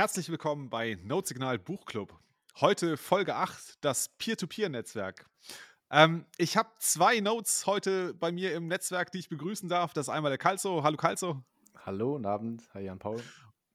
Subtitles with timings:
[0.00, 2.18] Herzlich willkommen bei Notesignal Buchclub.
[2.58, 5.26] Heute Folge 8, das Peer-to-Peer-Netzwerk.
[5.90, 9.92] Ähm, ich habe zwei Notes heute bei mir im Netzwerk, die ich begrüßen darf.
[9.92, 10.82] Das ist einmal der Kalzo.
[10.82, 11.44] Hallo Kalzo.
[11.84, 12.66] Hallo, guten Abend.
[12.72, 13.22] Hi Jan-Paul.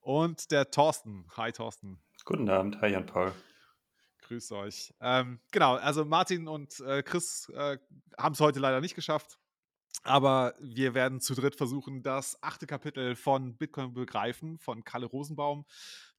[0.02, 1.28] Und der Thorsten.
[1.38, 2.00] Hi Thorsten.
[2.24, 2.82] Guten Abend.
[2.82, 3.32] Hi Jan-Paul.
[4.24, 4.96] Grüß euch.
[5.02, 7.78] Ähm, genau, also Martin und äh, Chris äh,
[8.18, 9.38] haben es heute leider nicht geschafft.
[10.04, 15.66] Aber wir werden zu dritt versuchen, das achte Kapitel von Bitcoin begreifen von Kalle Rosenbaum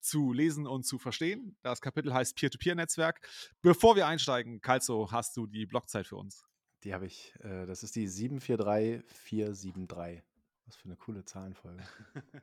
[0.01, 1.57] zu lesen und zu verstehen.
[1.62, 3.27] Das Kapitel heißt Peer-to-Peer-Netzwerk.
[3.62, 6.47] Bevor wir einsteigen, Kalzo, hast du die Blockzeit für uns?
[6.84, 7.34] Die habe ich.
[7.41, 10.23] Äh, das ist die 743473.
[10.67, 11.83] Was für eine coole Zahlenfolge.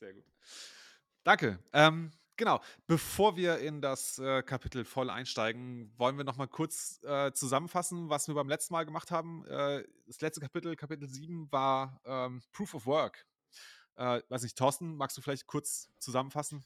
[0.00, 0.24] Sehr gut.
[1.24, 1.58] Danke.
[1.72, 2.12] Ähm,
[2.42, 2.60] genau.
[2.88, 8.10] Bevor wir in das äh, Kapitel voll einsteigen, wollen wir noch mal kurz äh, zusammenfassen,
[8.10, 9.46] was wir beim letzten Mal gemacht haben.
[9.46, 13.26] Äh, das letzte Kapitel, Kapitel 7, war ähm, Proof of Work.
[13.94, 16.64] Äh, weiß nicht, Thorsten, magst du vielleicht kurz zusammenfassen?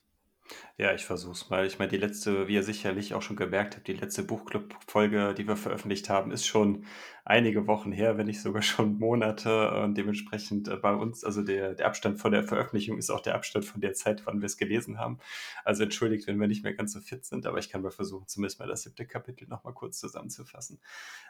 [0.78, 1.66] Ja, ich versuch's mal.
[1.66, 5.48] Ich meine, die letzte, wie ihr sicherlich auch schon gemerkt habt, die letzte Buchclub-Folge, die
[5.48, 6.84] wir veröffentlicht haben, ist schon
[7.24, 9.70] einige Wochen her, wenn nicht sogar schon Monate.
[9.82, 13.34] Und dementsprechend äh, bei uns, also der, der Abstand von der Veröffentlichung ist auch der
[13.34, 15.18] Abstand von der Zeit, wann wir es gelesen haben.
[15.64, 18.28] Also entschuldigt, wenn wir nicht mehr ganz so fit sind, aber ich kann mal versuchen,
[18.28, 20.78] zumindest mal das siebte Kapitel nochmal kurz zusammenzufassen.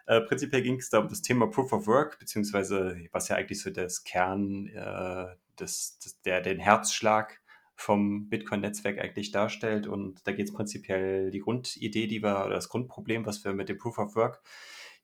[0.06, 3.60] Äh, prinzipiell ging es da um das Thema Proof of Work, beziehungsweise was ja eigentlich
[3.60, 7.40] so das Kern äh, des, des, der, den Herzschlag
[7.76, 9.86] vom Bitcoin-Netzwerk eigentlich darstellt.
[9.86, 13.68] Und da geht es prinzipiell die Grundidee, die wir, oder das Grundproblem, was wir mit
[13.68, 14.42] dem Proof of Work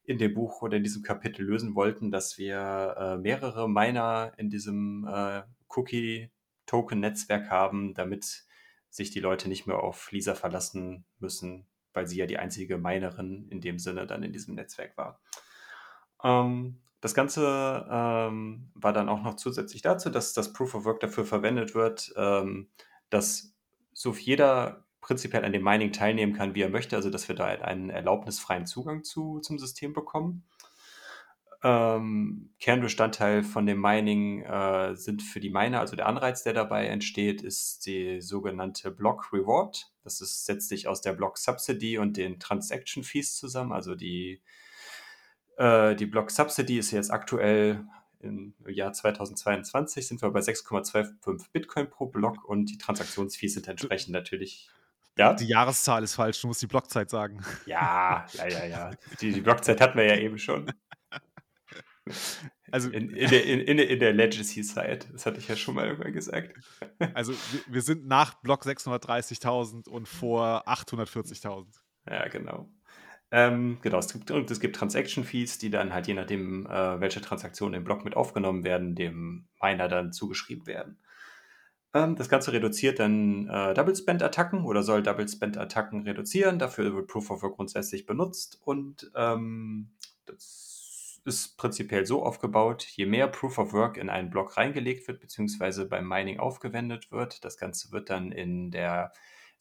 [0.03, 4.49] in dem Buch oder in diesem Kapitel lösen wollten, dass wir äh, mehrere Miner in
[4.49, 8.45] diesem äh, Cookie-Token-Netzwerk haben, damit
[8.89, 13.47] sich die Leute nicht mehr auf Lisa verlassen müssen, weil sie ja die einzige Minerin
[13.49, 15.21] in dem Sinne dann in diesem Netzwerk war.
[16.23, 21.01] Ähm, das Ganze ähm, war dann auch noch zusätzlich dazu, dass das Proof of Work
[21.01, 22.69] dafür verwendet wird, ähm,
[23.09, 23.53] dass
[23.91, 27.43] so jeder prinzipiell an dem Mining teilnehmen kann, wie er möchte, also dass wir da
[27.43, 30.45] einen erlaubnisfreien Zugang zu, zum System bekommen.
[31.61, 36.87] Ähm, Kernbestandteil von dem Mining äh, sind für die Miner, also der Anreiz, der dabei
[36.87, 39.91] entsteht, ist die sogenannte Block Reward.
[40.05, 44.41] Das ist, setzt sich aus der Block Subsidy und den Transaction Fees zusammen, also die
[45.57, 47.85] äh, die Block Subsidy ist jetzt aktuell
[48.23, 54.13] im Jahr 2022 sind wir bei 6,25 Bitcoin pro Block und die Transaktionsfees sind entsprechend
[54.13, 54.69] natürlich.
[55.17, 55.33] Ja?
[55.33, 57.43] Die Jahreszahl ist falsch, du musst die Blockzeit sagen.
[57.65, 58.91] Ja, ja, ja, ja.
[59.19, 60.71] Die, die Blockzeit hatten wir ja eben schon.
[62.71, 66.13] Also in, in, der, in, in der Legacy-Side, das hatte ich ja schon mal irgendwann
[66.13, 66.53] gesagt.
[67.13, 71.67] Also wir, wir sind nach Block 630.000 und vor 840.000.
[72.09, 72.69] Ja, genau.
[73.35, 77.73] Ähm, genau, es gibt, es gibt Transaction-Fees, die dann halt je nachdem, äh, welche Transaktionen
[77.73, 80.99] im Block mit aufgenommen werden, dem Miner dann zugeschrieben werden.
[81.95, 86.59] Ähm, das Ganze reduziert dann äh, Double-Spend-Attacken oder soll Double-Spend-Attacken reduzieren.
[86.59, 89.89] Dafür wird Proof of Work grundsätzlich benutzt und ähm,
[90.27, 95.21] das ist prinzipiell so aufgebaut, je mehr Proof of Work in einen Block reingelegt wird,
[95.21, 99.11] beziehungsweise beim Mining aufgewendet wird, das Ganze wird dann in der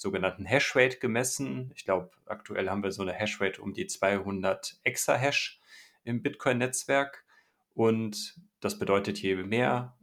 [0.02, 1.72] sogenannten Hashrate gemessen.
[1.74, 5.60] Ich glaube, aktuell haben wir so eine Hashrate um die 200 Exahash
[6.04, 7.24] im Bitcoin-Netzwerk.
[7.72, 9.96] Und das bedeutet, je mehr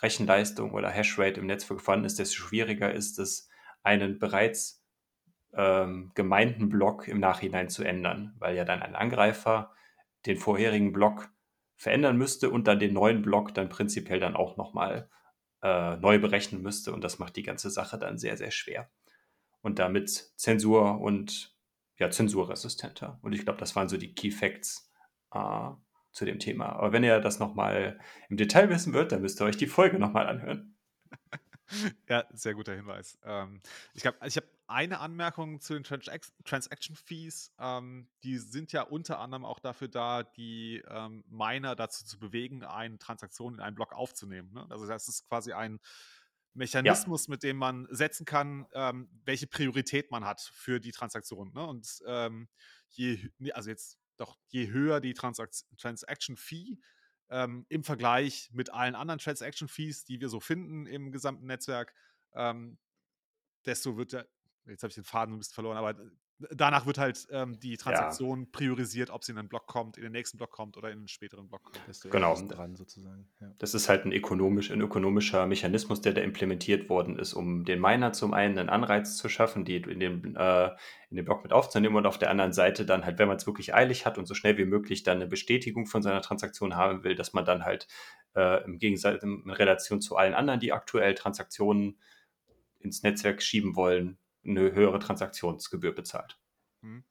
[0.00, 3.48] Rechenleistung oder Hashrate im Netzwerk vorhanden ist, desto schwieriger ist es,
[3.82, 4.82] einen bereits
[5.52, 9.72] ähm, gemeinten Block im Nachhinein zu ändern, weil ja dann ein Angreifer
[10.26, 11.28] den vorherigen Block
[11.76, 15.10] verändern müsste und dann den neuen Block dann prinzipiell dann auch nochmal
[15.62, 16.92] äh, neu berechnen müsste.
[16.92, 18.88] Und das macht die ganze Sache dann sehr, sehr schwer
[19.64, 21.56] und damit Zensur und
[21.96, 23.18] ja, zensurresistenter.
[23.22, 24.92] Und ich glaube, das waren so die Key Facts
[25.32, 25.70] äh,
[26.12, 26.66] zu dem Thema.
[26.66, 27.98] Aber wenn ihr das nochmal
[28.28, 30.76] im Detail wissen wollt, dann müsst ihr euch die Folge nochmal anhören.
[32.08, 33.18] ja, sehr guter Hinweis.
[33.24, 33.62] Ähm,
[33.94, 36.10] ich habe ich hab eine Anmerkung zu den Trans
[36.44, 37.50] Transaction Fees.
[37.58, 42.64] Ähm, die sind ja unter anderem auch dafür da, die ähm, Miner dazu zu bewegen,
[42.64, 44.52] eine Transaktion in einen Block aufzunehmen.
[44.52, 44.66] Ne?
[44.68, 45.80] Also das ist quasi ein
[46.54, 47.32] Mechanismus, ja.
[47.32, 51.52] mit dem man setzen kann, ähm, welche Priorität man hat für die Transaktion.
[51.52, 51.66] Ne?
[51.66, 52.48] Und ähm,
[52.90, 53.18] je,
[53.52, 56.78] also jetzt doch, je höher die Transakt Transaction Fee
[57.28, 61.92] ähm, im Vergleich mit allen anderen Transaction Fees, die wir so finden im gesamten Netzwerk,
[62.34, 62.78] ähm,
[63.64, 64.28] desto wird der,
[64.66, 65.96] jetzt habe ich den Faden ein bisschen verloren, aber
[66.50, 68.48] danach wird halt ähm, die Transaktion ja.
[68.52, 71.08] priorisiert, ob sie in einen Block kommt, in den nächsten Block kommt oder in einen
[71.08, 71.80] späteren Block kommt.
[72.10, 72.34] Genau.
[72.34, 73.28] Dran sozusagen.
[73.40, 73.52] Ja.
[73.58, 77.80] Das ist halt ein, ökonomisch, ein ökonomischer Mechanismus, der da implementiert worden ist, um den
[77.80, 80.70] Miner zum einen einen Anreiz zu schaffen, die in den, äh,
[81.10, 83.46] in den Block mit aufzunehmen und auf der anderen Seite dann halt, wenn man es
[83.46, 87.04] wirklich eilig hat und so schnell wie möglich dann eine Bestätigung von seiner Transaktion haben
[87.04, 87.86] will, dass man dann halt
[88.34, 91.98] äh, im Gegensatz in Relation zu allen anderen, die aktuell Transaktionen
[92.80, 96.38] ins Netzwerk schieben wollen, eine höhere Transaktionsgebühr bezahlt.
[96.84, 97.02] Mhm.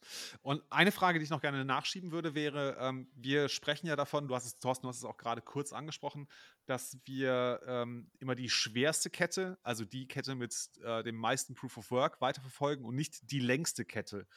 [0.43, 4.27] Und eine Frage, die ich noch gerne nachschieben würde, wäre, ähm, wir sprechen ja davon,
[4.27, 6.27] du hast es, Thorsten, du hast es auch gerade kurz angesprochen,
[6.67, 11.77] dass wir ähm, immer die schwerste Kette, also die Kette mit äh, dem meisten Proof
[11.77, 14.27] of Work weiterverfolgen und nicht die längste Kette.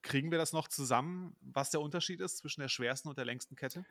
[0.00, 3.56] Kriegen wir das noch zusammen, was der Unterschied ist zwischen der schwersten und der längsten
[3.56, 3.84] Kette?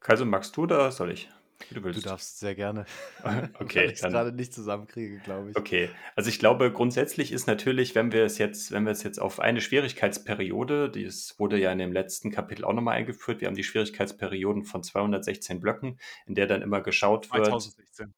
[0.00, 1.30] Kaiser, magst du oder soll ich?
[1.68, 2.04] Wie du willst.
[2.04, 2.84] Du darfst sehr gerne.
[3.58, 3.74] okay.
[3.76, 5.56] Weil ich es gerade nicht zusammenkriege, glaube ich.
[5.56, 5.90] Okay.
[6.16, 9.40] Also ich glaube, grundsätzlich ist natürlich, wenn wir es jetzt, wenn wir es jetzt auf
[9.40, 13.64] eine Schwierigkeitsperiode, das wurde ja in dem letzten Kapitel auch nochmal eingeführt, wir haben die
[13.64, 17.46] Schwierigkeitsperioden von 216 Blöcken, in der dann immer geschaut wird.
[17.46, 18.14] 2016.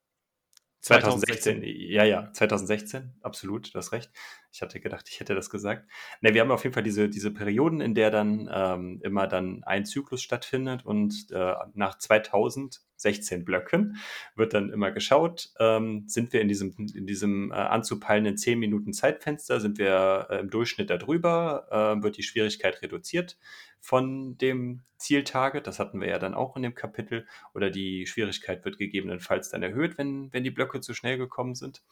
[0.81, 4.11] 2016, ja, ja, 2016, absolut, du hast recht.
[4.54, 5.90] Ich hatte gedacht, ich hätte das gesagt.
[6.20, 9.64] Ne, wir haben auf jeden Fall diese, diese Perioden, in der dann ähm, immer dann
[9.64, 13.96] ein Zyklus stattfindet und äh, nach 2016 Blöcken
[14.36, 18.92] wird dann immer geschaut, ähm, sind wir in diesem, in diesem äh, anzupeilenden 10 Minuten
[18.92, 21.66] Zeitfenster, sind wir äh, im Durchschnitt darüber,
[21.98, 23.36] äh, wird die Schwierigkeit reduziert
[23.80, 25.66] von dem Zieltarget.
[25.66, 27.26] Das hatten wir ja dann auch in dem Kapitel.
[27.54, 31.82] Oder die Schwierigkeit wird gegebenenfalls dann erhöht, wenn, wenn die Blöcke zu schnell gekommen sind.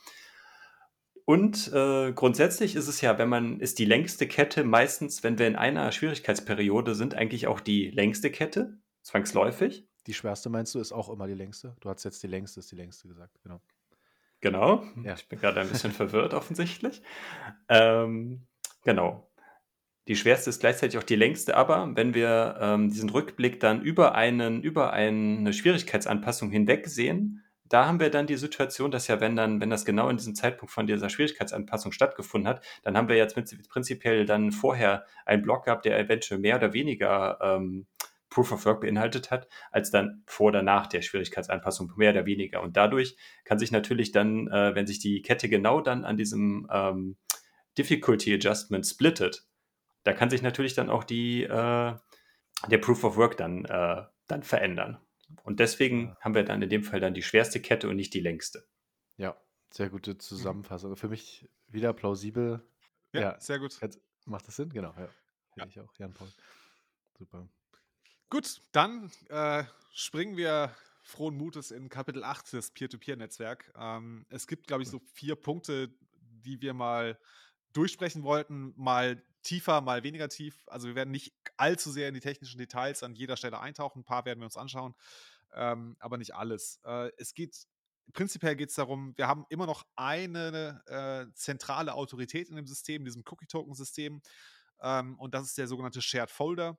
[1.25, 5.47] Und äh, grundsätzlich ist es ja, wenn man, ist die längste Kette meistens, wenn wir
[5.47, 9.87] in einer Schwierigkeitsperiode sind, eigentlich auch die längste Kette, zwangsläufig.
[10.07, 11.77] Die schwerste meinst du, ist auch immer die längste?
[11.81, 13.61] Du hast jetzt die längste, ist die längste gesagt, genau.
[14.41, 14.83] Genau.
[15.05, 15.15] Ja.
[15.15, 17.03] Ich bin gerade ein bisschen verwirrt offensichtlich.
[17.69, 18.47] Ähm,
[18.85, 19.29] genau.
[20.09, 24.17] Die schwerste ist gleichzeitig auch die längste, aber wenn wir ähm, diesen Rückblick dann über,
[24.17, 29.35] einen, über eine Schwierigkeitsanpassung hinweg sehen, da haben wir dann die Situation, dass ja, wenn
[29.35, 33.17] dann, wenn das genau in diesem Zeitpunkt von dieser Schwierigkeitsanpassung stattgefunden hat, dann haben wir
[33.17, 33.35] jetzt
[33.71, 37.87] prinzipiell dann vorher einen Block gehabt, der eventuell mehr oder weniger ähm,
[38.29, 42.61] Proof of Work beinhaltet hat, als dann vor oder nach der Schwierigkeitsanpassung, mehr oder weniger.
[42.61, 46.69] Und dadurch kann sich natürlich dann, äh, wenn sich die Kette genau dann an diesem
[46.71, 47.17] ähm,
[47.79, 49.47] Difficulty Adjustment splittet,
[50.05, 51.49] da kann sich natürlich dann auch die, äh,
[52.69, 54.99] der Proof of Work dann, äh, dann verändern.
[55.45, 56.17] Und deswegen ja.
[56.21, 58.67] haben wir dann in dem Fall dann die schwerste Kette und nicht die längste.
[59.17, 59.37] Ja,
[59.71, 60.97] sehr gute Zusammenfassung.
[60.97, 62.67] Für mich wieder plausibel.
[63.13, 63.81] Ja, ja sehr gut.
[63.81, 64.71] Jetzt macht das Sinn?
[64.71, 65.09] Genau, ja.
[65.57, 65.67] ja.
[65.67, 65.93] ich auch.
[65.99, 66.29] Jan Paul.
[67.19, 67.49] Super.
[68.31, 73.73] Gut, dann äh, springen wir frohen Mutes in Kapitel 8 des Peer-to-Peer-Netzwerk.
[73.77, 75.91] Ähm, es gibt, glaube ich, so vier Punkte,
[76.45, 77.19] die wir mal
[77.73, 80.67] durchsprechen wollten, mal tiefer, mal weniger tief.
[80.69, 84.01] Also wir werden nicht allzu sehr in die technischen Details an jeder Stelle eintauchen.
[84.01, 84.95] Ein paar werden wir uns anschauen,
[85.55, 86.81] ähm, aber nicht alles.
[86.85, 87.67] Äh, es geht
[88.13, 93.05] prinzipiell geht es darum, wir haben immer noch eine äh, zentrale Autorität in dem System,
[93.05, 94.21] diesem Cookie-Token-System.
[94.81, 96.77] Ähm, und das ist der sogenannte Shared Folder.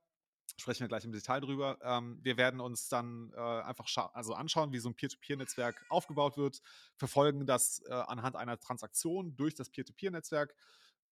[0.60, 1.80] Sprechen wir gleich im Detail drüber.
[1.82, 6.62] Ähm, wir werden uns dann äh, einfach also anschauen, wie so ein Peer-to-Peer-Netzwerk aufgebaut wird,
[6.98, 10.54] verfolgen das äh, anhand einer Transaktion durch das Peer-to-Peer-Netzwerk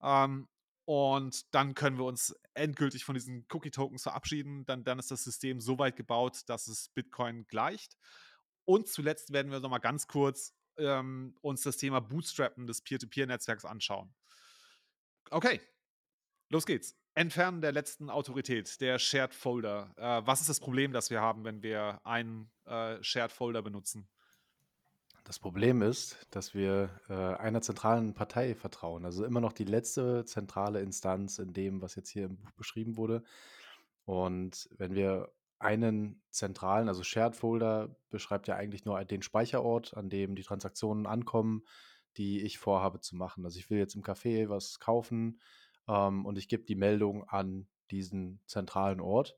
[0.04, 0.48] ähm,
[0.86, 4.66] und dann können wir uns endgültig von diesen Cookie-Tokens verabschieden.
[4.66, 7.98] Dann, dann ist das System so weit gebaut, dass es Bitcoin gleicht.
[8.66, 14.14] Und zuletzt werden wir nochmal ganz kurz ähm, uns das Thema Bootstrappen des Peer-to-Peer-Netzwerks anschauen.
[15.30, 15.62] Okay,
[16.50, 16.98] los geht's.
[17.14, 19.94] Entfernen der letzten Autorität, der Shared Folder.
[19.98, 24.10] Äh, was ist das Problem, das wir haben, wenn wir einen äh, Shared Folder benutzen?
[25.32, 29.06] Das Problem ist, dass wir äh, einer zentralen Partei vertrauen.
[29.06, 32.98] Also immer noch die letzte zentrale Instanz in dem, was jetzt hier im Buch beschrieben
[32.98, 33.24] wurde.
[34.04, 40.10] Und wenn wir einen zentralen, also Shared Folder beschreibt ja eigentlich nur den Speicherort, an
[40.10, 41.64] dem die Transaktionen ankommen,
[42.18, 43.46] die ich vorhabe zu machen.
[43.46, 45.40] Also ich will jetzt im Café was kaufen
[45.88, 49.38] ähm, und ich gebe die Meldung an diesen zentralen Ort.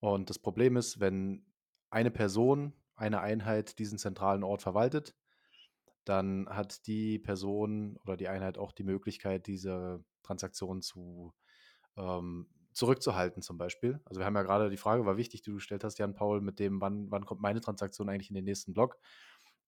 [0.00, 1.46] Und das Problem ist, wenn
[1.90, 5.16] eine Person eine Einheit diesen zentralen Ort verwaltet,
[6.04, 11.34] dann hat die Person oder die Einheit auch die Möglichkeit, diese Transaktion zu
[11.96, 14.00] ähm, zurückzuhalten zum Beispiel.
[14.04, 16.40] Also wir haben ja gerade die Frage, war wichtig, die du gestellt hast, Jan Paul,
[16.40, 18.98] mit dem, wann, wann kommt meine Transaktion eigentlich in den nächsten Block?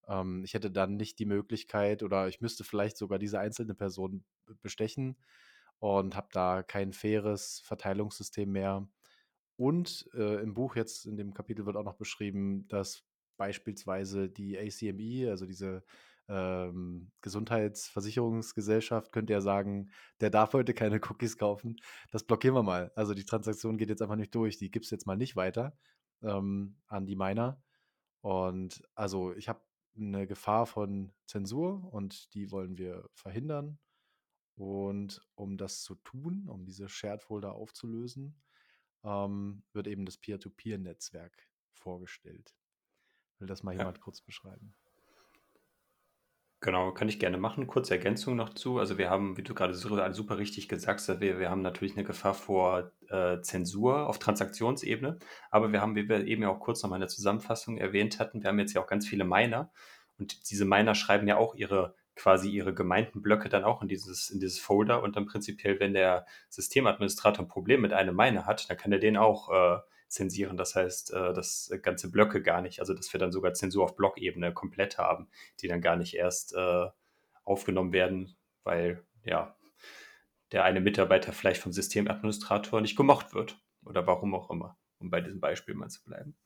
[0.08, 4.24] Ähm, ich hätte dann nicht die Möglichkeit oder ich müsste vielleicht sogar diese einzelne Person
[4.62, 5.18] bestechen
[5.80, 8.88] und habe da kein faires Verteilungssystem mehr.
[9.56, 13.04] Und äh, im Buch jetzt, in dem Kapitel wird auch noch beschrieben, dass
[13.36, 15.84] beispielsweise die ACME, also diese
[16.28, 21.76] ähm, Gesundheitsversicherungsgesellschaft, könnte ja sagen, der darf heute keine Cookies kaufen.
[22.10, 22.92] Das blockieren wir mal.
[22.96, 24.58] Also die Transaktion geht jetzt einfach nicht durch.
[24.58, 25.76] Die gibt es jetzt mal nicht weiter
[26.22, 27.62] ähm, an die Miner.
[28.20, 29.60] Und also ich habe
[29.96, 33.78] eine Gefahr von Zensur und die wollen wir verhindern.
[34.56, 38.40] Und um das zu tun, um diese Shared Folder aufzulösen,
[39.02, 42.54] ähm, wird eben das Peer-to-Peer-Netzwerk vorgestellt.
[43.44, 44.02] Will das mal jemand ja.
[44.02, 44.72] kurz beschreiben?
[46.62, 47.66] Genau, kann ich gerne machen.
[47.66, 48.78] Kurze Ergänzung noch zu.
[48.78, 52.04] Also wir haben, wie du gerade super richtig gesagt hast, wir, wir haben natürlich eine
[52.04, 55.18] Gefahr vor äh, Zensur auf Transaktionsebene,
[55.50, 58.42] aber wir haben, wie wir eben ja auch kurz nochmal in der Zusammenfassung erwähnt hatten,
[58.42, 59.70] wir haben jetzt ja auch ganz viele Miner
[60.16, 64.30] und diese Miner schreiben ja auch ihre quasi ihre gemeinten Blöcke dann auch in dieses,
[64.30, 68.70] in dieses Folder und dann prinzipiell, wenn der Systemadministrator ein Problem mit einem Miner hat,
[68.70, 70.56] dann kann er den auch äh, zensieren.
[70.56, 73.96] Das heißt, äh, das ganze Blöcke gar nicht, also dass wir dann sogar Zensur auf
[73.96, 75.28] Blockebene komplett haben,
[75.60, 76.86] die dann gar nicht erst äh,
[77.44, 79.56] aufgenommen werden, weil ja
[80.52, 85.20] der eine Mitarbeiter vielleicht vom Systemadministrator nicht gemocht wird oder warum auch immer, um bei
[85.20, 86.36] diesem Beispiel mal zu bleiben.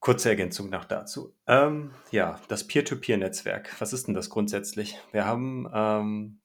[0.00, 1.36] Kurze Ergänzung noch dazu.
[1.46, 3.80] Ähm, ja, das Peer-to-Peer-Netzwerk.
[3.80, 4.98] Was ist denn das grundsätzlich?
[5.12, 6.40] Wir haben ähm,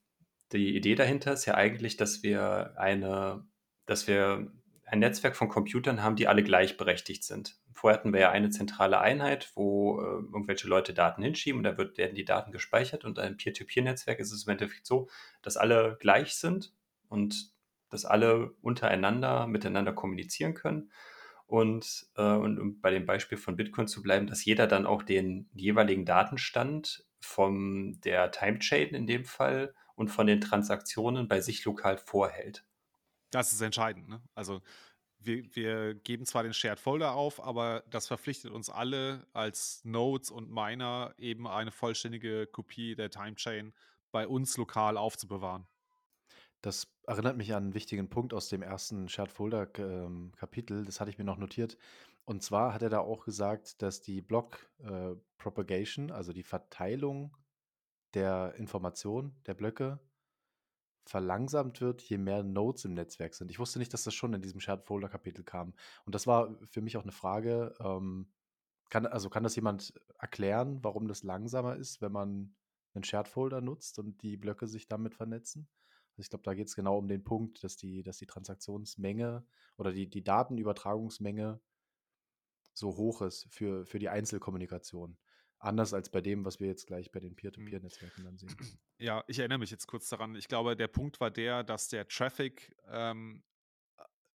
[0.52, 3.46] die Idee dahinter ist ja eigentlich, dass wir eine,
[3.86, 4.52] dass wir
[4.86, 7.56] ein Netzwerk von Computern haben, die alle gleichberechtigt sind.
[7.72, 11.76] Vorher hatten wir ja eine zentrale Einheit, wo äh, irgendwelche Leute Daten hinschieben und da
[11.76, 13.04] wird, werden die Daten gespeichert.
[13.04, 15.08] Und ein Peer-to-Peer-Netzwerk ist es im Endeffekt so,
[15.42, 16.72] dass alle gleich sind
[17.08, 17.50] und
[17.90, 20.90] dass alle untereinander miteinander kommunizieren können.
[21.46, 25.02] Und, äh, und um bei dem Beispiel von Bitcoin zu bleiben, dass jeder dann auch
[25.02, 31.64] den jeweiligen Datenstand von der Timechain in dem Fall und von den Transaktionen bei sich
[31.64, 32.65] lokal vorhält.
[33.36, 34.08] Das ist entscheidend.
[34.08, 34.22] Ne?
[34.34, 34.62] Also
[35.18, 40.30] wir, wir, geben zwar den Shared Folder auf, aber das verpflichtet uns alle als Nodes
[40.30, 43.74] und Miner eben eine vollständige Kopie der Timechain
[44.10, 45.66] bei uns lokal aufzubewahren.
[46.62, 50.86] Das erinnert mich an einen wichtigen Punkt aus dem ersten Shared Folder ähm, Kapitel.
[50.86, 51.76] Das hatte ich mir noch notiert.
[52.24, 57.36] Und zwar hat er da auch gesagt, dass die Block äh, Propagation, also die Verteilung
[58.14, 60.00] der Information der Blöcke,
[61.06, 63.50] verlangsamt wird, je mehr Nodes im Netzwerk sind.
[63.50, 65.74] Ich wusste nicht, dass das schon in diesem Shared Folder Kapitel kam.
[66.04, 67.74] Und das war für mich auch eine Frage.
[67.80, 68.32] Ähm,
[68.90, 72.54] kann, also kann das jemand erklären, warum das langsamer ist, wenn man
[72.94, 75.68] einen Shared Folder nutzt und die Blöcke sich damit vernetzen?
[76.12, 79.44] Also ich glaube, da geht es genau um den Punkt, dass die, dass die Transaktionsmenge
[79.76, 81.60] oder die, die Datenübertragungsmenge
[82.72, 85.16] so hoch ist für, für die Einzelkommunikation.
[85.58, 87.36] Anders als bei dem, was wir jetzt gleich bei den mhm.
[87.36, 88.56] Peer-to-Peer-Netzwerken dann sehen.
[88.98, 90.34] Ja, ich erinnere mich jetzt kurz daran.
[90.36, 93.42] Ich glaube, der Punkt war der, dass der Traffic ähm,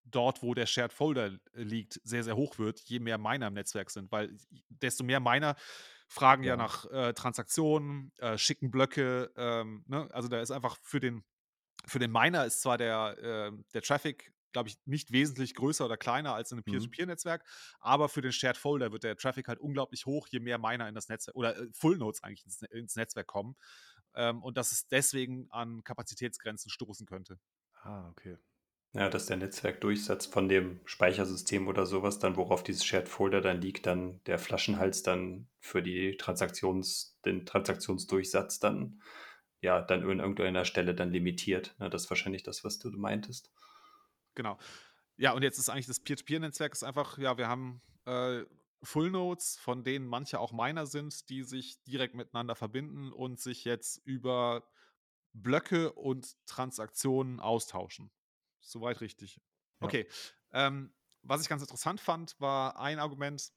[0.05, 3.91] dort, wo der Shared Folder liegt, sehr, sehr hoch wird, je mehr Miner im Netzwerk
[3.91, 4.37] sind, weil
[4.69, 5.57] desto mehr Miner
[6.09, 9.33] fragen ja, ja nach äh, Transaktionen, äh, schicken Blöcke.
[9.37, 10.09] Ähm, ne?
[10.13, 11.25] Also da ist einfach für den,
[11.87, 15.97] für den Miner ist zwar der, äh, der Traffic glaube ich, nicht wesentlich größer oder
[15.97, 16.73] kleiner als in einem mhm.
[16.73, 17.45] Peer-to-Peer-Netzwerk.
[17.81, 20.95] Aber für den Shared Folder wird der Traffic halt unglaublich hoch, je mehr Miner in
[20.95, 23.57] das Netzwerk oder äh, Full Nodes eigentlich ins, ins Netzwerk kommen.
[24.15, 27.39] Ähm, und dass es deswegen an Kapazitätsgrenzen stoßen könnte.
[27.83, 28.37] Ah, okay.
[28.93, 33.61] Ja, dass der Netzwerkdurchsatz von dem Speichersystem oder sowas, dann worauf dieses Shared Folder dann
[33.61, 39.01] liegt, dann der Flaschenhals dann für die Transaktions, den Transaktionsdurchsatz dann
[39.61, 41.77] ja dann an irgendeiner Stelle dann limitiert.
[41.79, 43.53] Ja, das ist wahrscheinlich das, was du meintest.
[44.35, 44.59] Genau.
[45.17, 48.45] Ja, und jetzt ist eigentlich das Peer-to-Peer-Netzwerk ist einfach, ja, wir haben äh,
[48.83, 53.65] Full Nodes, von denen manche auch Miner sind, die sich direkt miteinander verbinden und sich
[53.65, 54.67] jetzt über
[55.33, 58.11] Blöcke und Transaktionen austauschen.
[58.61, 59.37] Soweit richtig.
[59.37, 59.87] Ja.
[59.87, 60.09] Okay.
[60.53, 63.53] Ähm, was ich ganz interessant fand, war ein Argument,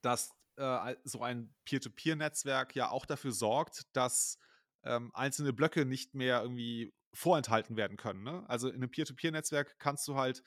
[0.00, 4.38] dass äh, so ein Peer-to-Peer-Netzwerk ja auch dafür sorgt, dass
[4.84, 8.22] ähm, einzelne Blöcke nicht mehr irgendwie vorenthalten werden können.
[8.22, 8.44] Ne?
[8.48, 10.42] Also in einem Peer-to-Peer-Netzwerk kannst du halt,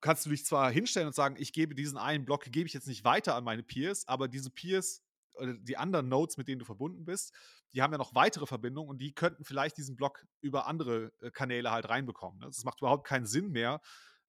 [0.00, 2.88] kannst du dich zwar hinstellen und sagen, ich gebe diesen einen Block, gebe ich jetzt
[2.88, 5.02] nicht weiter an meine Peers, aber diese Peers
[5.34, 7.32] oder die anderen Nodes, mit denen du verbunden bist,
[7.72, 11.30] die haben ja noch weitere Verbindungen und die könnten vielleicht diesen Block über andere äh,
[11.30, 12.40] Kanäle halt reinbekommen.
[12.40, 12.46] Ne?
[12.46, 13.80] Das macht überhaupt keinen Sinn mehr,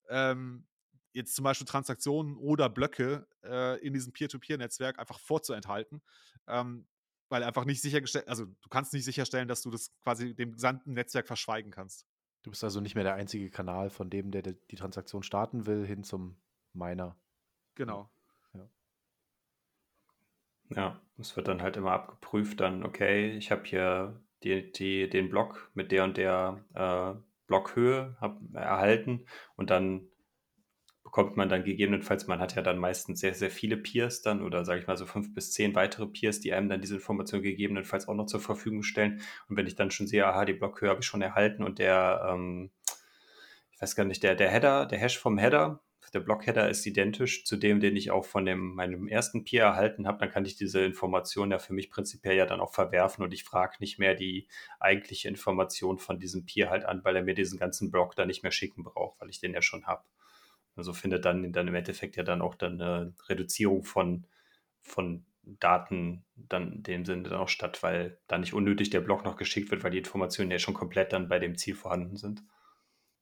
[0.09, 0.67] ähm,
[1.13, 6.01] jetzt zum Beispiel Transaktionen oder Blöcke äh, in diesem Peer-to-Peer-Netzwerk einfach vorzuenthalten.
[6.47, 6.87] Ähm,
[7.31, 10.93] weil einfach nicht sichergestellt, also du kannst nicht sicherstellen, dass du das quasi dem gesamten
[10.93, 12.05] Netzwerk verschweigen kannst.
[12.43, 15.85] Du bist also nicht mehr der einzige Kanal von dem, der die Transaktion starten will,
[15.85, 16.35] hin zum
[16.73, 17.15] Miner.
[17.75, 18.11] Genau.
[18.53, 18.69] Ja.
[20.69, 25.29] Ja, es wird dann halt immer abgeprüft, dann, okay, ich habe hier die, die, den
[25.29, 30.10] Block mit der und der äh, Blockhöhe hab, erhalten und dann
[31.11, 34.63] bekommt man dann gegebenenfalls, man hat ja dann meistens sehr, sehr viele Peers dann oder
[34.63, 38.07] sage ich mal so fünf bis zehn weitere Peers, die einem dann diese Information gegebenenfalls
[38.07, 39.19] auch noch zur Verfügung stellen.
[39.49, 42.25] Und wenn ich dann schon sehe, aha, die Blockhöhe habe ich schon erhalten und der,
[42.31, 42.71] ähm,
[43.73, 45.81] ich weiß gar nicht, der, der Header, der Hash vom Header,
[46.13, 50.07] der Blockheader ist identisch zu dem, den ich auch von dem, meinem ersten Peer erhalten
[50.07, 53.33] habe, dann kann ich diese Information ja für mich prinzipiell ja dann auch verwerfen und
[53.33, 54.47] ich frage nicht mehr die
[54.79, 58.43] eigentliche Information von diesem Peer halt an, weil er mir diesen ganzen Block dann nicht
[58.43, 60.03] mehr schicken braucht, weil ich den ja schon habe.
[60.81, 64.25] Also findet dann, dann im Endeffekt ja dann auch dann eine Reduzierung von,
[64.81, 69.23] von Daten dann in dem Sinne dann auch statt, weil da nicht unnötig der Block
[69.23, 72.43] noch geschickt wird, weil die Informationen ja schon komplett dann bei dem Ziel vorhanden sind.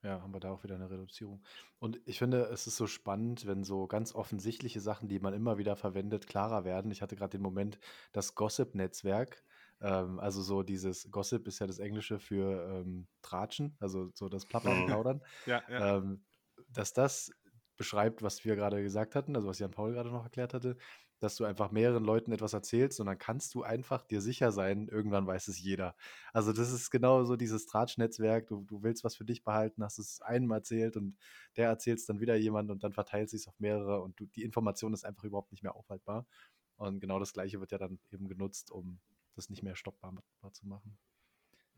[0.02, 1.44] Ja, haben wir da auch wieder eine Reduzierung.
[1.78, 5.58] Und ich finde, es ist so spannend, wenn so ganz offensichtliche Sachen, die man immer
[5.58, 6.90] wieder verwendet, klarer werden.
[6.92, 7.80] Ich hatte gerade den Moment,
[8.14, 9.44] das Gossip-Netzwerk,
[9.82, 14.46] ähm, also so dieses Gossip ist ja das Englische für ähm, Tratschen, also so das
[14.46, 14.86] Plappern, Mhm.
[14.86, 15.84] Plaudern, Ja, ja.
[15.98, 16.26] ähm,
[16.70, 17.32] dass das
[17.80, 20.78] beschreibt, was wir gerade gesagt hatten, also was Jan Paul gerade noch erklärt hatte,
[21.20, 24.90] dass du einfach mehreren Leuten etwas erzählst und dann kannst du einfach dir sicher sein,
[24.90, 25.96] irgendwann weiß es jeder.
[26.34, 29.98] Also das ist genau so dieses Tratsch-Netzwerk, du, du willst was für dich behalten, hast
[29.98, 31.18] es einem erzählt und
[31.56, 34.26] der erzählt es dann wieder jemand und dann verteilt sich es auf mehrere und du,
[34.28, 36.28] die Information ist einfach überhaupt nicht mehr aufhaltbar.
[36.76, 39.00] Und genau das gleiche wird ja dann eben genutzt, um
[39.36, 40.14] das nicht mehr stoppbar
[40.52, 40.98] zu machen.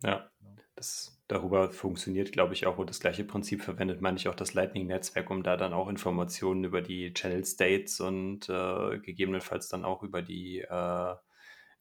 [0.04, 0.30] Ja,
[0.76, 4.54] das darüber funktioniert, glaube ich, auch, und das gleiche Prinzip verwendet meine ich auch das
[4.54, 10.04] Lightning-Netzwerk, um da dann auch Informationen über die Channel States und äh, gegebenenfalls dann auch
[10.04, 11.16] über die, äh,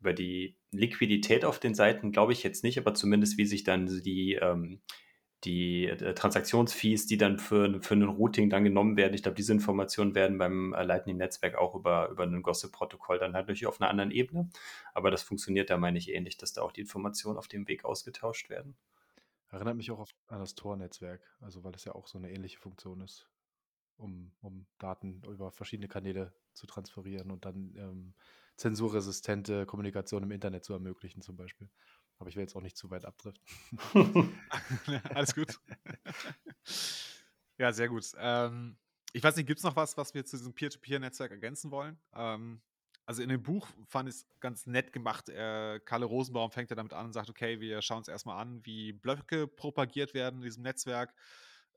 [0.00, 3.86] über die Liquidität auf den Seiten, glaube ich jetzt nicht, aber zumindest wie sich dann
[3.86, 4.80] die, ähm,
[5.44, 9.52] die äh, Transaktionsfees, die dann für, für ein Routing dann genommen werden, ich glaube, diese
[9.52, 13.90] Informationen werden beim äh, Lightning-Netzwerk auch über, über ein Gossip-Protokoll dann halt natürlich auf einer
[13.90, 14.50] anderen Ebene.
[14.92, 17.84] Aber das funktioniert da, meine ich, ähnlich, dass da auch die Informationen auf dem Weg
[17.84, 18.76] ausgetauscht werden.
[19.50, 22.58] Erinnert mich auch auf, an das Tor-Netzwerk, also weil es ja auch so eine ähnliche
[22.58, 23.28] Funktion ist,
[23.96, 28.14] um, um Daten über verschiedene Kanäle zu transferieren und dann ähm,
[28.56, 31.68] zensurresistente Kommunikation im Internet zu ermöglichen, zum Beispiel.
[32.20, 33.42] Aber ich will jetzt auch nicht zu weit abdriften.
[35.14, 35.58] Alles gut.
[37.58, 38.12] ja, sehr gut.
[38.18, 38.76] Ähm,
[39.14, 41.98] ich weiß nicht, gibt es noch was, was wir zu diesem Peer-to-Peer-Netzwerk ergänzen wollen?
[42.14, 42.60] Ähm,
[43.06, 45.30] also in dem Buch fand ich es ganz nett gemacht.
[45.30, 48.64] Äh, Kalle Rosenbaum fängt ja damit an und sagt, okay, wir schauen uns erstmal an,
[48.66, 51.14] wie Blöcke propagiert werden in diesem Netzwerk.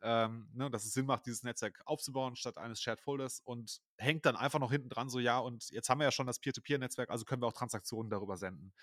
[0.05, 4.25] Ähm, ne, dass es Sinn macht, dieses Netzwerk aufzubauen statt eines Shared Folders und hängt
[4.25, 7.09] dann einfach noch hinten dran, so ja, und jetzt haben wir ja schon das Peer-to-Peer-Netzwerk,
[7.09, 8.73] also können wir auch Transaktionen darüber senden.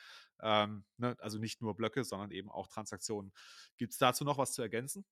[0.42, 3.32] Ähm, ne, also nicht nur Blöcke, sondern eben auch Transaktionen.
[3.76, 5.04] Gibt es dazu noch was zu ergänzen?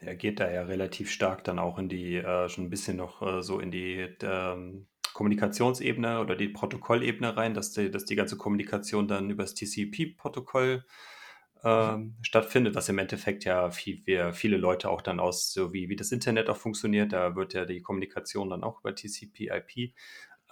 [0.00, 3.20] Er geht da ja relativ stark dann auch in die, äh, schon ein bisschen noch
[3.20, 8.36] äh, so in die ähm, Kommunikationsebene oder die Protokollebene rein, dass die, dass die ganze
[8.36, 10.84] Kommunikation dann über das TCP-Protokoll
[11.64, 15.88] ähm, stattfindet, was im Endeffekt ja viel, wir, viele Leute auch dann aus, so wie,
[15.88, 19.94] wie das Internet auch funktioniert, da wird ja die Kommunikation dann auch über TCP/IP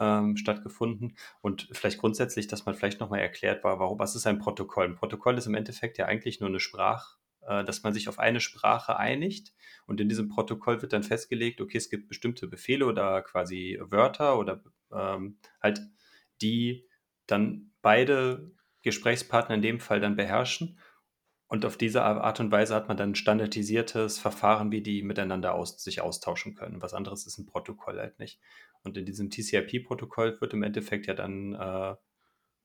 [0.00, 1.16] ähm, stattgefunden.
[1.40, 4.86] Und vielleicht grundsätzlich, dass man vielleicht nochmal erklärt, war, warum, was ist ein Protokoll?
[4.86, 8.18] Ein Protokoll ist im Endeffekt ja eigentlich nur eine Sprache, äh, dass man sich auf
[8.18, 9.54] eine Sprache einigt
[9.86, 14.38] und in diesem Protokoll wird dann festgelegt, okay, es gibt bestimmte Befehle oder quasi Wörter
[14.38, 15.80] oder ähm, halt,
[16.42, 16.88] die
[17.26, 20.78] dann beide Gesprächspartner in dem Fall dann beherrschen
[21.48, 25.54] und auf diese Art und Weise hat man dann ein standardisiertes Verfahren, wie die miteinander
[25.54, 26.82] aus, sich austauschen können.
[26.82, 28.40] Was anderes ist ein Protokoll halt nicht.
[28.82, 31.94] Und in diesem TCP-Protokoll wird im Endeffekt ja dann äh,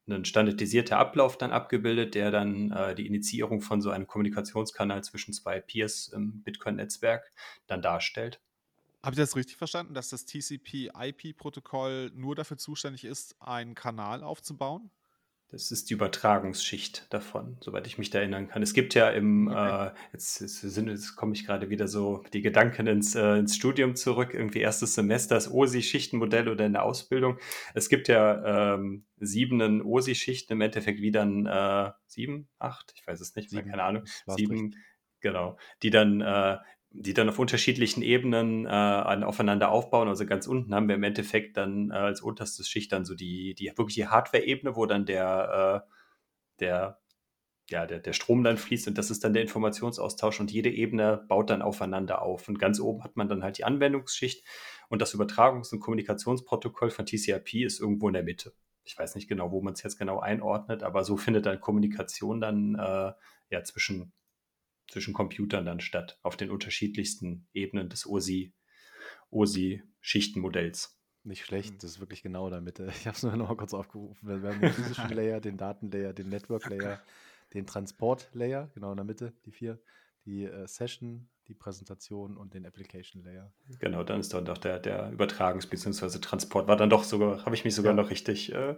[0.10, 5.34] ein standardisierter Ablauf dann abgebildet, der dann äh, die Initiierung von so einem Kommunikationskanal zwischen
[5.34, 7.32] zwei Peers im Bitcoin-Netzwerk
[7.68, 8.42] dann darstellt.
[9.04, 14.92] Habt ihr das richtig verstanden, dass das TCP-IP-Protokoll nur dafür zuständig ist, einen Kanal aufzubauen?
[15.52, 18.64] Das ist die Übertragungsschicht davon, soweit ich mich da erinnern kann.
[18.64, 19.88] Es gibt ja im, okay.
[19.88, 23.98] äh, jetzt, jetzt, jetzt komme ich gerade wieder so die Gedanken ins, äh, ins Studium
[23.98, 27.38] zurück, irgendwie erstes Semester, das OSI-Schichtenmodell oder in der Ausbildung.
[27.74, 33.20] Es gibt ja ähm, sieben OSI-Schichten, im Endeffekt wieder ein äh, sieben, acht, ich weiß
[33.20, 34.82] es nicht mehr, keine Ahnung, sieben, richtig.
[35.20, 36.60] genau, die dann äh,
[36.94, 40.10] die dann auf unterschiedlichen Ebenen äh, aufeinander aufbauen.
[40.10, 43.56] Also ganz unten haben wir im Endeffekt dann äh, als unterstes Schicht dann so die,
[43.56, 45.92] die wirklich die Hardware-Ebene, wo dann der, äh,
[46.60, 47.00] der,
[47.70, 51.24] ja, der, der Strom dann fließt und das ist dann der Informationsaustausch und jede Ebene
[51.30, 52.50] baut dann aufeinander auf.
[52.50, 54.46] Und ganz oben hat man dann halt die Anwendungsschicht
[54.90, 58.54] und das Übertragungs- und Kommunikationsprotokoll von TCP ist irgendwo in der Mitte.
[58.84, 62.42] Ich weiß nicht genau, wo man es jetzt genau einordnet, aber so findet dann Kommunikation
[62.42, 63.14] dann äh,
[63.50, 64.12] ja zwischen
[64.92, 68.54] zwischen Computern dann statt, auf den unterschiedlichsten Ebenen des OSI,
[69.32, 70.98] OSI-Schichtenmodells.
[71.24, 72.88] Nicht schlecht, das ist wirklich genau in der Mitte.
[73.00, 74.42] Ich habe es nur noch mal kurz aufgerufen.
[74.42, 77.02] Wir haben den physischen Layer, den Datenlayer, den Network-Layer,
[77.54, 79.80] den Transport-Layer, genau in der Mitte, die vier,
[80.26, 83.52] die äh, Session, die Präsentation und den Application-Layer.
[83.80, 86.20] Genau, dann ist dann doch der, der Übertragungs- bzw.
[86.20, 88.02] Transport, war dann doch sogar, habe ich mich sogar ja.
[88.02, 88.76] noch richtig, äh,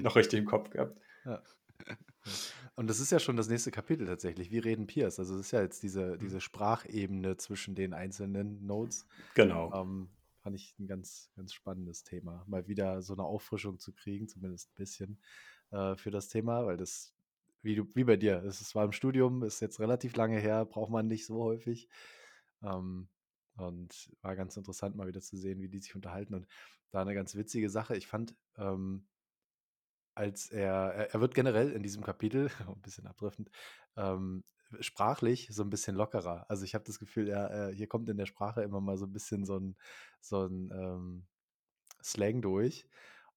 [0.00, 0.98] noch richtig im Kopf gehabt.
[1.24, 1.42] Ja.
[2.76, 4.50] Und das ist ja schon das nächste Kapitel tatsächlich.
[4.50, 5.18] Wie reden Peers?
[5.18, 9.06] Also es ist ja jetzt diese, diese Sprachebene zwischen den einzelnen Nodes.
[9.34, 9.72] Genau.
[9.74, 10.08] Ähm,
[10.42, 12.44] fand ich ein ganz, ganz spannendes Thema.
[12.46, 15.18] Mal wieder so eine Auffrischung zu kriegen, zumindest ein bisschen
[15.70, 17.14] äh, für das Thema, weil das,
[17.62, 20.90] wie, du, wie bei dir, es war im Studium, ist jetzt relativ lange her, braucht
[20.90, 21.88] man nicht so häufig.
[22.62, 23.08] Ähm,
[23.56, 26.34] Und war ganz interessant, mal wieder zu sehen, wie die sich unterhalten.
[26.34, 26.46] Und
[26.90, 27.96] da eine ganz witzige Sache.
[27.96, 29.06] Ich fand, ähm,
[30.16, 33.50] als er, er, wird generell in diesem Kapitel, ein bisschen abdriftend,
[33.96, 34.44] ähm,
[34.80, 36.46] sprachlich so ein bisschen lockerer.
[36.48, 39.12] Also ich habe das Gefühl, er, hier kommt in der Sprache immer mal so ein
[39.12, 39.76] bisschen so ein,
[40.20, 41.26] so ein ähm,
[42.02, 42.88] Slang durch.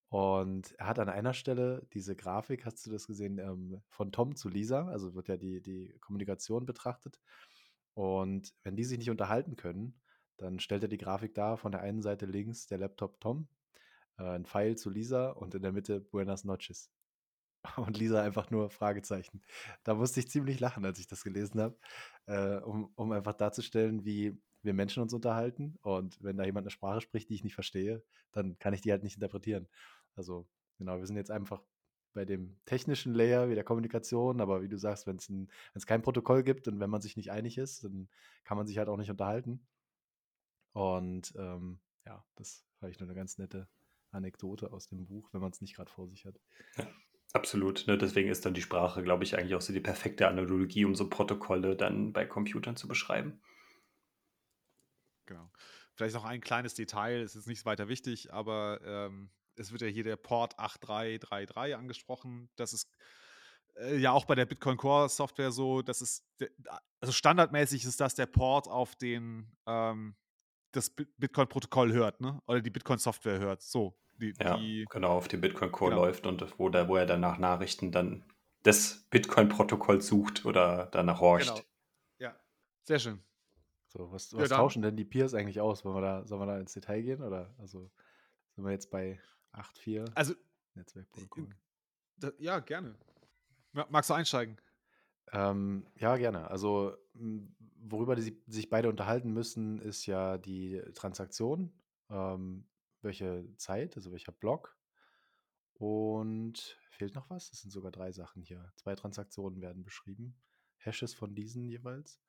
[0.07, 4.35] Und er hat an einer Stelle diese Grafik, hast du das gesehen, ähm, von Tom
[4.35, 7.19] zu Lisa, also wird ja die, die Kommunikation betrachtet.
[7.93, 9.99] Und wenn die sich nicht unterhalten können,
[10.37, 13.49] dann stellt er die Grafik dar, von der einen Seite links der Laptop Tom,
[14.19, 16.91] äh, ein Pfeil zu Lisa und in der Mitte Buenas noches.
[17.75, 19.41] Und Lisa einfach nur Fragezeichen.
[19.84, 21.77] Da musste ich ziemlich lachen, als ich das gelesen habe,
[22.25, 25.77] äh, um, um einfach darzustellen, wie wir Menschen uns unterhalten.
[25.82, 28.01] Und wenn da jemand eine Sprache spricht, die ich nicht verstehe,
[28.32, 29.67] dann kann ich die halt nicht interpretieren.
[30.15, 31.62] Also, genau, wir sind jetzt einfach
[32.13, 35.17] bei dem technischen Layer wie der Kommunikation, aber wie du sagst, wenn
[35.73, 38.10] es kein Protokoll gibt und wenn man sich nicht einig ist, dann
[38.45, 39.67] kann man sich halt auch nicht unterhalten.
[40.73, 43.67] Und ähm, ja, das war ich nur eine ganz nette
[44.11, 46.39] Anekdote aus dem Buch, wenn man es nicht gerade vor sich hat.
[46.77, 46.87] Ja,
[47.33, 47.85] absolut.
[47.87, 47.97] Ne?
[47.97, 51.09] Deswegen ist dann die Sprache, glaube ich, eigentlich auch so die perfekte Analogie, um so
[51.09, 53.41] Protokolle dann bei Computern zu beschreiben.
[55.25, 55.51] Genau.
[55.93, 59.87] Vielleicht noch ein kleines Detail, es ist nicht weiter wichtig, aber ähm, es wird ja
[59.87, 62.49] hier der Port 8333 angesprochen.
[62.55, 62.89] Das ist
[63.75, 66.25] äh, ja auch bei der Bitcoin Core Software so, dass es,
[66.99, 70.15] also standardmäßig ist das der Port, auf den ähm,
[70.71, 72.41] das Bitcoin-Protokoll hört, ne?
[72.47, 73.62] Oder die Bitcoin-Software hört.
[73.62, 73.97] So.
[74.19, 76.03] Die, ja, die, genau, auf dem Bitcoin Core genau.
[76.03, 78.25] läuft und wo, da, wo er dann nach Nachrichten dann
[78.63, 81.47] das Bitcoin-Protokoll sucht oder danach horcht.
[81.47, 81.62] Genau.
[82.19, 82.36] Ja,
[82.84, 83.23] sehr schön.
[83.88, 85.86] So, was, was ja, tauschen denn die Peers eigentlich aus?
[85.86, 87.23] Wollen wir da, sollen wir da ins Detail gehen?
[87.23, 87.89] Oder also
[88.55, 89.19] sind wir jetzt bei
[89.53, 90.34] 8.4 also,
[90.75, 91.47] Netzwerkprotokoll?
[92.38, 92.95] Ja, gerne.
[93.71, 94.58] Magst du einsteigen?
[95.31, 96.49] Ähm, ja, gerne.
[96.49, 96.95] Also,
[97.81, 101.71] worüber die sich beide unterhalten müssen, ist ja die Transaktion.
[102.09, 102.65] Ähm,
[103.01, 104.77] welche Zeit, also welcher Block.
[105.73, 107.51] Und fehlt noch was?
[107.51, 108.71] Es sind sogar drei Sachen hier.
[108.75, 110.35] Zwei Transaktionen werden beschrieben.
[110.77, 112.19] Hashes von diesen jeweils.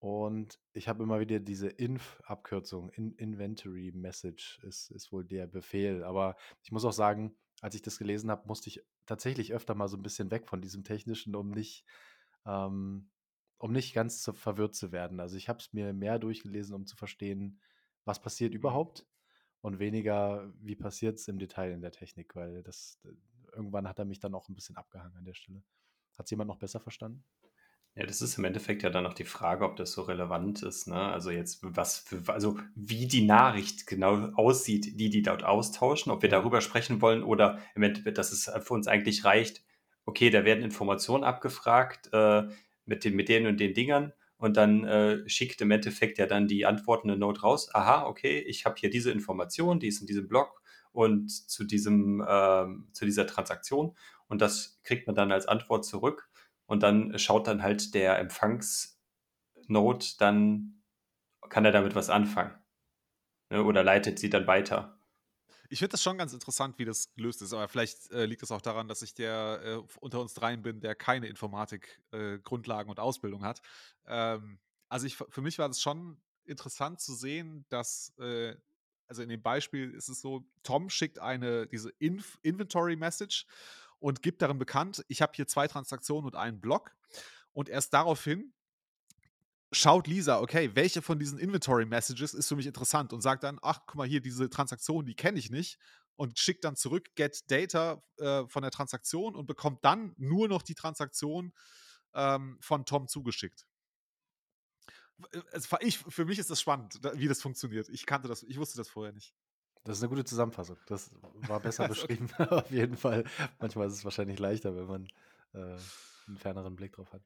[0.00, 6.02] Und ich habe immer wieder diese Inf-Abkürzung, In Inventory Message ist, ist wohl der Befehl.
[6.02, 9.88] Aber ich muss auch sagen, als ich das gelesen habe, musste ich tatsächlich öfter mal
[9.88, 11.84] so ein bisschen weg von diesem Technischen, um nicht,
[12.46, 13.10] ähm,
[13.58, 15.20] um nicht ganz zu, verwirrt zu werden.
[15.20, 17.60] Also ich habe es mir mehr durchgelesen, um zu verstehen,
[18.04, 18.58] was passiert mhm.
[18.58, 19.06] überhaupt
[19.60, 23.00] und weniger, wie passiert es im Detail in der Technik, weil das
[23.54, 25.62] irgendwann hat er mich dann auch ein bisschen abgehangen an der Stelle.
[26.18, 27.24] Hat es jemand noch besser verstanden?
[27.94, 30.88] Ja, das ist im Endeffekt ja dann auch die Frage, ob das so relevant ist.
[30.88, 30.96] Ne?
[30.96, 36.22] Also jetzt, was für, also wie die Nachricht genau aussieht, die die dort austauschen, ob
[36.22, 39.62] wir darüber sprechen wollen oder im Endeffekt, dass es für uns eigentlich reicht,
[40.06, 42.44] okay, da werden Informationen abgefragt äh,
[42.86, 46.48] mit, den, mit den und den Dingern und dann äh, schickt im Endeffekt ja dann
[46.48, 50.28] die antwortende Note raus, aha, okay, ich habe hier diese Information, die ist in diesem
[50.28, 53.94] Blog und zu diesem, äh, zu dieser Transaktion
[54.28, 56.30] und das kriegt man dann als Antwort zurück
[56.66, 60.82] und dann schaut dann halt der Empfangsnode, dann
[61.48, 62.54] kann er damit was anfangen.
[63.50, 63.62] Ne?
[63.62, 64.98] Oder leitet sie dann weiter.
[65.68, 68.50] Ich finde das schon ganz interessant, wie das gelöst ist, aber vielleicht äh, liegt es
[68.50, 73.00] auch daran, dass ich der äh, unter uns dreien bin, der keine Informatik-Grundlagen äh, und
[73.00, 73.62] Ausbildung hat.
[74.06, 74.58] Ähm,
[74.90, 78.54] also ich, für mich war das schon interessant zu sehen, dass, äh,
[79.08, 83.46] also in dem Beispiel ist es so, Tom schickt eine, diese Inf Inventory Message
[84.02, 86.90] und gibt darin bekannt, ich habe hier zwei Transaktionen und einen Block.
[87.52, 88.52] Und erst daraufhin
[89.70, 93.58] schaut Lisa, okay, welche von diesen Inventory Messages ist für mich interessant und sagt dann,
[93.62, 95.78] ach, guck mal hier, diese Transaktion, die kenne ich nicht
[96.16, 100.62] und schickt dann zurück Get Data äh, von der Transaktion und bekommt dann nur noch
[100.62, 101.52] die Transaktion
[102.14, 103.66] ähm, von Tom zugeschickt.
[105.52, 107.88] Also ich, für mich ist das spannend, wie das funktioniert.
[107.88, 109.32] Ich kannte das, ich wusste das vorher nicht.
[109.84, 110.76] Das ist eine gute Zusammenfassung.
[110.86, 111.10] Das
[111.48, 113.24] war besser beschrieben, auf jeden Fall.
[113.58, 115.08] Manchmal ist es wahrscheinlich leichter, wenn man
[115.54, 115.78] äh,
[116.26, 117.22] einen ferneren Blick drauf hat.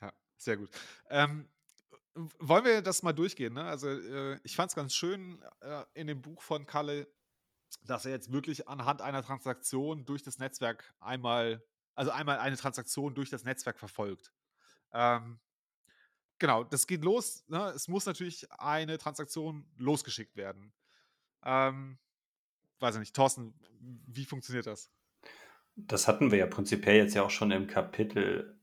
[0.00, 0.70] Ja, sehr gut.
[1.10, 1.48] Ähm,
[2.38, 3.54] wollen wir das mal durchgehen?
[3.54, 3.64] Ne?
[3.64, 7.06] Also, äh, ich fand es ganz schön äh, in dem Buch von Kalle,
[7.82, 11.62] dass er jetzt wirklich anhand einer Transaktion durch das Netzwerk einmal,
[11.94, 14.32] also einmal eine Transaktion durch das Netzwerk verfolgt.
[14.92, 15.38] Ähm,
[16.38, 17.44] genau, das geht los.
[17.48, 17.72] Ne?
[17.74, 20.72] Es muss natürlich eine Transaktion losgeschickt werden.
[21.44, 21.98] Ähm,
[22.80, 23.54] weiß ich nicht, Thorsten,
[24.06, 24.90] wie funktioniert das?
[25.76, 28.58] Das hatten wir ja prinzipiell jetzt ja auch schon im Kapitel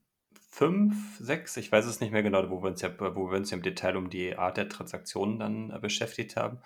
[0.52, 3.52] 5, 6, ich weiß es nicht mehr genau, wo wir uns ja, wo wir uns
[3.52, 6.62] ja im Detail um die Art der Transaktionen dann äh, beschäftigt haben.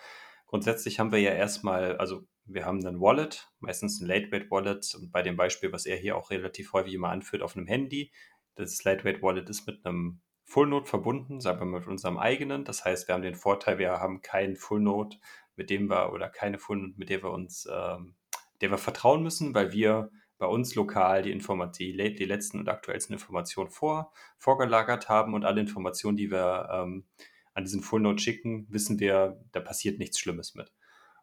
[0.45, 5.11] Grundsätzlich haben wir ja erstmal, also wir haben ein Wallet, meistens ein Lightweight Wallet und
[5.11, 8.11] bei dem Beispiel, was er hier auch relativ häufig immer anführt, auf einem Handy.
[8.55, 12.65] Das Lightweight Wallet ist mit einem Full Node verbunden, sagen wir mal mit unserem eigenen.
[12.65, 15.17] Das heißt, wir haben den Vorteil, wir haben keinen Full Node,
[15.55, 18.15] mit dem wir oder keine Full Node, mit der wir uns, ähm,
[18.59, 20.09] der wir vertrauen müssen, weil wir
[20.39, 25.45] bei uns lokal die Information, die, die letzten und aktuellsten Informationen vor, vorgelagert haben und
[25.45, 27.05] alle Informationen, die wir ähm,
[27.53, 30.73] an diesen Full Node schicken, wissen wir, da passiert nichts Schlimmes mit.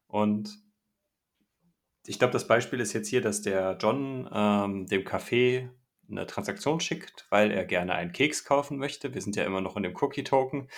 [0.06, 0.62] Und
[2.06, 5.70] ich glaube, das Beispiel ist jetzt hier, dass der John ähm, dem Café
[6.10, 9.14] eine Transaktion schickt, weil er gerne einen Keks kaufen möchte.
[9.14, 10.68] Wir sind ja immer noch in dem Cookie-Token.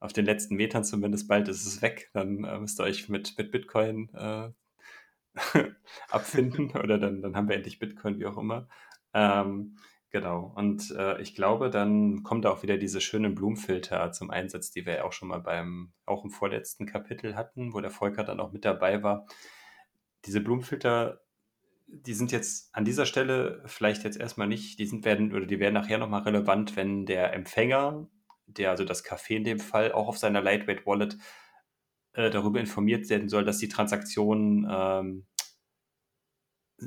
[0.00, 2.10] Auf den letzten Metern zumindest, bald ist es weg.
[2.14, 4.50] Dann äh, müsst ihr euch mit, mit Bitcoin äh,
[6.08, 8.68] abfinden oder dann, dann haben wir endlich Bitcoin, wie auch immer.
[9.12, 9.76] Ähm,
[10.10, 10.52] genau.
[10.56, 14.94] Und äh, ich glaube, dann kommt auch wieder diese schönen Blumenfilter zum Einsatz, die wir
[14.94, 18.52] ja auch schon mal beim, auch im vorletzten Kapitel hatten, wo der Volker dann auch
[18.52, 19.26] mit dabei war.
[20.26, 21.20] Diese Blumenfilter,
[21.92, 25.58] die sind jetzt an dieser Stelle vielleicht jetzt erstmal nicht, die sind werden oder die
[25.58, 28.08] werden nachher nochmal relevant, wenn der Empfänger,
[28.46, 31.18] der also das Café in dem Fall auch auf seiner Lightweight Wallet
[32.12, 35.26] äh, darüber informiert werden soll, dass die Transaktion ähm,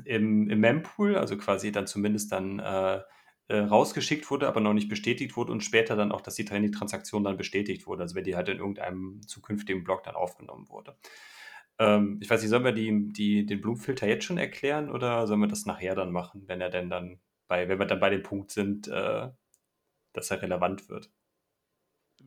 [0.04, 3.02] im, im Mempool, also quasi dann zumindest dann äh,
[3.48, 6.70] äh, rausgeschickt wurde, aber noch nicht bestätigt wurde und später dann auch, dass die, die
[6.70, 10.96] Transaktion dann bestätigt wurde, also wenn die halt in irgendeinem zukünftigen Block dann aufgenommen wurde.
[11.78, 15.40] Ähm, ich weiß nicht, sollen wir die, die, den Blumenfilter jetzt schon erklären oder sollen
[15.40, 18.22] wir das nachher dann machen, wenn er denn dann bei, wenn wir dann bei dem
[18.22, 19.30] Punkt sind, äh,
[20.12, 21.10] dass er relevant wird?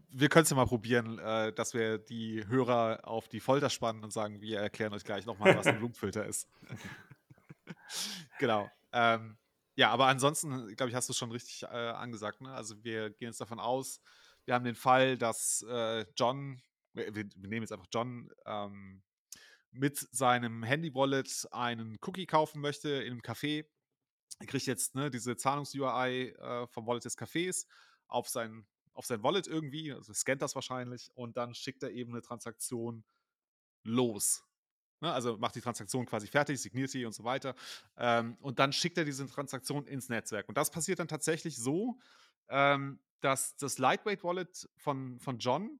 [0.09, 4.03] wir können es ja mal probieren, äh, dass wir die Hörer auf die Folter spannen
[4.03, 6.47] und sagen, wir erklären euch gleich nochmal, was ein Blumenfilter ist.
[8.39, 8.69] genau.
[8.91, 9.37] Ähm,
[9.75, 12.41] ja, aber ansonsten, glaube ich, hast du es schon richtig äh, angesagt.
[12.41, 12.51] Ne?
[12.51, 14.01] Also wir gehen jetzt davon aus,
[14.45, 16.61] wir haben den Fall, dass äh, John,
[16.93, 19.03] wir, wir, nehmen jetzt einfach John, ähm,
[19.71, 23.65] mit seinem Handy-Wallet einen Cookie kaufen möchte in einem Café.
[24.39, 27.65] Er kriegt jetzt ne, diese Zahlungs-UI äh, vom Wallet des Cafés
[28.07, 28.65] auf sein
[28.97, 33.03] auf sein Wallet irgendwie, also scannt das wahrscheinlich und dann schickt er eben eine Transaktion
[33.83, 34.43] los.
[34.99, 37.53] Ne, also macht die Transaktion quasi fertig, signiert sie und so weiter.
[37.95, 40.49] Ähm, und dann schickt er diese Transaktion ins Netzwerk.
[40.49, 41.99] Und das passiert dann tatsächlich so,
[42.49, 45.79] ähm, dass das Lightweight Wallet von, von John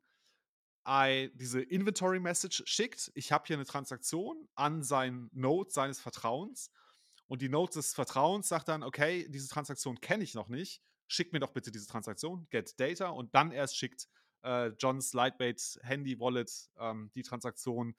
[0.88, 3.12] I, diese Inventory Message schickt.
[3.16, 6.72] Ich habe hier eine Transaktion an sein Node seines Vertrauens.
[7.28, 11.34] Und die Node des Vertrauens sagt dann, okay, diese Transaktion kenne ich noch nicht schick
[11.34, 14.08] mir doch bitte diese Transaktion, get data und dann erst schickt
[14.44, 17.96] äh, Johns Lightweight Handy Wallet ähm, die Transaktion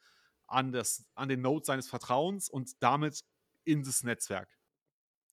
[0.46, 3.24] an, das, an den Node seines Vertrauens und damit
[3.64, 4.58] in das Netzwerk.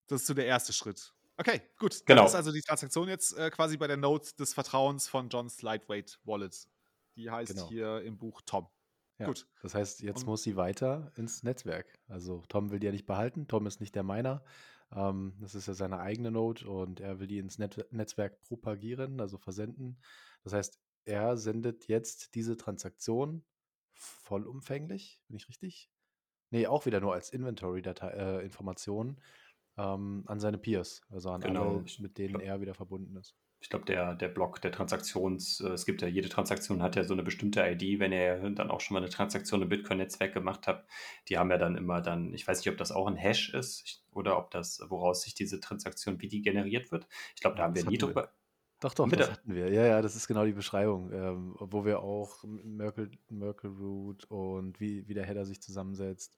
[0.07, 1.13] Das ist so der erste Schritt.
[1.37, 2.05] Okay, gut.
[2.05, 2.21] Genau.
[2.21, 5.61] Dann ist also die Transaktion jetzt äh, quasi bei der Node des Vertrauens von Johns
[5.61, 6.67] Lightweight Wallet.
[7.15, 7.69] Die heißt genau.
[7.69, 8.67] hier im Buch Tom.
[9.17, 9.47] Ja, Gut.
[9.62, 11.99] Das heißt, jetzt und muss sie weiter ins Netzwerk.
[12.08, 13.47] Also Tom will die ja nicht behalten.
[13.47, 14.43] Tom ist nicht der Miner.
[14.91, 19.21] Ähm, das ist ja seine eigene Node und er will die ins Net Netzwerk propagieren,
[19.21, 19.97] also versenden.
[20.43, 23.45] Das heißt, er sendet jetzt diese Transaktion
[23.93, 25.89] vollumfänglich, bin ich richtig?
[26.51, 29.17] Nee, auch wieder nur als Inventory-Information
[29.78, 31.78] äh, ähm, an seine Peers, also an genau.
[31.78, 35.69] alle, mit denen er wieder verbunden ist ich glaube, der, der Block der Transaktions, äh,
[35.69, 38.80] es gibt ja, jede Transaktion hat ja so eine bestimmte ID, wenn ihr dann auch
[38.80, 40.88] schon mal eine Transaktion im Bitcoin-Netzwerk gemacht habt,
[41.30, 44.04] die haben ja dann immer dann, ich weiß nicht, ob das auch ein Hash ist
[44.12, 47.08] oder ob das, woraus sich diese Transaktion, wie die generiert wird.
[47.34, 48.30] Ich glaube, da haben wir nie drüber.
[48.82, 49.23] Doch, doch, Bitte?
[49.23, 49.73] das hatten wir.
[49.73, 54.80] Ja, ja, das ist genau die Beschreibung, ähm, wo wir auch Merkle, Merkle Root und
[54.80, 56.38] wie, wie der Header sich zusammensetzt.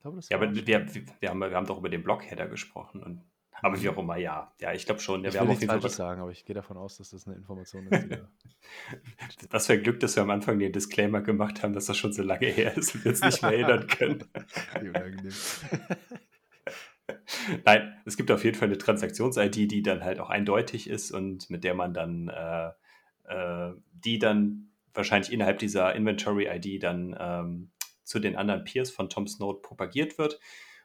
[0.00, 0.86] Glaube, ja, aber wir, wir,
[1.20, 3.22] wir, haben, wir haben doch über den Block-Header gesprochen und
[3.60, 4.52] aber wie auch immer, ja.
[4.60, 5.24] Ja, ich glaube schon.
[5.24, 7.86] Ich wir will jeden Fall sagen, aber ich gehe davon aus, dass das eine Information
[7.86, 8.08] ist.
[9.50, 12.22] das wäre Glück, dass wir am Anfang den Disclaimer gemacht haben, dass das schon so
[12.22, 14.24] lange her ist und wir uns nicht mehr erinnern können.
[17.64, 21.50] Nein, es gibt auf jeden Fall eine Transaktions-ID, die dann halt auch eindeutig ist und
[21.50, 22.70] mit der man dann äh,
[23.24, 27.70] äh, die dann wahrscheinlich innerhalb dieser Inventory-ID dann ähm,
[28.04, 30.38] zu den anderen Peers von Tom's Node propagiert wird.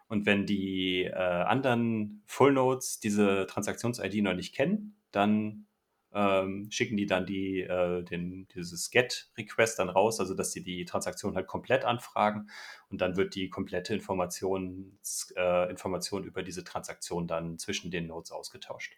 [0.07, 5.67] Und wenn die äh, anderen Full Nodes diese Transaktions-ID noch nicht kennen, dann
[6.13, 10.85] ähm, schicken die dann die, äh, den, dieses Get-Request dann raus, also dass sie die
[10.85, 12.49] Transaktion halt komplett anfragen
[12.89, 14.97] und dann wird die komplette Information,
[15.35, 18.95] äh, Information über diese Transaktion dann zwischen den Nodes ausgetauscht.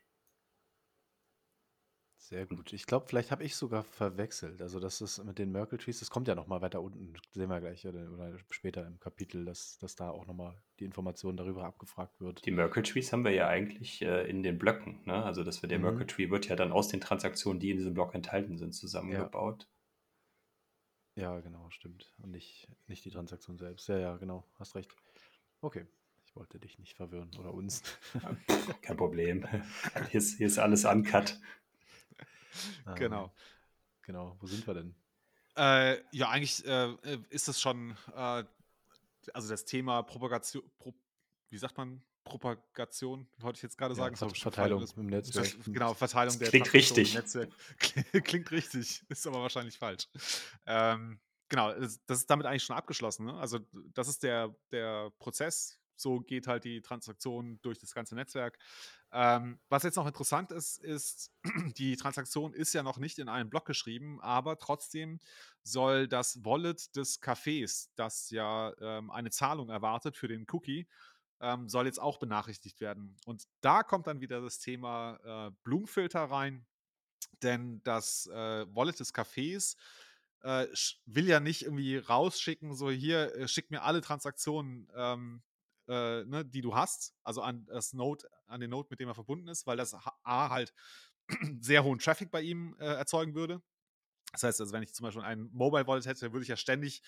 [2.29, 2.73] Sehr gut.
[2.73, 4.61] Ich glaube, vielleicht habe ich sogar verwechselt.
[4.61, 7.59] Also das ist mit den Merkle Trees, das kommt ja nochmal weiter unten, sehen wir
[7.59, 12.21] gleich oder, oder später im Kapitel, dass, dass da auch nochmal die Information darüber abgefragt
[12.21, 12.45] wird.
[12.45, 14.99] Die Merkle Trees haben wir ja eigentlich äh, in den Blöcken.
[15.05, 15.23] Ne?
[15.23, 15.85] Also dass wir der mhm.
[15.85, 19.67] Merkle Tree wird ja dann aus den Transaktionen, die in diesem Block enthalten sind, zusammengebaut.
[21.15, 21.33] Ja.
[21.33, 22.13] ja, genau, stimmt.
[22.19, 23.89] Und nicht, nicht die Transaktion selbst.
[23.89, 24.95] Ja, ja, genau, hast recht.
[25.61, 25.87] Okay.
[26.29, 27.81] Ich wollte dich nicht verwirren oder uns.
[28.83, 29.47] Kein Problem.
[30.11, 31.39] Hier ist, hier ist alles uncut.
[32.95, 33.26] Genau.
[33.26, 33.32] Ähm,
[34.02, 34.95] genau, wo sind wir denn?
[35.56, 38.43] Äh, ja, eigentlich äh, äh ist es schon, äh,
[39.34, 40.93] also das Thema Propagation, Pro,
[41.50, 44.15] wie sagt man, Propagation, wollte ich jetzt gerade sagen.
[44.19, 45.56] Ja, Verteilung im Netzwerk.
[45.65, 47.13] Genau, Verteilung das der Klingt richtig.
[47.13, 47.50] Netzwerk.
[48.24, 50.08] Klingt richtig, ist aber wahrscheinlich falsch.
[50.65, 51.19] Ähm,
[51.50, 53.26] genau, das ist damit eigentlich schon abgeschlossen.
[53.26, 53.34] Ne?
[53.36, 53.60] Also
[53.93, 55.78] das ist der, der Prozess.
[55.99, 58.57] So geht halt die Transaktion durch das ganze Netzwerk.
[59.12, 61.31] Ähm, was jetzt noch interessant ist, ist,
[61.77, 65.19] die Transaktion ist ja noch nicht in einen Block geschrieben, aber trotzdem
[65.63, 70.88] soll das Wallet des Cafés, das ja ähm, eine Zahlung erwartet für den Cookie,
[71.41, 73.15] ähm, soll jetzt auch benachrichtigt werden.
[73.25, 76.65] Und da kommt dann wieder das Thema äh, Blumenfilter rein,
[77.41, 79.75] denn das äh, Wallet des Cafés
[80.41, 80.67] äh,
[81.05, 85.41] will ja nicht irgendwie rausschicken, so hier, äh, schick mir alle Transaktionen, ähm,
[85.89, 89.15] äh, ne, die du hast, also an das Node, an den Node, mit dem er
[89.15, 90.73] verbunden ist, weil das A halt
[91.60, 93.62] sehr hohen Traffic bei ihm äh, erzeugen würde.
[94.32, 97.02] Das heißt, also wenn ich zum Beispiel ein Mobile Wallet hätte, würde ich ja ständig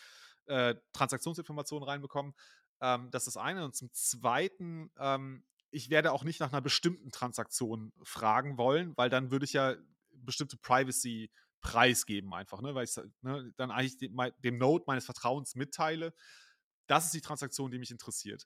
[0.48, 2.34] äh, Transaktionsinformationen reinbekommen.
[2.82, 3.64] Ähm, das ist das eine.
[3.64, 9.10] Und zum Zweiten, ähm, ich werde auch nicht nach einer bestimmten Transaktion fragen wollen, weil
[9.10, 9.76] dann würde ich ja
[10.12, 12.74] bestimmte Privacy preisgeben einfach, ne?
[12.74, 16.14] weil ich ne, dann eigentlich dem, dem Node meines Vertrauens mitteile.
[16.92, 18.46] Das ist die Transaktion, die mich interessiert.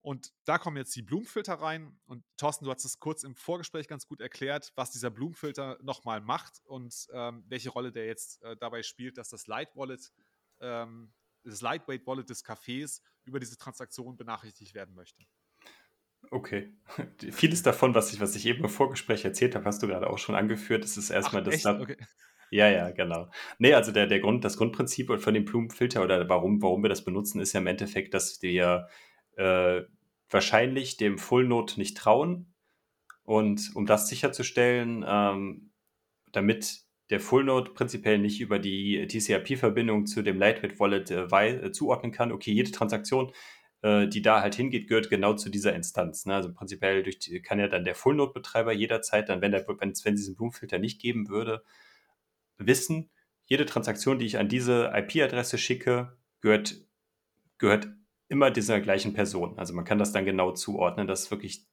[0.00, 1.98] Und da kommen jetzt die Blumenfilter rein.
[2.06, 6.20] Und Thorsten, du hast es kurz im Vorgespräch ganz gut erklärt, was dieser Blumenfilter nochmal
[6.20, 10.12] macht und ähm, welche Rolle der jetzt äh, dabei spielt, dass das Light Wallet
[10.60, 15.24] ähm, das Lightweight Wallet des Cafés über diese Transaktion benachrichtigt werden möchte.
[16.30, 16.72] Okay.
[17.32, 20.18] Vieles davon, was ich, was ich eben im Vorgespräch erzählt habe, hast du gerade auch
[20.18, 20.84] schon angeführt.
[20.84, 21.62] Das ist erstmal Ach, das.
[21.62, 21.96] Da okay.
[22.50, 23.30] Ja, ja, genau.
[23.58, 27.04] Nee, also der, der Grund, das Grundprinzip von dem Blumenfilter oder warum, warum wir das
[27.04, 28.88] benutzen, ist ja im Endeffekt, dass wir
[29.36, 29.82] äh,
[30.28, 32.52] wahrscheinlich dem Full Node nicht trauen.
[33.22, 35.70] Und um das sicherzustellen, ähm,
[36.32, 41.72] damit der Full Node prinzipiell nicht über die TCP-Verbindung zu dem Lightweight Wallet äh, äh,
[41.72, 42.32] zuordnen kann.
[42.32, 43.32] Okay, jede Transaktion,
[43.82, 46.26] äh, die da halt hingeht, gehört genau zu dieser Instanz.
[46.26, 46.34] Ne?
[46.34, 49.90] Also prinzipiell die, kann ja dann der Full Node Betreiber jederzeit dann, wenn, der, wenn,
[49.90, 51.62] es diesen Blumenfilter nicht geben würde,
[52.60, 53.10] wissen,
[53.46, 56.76] jede Transaktion, die ich an diese IP-Adresse schicke, gehört,
[57.58, 57.88] gehört
[58.28, 59.58] immer dieser gleichen Person.
[59.58, 61.66] Also man kann das dann genau zuordnen, dass wirklich,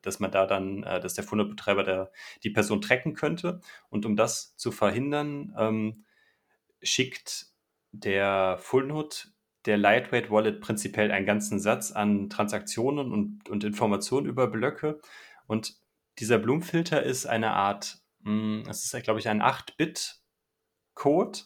[0.00, 2.12] dass man da dann, äh, dass der Fundbetreiber der,
[2.44, 3.60] die Person tracken könnte.
[3.90, 6.04] Und um das zu verhindern, ähm,
[6.82, 7.46] schickt
[7.90, 9.16] der Fullnode
[9.66, 15.00] der Lightweight Wallet prinzipiell einen ganzen Satz an Transaktionen und, und Informationen über Blöcke.
[15.46, 15.74] Und
[16.18, 19.42] dieser Bloom-Filter ist eine Art, hm, es ist, glaube ich, ein
[20.94, 21.40] 8-Bit-Code,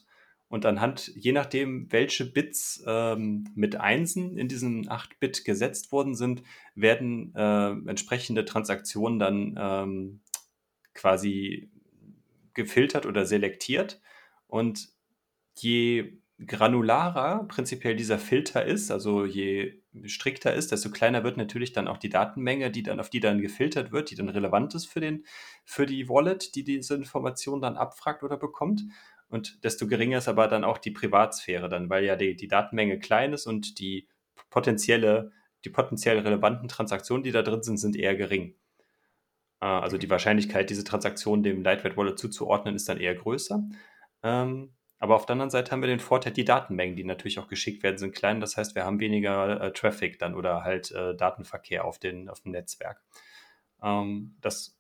[0.51, 6.43] und anhand, je nachdem, welche Bits ähm, mit Einsen in diesen 8-Bit gesetzt worden sind,
[6.75, 10.21] werden äh, entsprechende Transaktionen dann ähm,
[10.95, 11.71] quasi
[12.55, 14.01] gefiltert oder selektiert.
[14.47, 14.89] Und
[15.55, 16.15] je
[16.47, 21.99] granularer prinzipiell dieser Filter ist, also je strikter ist, desto kleiner wird natürlich dann auch
[21.99, 25.27] die Datenmenge, die dann, auf die dann gefiltert wird, die dann relevant ist für, den,
[25.65, 28.85] für die Wallet, die diese Information dann abfragt oder bekommt
[29.29, 32.99] und desto geringer ist aber dann auch die Privatsphäre dann, weil ja die, die Datenmenge
[32.99, 34.09] klein ist und die
[34.51, 35.33] potenzielle,
[35.65, 38.55] die potenziell relevanten Transaktionen, die da drin sind, sind eher gering.
[39.61, 43.63] Äh, also die Wahrscheinlichkeit, diese Transaktion dem Lightweight Wallet zuzuordnen, ist dann eher größer.
[44.23, 47.49] Ähm, aber auf der anderen Seite haben wir den Vorteil, die Datenmengen, die natürlich auch
[47.49, 48.41] geschickt werden, sind klein.
[48.41, 52.41] Das heißt, wir haben weniger äh, Traffic dann oder halt äh, Datenverkehr auf, den, auf
[52.41, 53.03] dem Netzwerk.
[53.83, 54.78] Ähm, das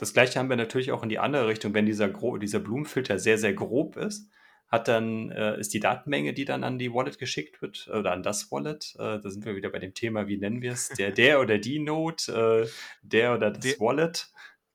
[0.00, 2.08] das gleiche haben wir natürlich auch in die andere Richtung, wenn dieser,
[2.38, 4.30] dieser Blumenfilter sehr, sehr grob ist,
[4.66, 8.22] hat dann, äh, ist die Datenmenge, die dann an die Wallet geschickt wird, oder an
[8.22, 11.10] das Wallet, äh, da sind wir wieder bei dem Thema, wie nennen wir es, der,
[11.10, 12.68] der oder die Node, äh,
[13.02, 14.32] der oder das der Wallet.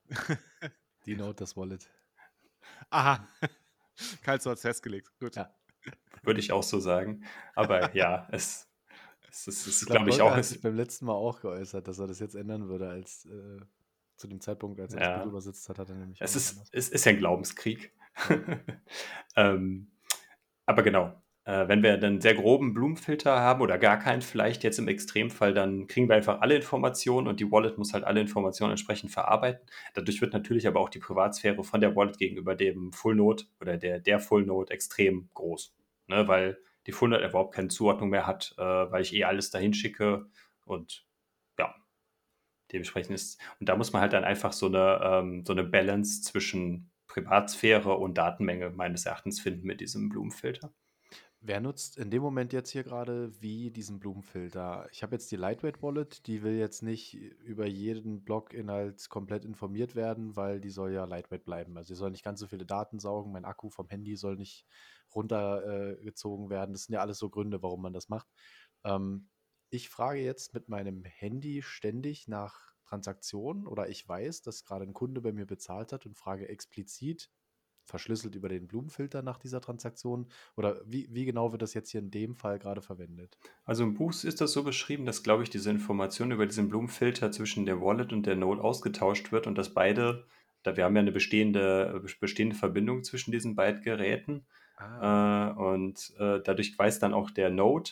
[1.07, 1.88] Die Node, das Wallet.
[2.89, 3.27] Aha.
[4.23, 5.11] Karl, hat es festgelegt.
[5.19, 5.35] Gut.
[5.35, 5.53] Ja.
[6.23, 7.23] Würde ich auch so sagen.
[7.55, 8.67] Aber ja, es,
[9.29, 10.35] es, es ist, glaube ich, auch.
[10.35, 13.60] hat sich beim letzten Mal auch geäußert, dass er das jetzt ändern würde, als äh,
[14.15, 15.09] zu dem Zeitpunkt, als er ja.
[15.13, 16.21] das Buch übersetzt hat, hat er nämlich.
[16.21, 17.93] Es ist, es ist ja ein Glaubenskrieg.
[19.35, 19.91] ähm,
[20.65, 21.13] aber genau,
[21.45, 25.53] äh, wenn wir einen sehr groben Blumenfilter haben oder gar keinen, vielleicht jetzt im Extremfall,
[25.53, 29.65] dann kriegen wir einfach alle Informationen und die Wallet muss halt alle Informationen entsprechend verarbeiten.
[29.93, 33.77] Dadurch wird natürlich aber auch die Privatsphäre von der Wallet gegenüber dem Full Node oder
[33.77, 35.75] der, der Full Node extrem groß.
[36.07, 36.27] Ne?
[36.27, 36.57] Weil
[36.87, 40.25] die Full Node überhaupt keine Zuordnung mehr hat, äh, weil ich eh alles dahin schicke
[40.65, 41.05] und
[42.76, 46.21] Dementsprechend ist, und da muss man halt dann einfach so eine, ähm, so eine Balance
[46.23, 50.73] zwischen Privatsphäre und Datenmenge meines Erachtens finden mit diesem Blumenfilter.
[51.40, 54.90] Wer nutzt in dem Moment jetzt hier gerade wie diesen Blumenfilter?
[54.92, 59.96] Ich habe jetzt die Lightweight Wallet, die will jetzt nicht über jeden Blog-Inhalt komplett informiert
[59.96, 61.78] werden, weil die soll ja Lightweight bleiben.
[61.78, 64.65] Also sie soll nicht ganz so viele Daten saugen, mein Akku vom Handy soll nicht
[65.13, 66.73] runtergezogen äh, werden.
[66.73, 68.28] Das sind ja alles so Gründe, warum man das macht.
[68.84, 69.30] Ähm,
[69.69, 74.93] ich frage jetzt mit meinem Handy ständig nach Transaktionen oder ich weiß, dass gerade ein
[74.93, 77.29] Kunde bei mir bezahlt hat und frage explizit,
[77.85, 80.27] verschlüsselt über den Blumenfilter nach dieser Transaktion?
[80.55, 83.37] Oder wie, wie genau wird das jetzt hier in dem Fall gerade verwendet?
[83.63, 87.31] Also im Buch ist das so beschrieben, dass, glaube ich, diese Information über diesen Blumenfilter
[87.31, 90.25] zwischen der Wallet und der Node ausgetauscht wird und dass beide,
[90.63, 94.45] da wir haben ja eine bestehende, bestehende Verbindung zwischen diesen beiden Geräten.
[94.77, 95.51] Ah.
[95.51, 97.91] Äh, und äh, dadurch weiß dann auch der Node,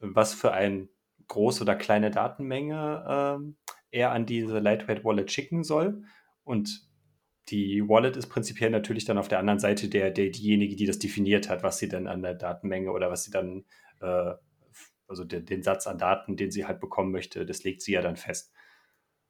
[0.00, 0.88] was für eine
[1.28, 6.02] große oder kleine Datenmenge äh, er an diese Lightweight Wallet schicken soll.
[6.42, 6.86] Und
[7.48, 10.98] die Wallet ist prinzipiell natürlich dann auf der anderen Seite der, der diejenige, die das
[10.98, 13.64] definiert hat, was sie dann an der Datenmenge oder was sie dann,
[14.00, 14.32] äh,
[15.06, 18.02] also den, den Satz an Daten, den sie halt bekommen möchte, das legt sie ja
[18.02, 18.52] dann fest.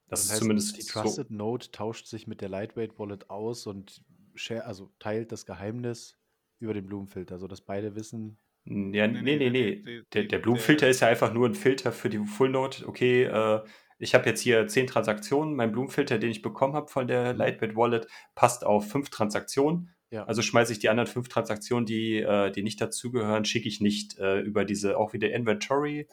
[0.07, 1.35] Das, das heißt, ist zumindest die Trusted so.
[1.35, 6.19] Node tauscht sich mit der Lightweight Wallet aus und share, also teilt das Geheimnis
[6.59, 8.39] über den Blumenfilter, sodass beide wissen.
[8.67, 9.51] Ja, nee, nee, nee.
[9.51, 10.03] nee.
[10.13, 12.87] Der, der Blumenfilter ist ja einfach nur ein Filter für die Full Node.
[12.87, 13.61] Okay, äh,
[13.99, 15.55] ich habe jetzt hier zehn Transaktionen.
[15.55, 17.39] Mein Blumenfilter, den ich bekommen habe von der mhm.
[17.39, 19.91] Lightbit Wallet, passt auf fünf Transaktionen.
[20.11, 20.25] Ja.
[20.25, 24.19] Also schmeiße ich die anderen fünf Transaktionen, die, äh, die nicht dazugehören, schicke ich nicht
[24.19, 26.09] äh, über diese auch wieder Inventory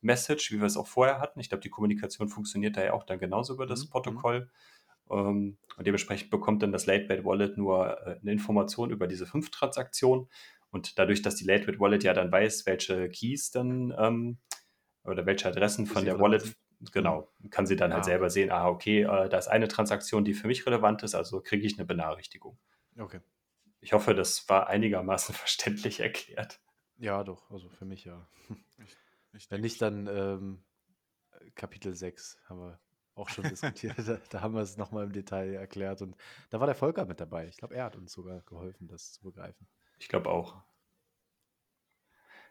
[0.00, 1.40] Message, wie wir es auch vorher hatten.
[1.40, 3.90] Ich glaube, die Kommunikation funktioniert da ja auch dann genauso über das mhm.
[3.90, 4.50] Protokoll.
[5.10, 9.50] Ähm, und dementsprechend bekommt dann das Lightbait Wallet nur äh, eine Information über diese fünf
[9.50, 10.28] Transaktionen.
[10.70, 14.38] Und dadurch, dass die Lightbait Wallet ja dann weiß, welche Keys dann ähm,
[15.04, 16.54] oder welche Adressen von der Wallet
[16.92, 17.96] genau, kann sie dann halt ja.
[17.96, 21.14] halt selber sehen, ah, okay, äh, da ist eine Transaktion, die für mich relevant ist,
[21.14, 22.58] also kriege ich eine Benachrichtigung.
[22.98, 23.20] Okay.
[23.80, 26.60] Ich hoffe, das war einigermaßen verständlich erklärt.
[26.98, 28.26] Ja, doch, also für mich ja.
[29.32, 30.64] Ich, ich Wenn nicht, dann ähm,
[31.54, 32.80] Kapitel 6 haben wir
[33.14, 33.96] auch schon diskutiert.
[33.98, 36.16] da, da, haben wir es nochmal im Detail erklärt und
[36.50, 37.46] da war der Volker mit dabei.
[37.46, 39.68] Ich glaube, er hat uns sogar geholfen, das zu begreifen.
[40.00, 40.56] Ich glaube auch.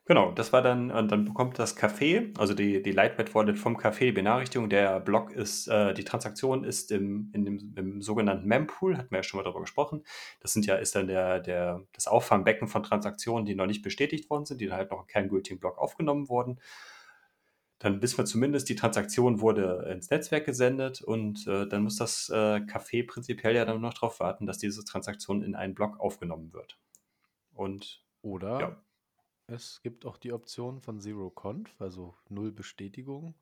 [0.10, 3.78] Genau, das war dann, und dann bekommt das Café, also die, die Lightweight Wallet vom
[3.78, 8.48] Café die Benachrichtigung, der Block ist, äh, die Transaktion ist im, in dem, im sogenannten
[8.48, 10.04] Mempool, hatten wir ja schon mal darüber gesprochen.
[10.40, 14.32] Das sind ja, ist dann der, der, das Auffangbecken von Transaktionen, die noch nicht bestätigt
[14.32, 16.60] worden sind, die dann halt noch in keinen gültigen Block aufgenommen wurden.
[17.78, 22.30] Dann wissen wir zumindest, die Transaktion wurde ins Netzwerk gesendet und äh, dann muss das
[22.30, 26.52] äh, Café prinzipiell ja dann noch darauf warten, dass diese Transaktion in einen Block aufgenommen
[26.52, 26.80] wird.
[27.60, 28.84] Und oder ja.
[29.48, 33.34] Es gibt auch die Option von Zero Conf, also null Bestätigung.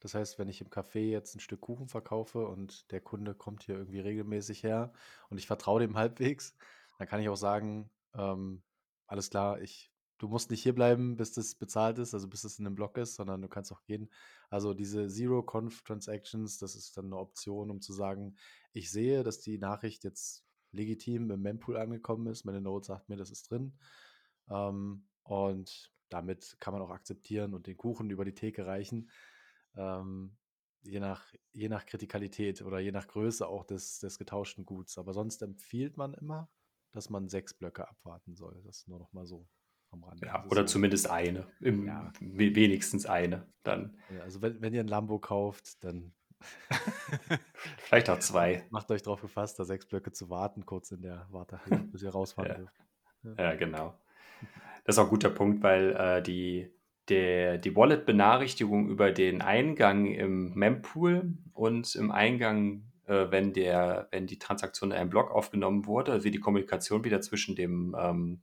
[0.00, 3.62] Das heißt, wenn ich im Café jetzt ein Stück Kuchen verkaufe und der Kunde kommt
[3.62, 4.92] hier irgendwie regelmäßig her
[5.30, 6.56] und ich vertraue dem halbwegs,
[6.98, 8.62] dann kann ich auch sagen, ähm,
[9.06, 12.58] alles klar, ich, du musst nicht hier bleiben, bis das bezahlt ist, also bis es
[12.58, 14.10] in einem Block ist, sondern du kannst auch gehen.
[14.50, 18.36] Also diese Zero Conf Transactions, das ist dann eine Option, um zu sagen,
[18.72, 20.43] ich sehe, dass die Nachricht jetzt
[20.74, 22.44] legitim im Mempool angekommen ist.
[22.44, 23.72] Meine Node sagt mir, das ist drin.
[24.50, 29.10] Ähm, und damit kann man auch akzeptieren und den Kuchen über die Theke reichen.
[29.76, 30.36] Ähm,
[30.82, 34.98] je, nach, je nach Kritikalität oder je nach Größe auch des, des getauschten Guts.
[34.98, 36.48] Aber sonst empfiehlt man immer,
[36.92, 38.60] dass man sechs Blöcke abwarten soll.
[38.64, 39.48] Das ist nur noch mal so
[39.90, 40.26] am Rande.
[40.26, 41.46] Ja, oder zumindest eine.
[41.60, 42.12] Im, ja.
[42.20, 43.46] Wenigstens eine.
[43.62, 43.96] Dann.
[44.14, 46.12] Ja, also wenn, wenn ihr ein Lambo kauft, dann
[47.78, 48.64] Vielleicht auch zwei.
[48.70, 52.10] Macht euch darauf gefasst, da sechs Blöcke zu warten, kurz in der Wartehalle, bis ihr
[52.10, 52.56] rausfahren ja.
[52.58, 52.74] dürft.
[53.22, 53.50] Ja.
[53.50, 53.98] ja, genau.
[54.84, 56.70] Das ist auch ein guter Punkt, weil äh, die,
[57.08, 64.26] der, die Wallet-Benachrichtigung über den Eingang im Mempool und im Eingang, äh, wenn, der, wenn
[64.26, 68.42] die Transaktion in einem Block aufgenommen wurde, also wie die Kommunikation wieder zwischen dem ähm,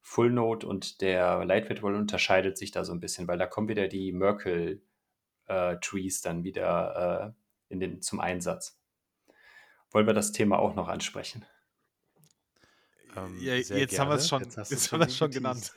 [0.00, 3.68] Full Node und der Lightweight Wallet unterscheidet sich da so ein bisschen, weil da kommen
[3.68, 4.80] wieder die Merkle
[5.46, 8.78] äh, Trees dann wieder äh, in den, zum Einsatz.
[9.90, 11.44] Wollen wir das Thema auch noch ansprechen?
[13.16, 13.98] Ähm, ja, jetzt gerne.
[13.98, 15.74] haben wir es schon, jetzt, jetzt haben wir es schon genannt.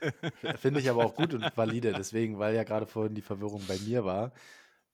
[0.57, 3.77] Finde ich aber auch gut und valide, deswegen, weil ja gerade vorhin die Verwirrung bei
[3.79, 4.31] mir war.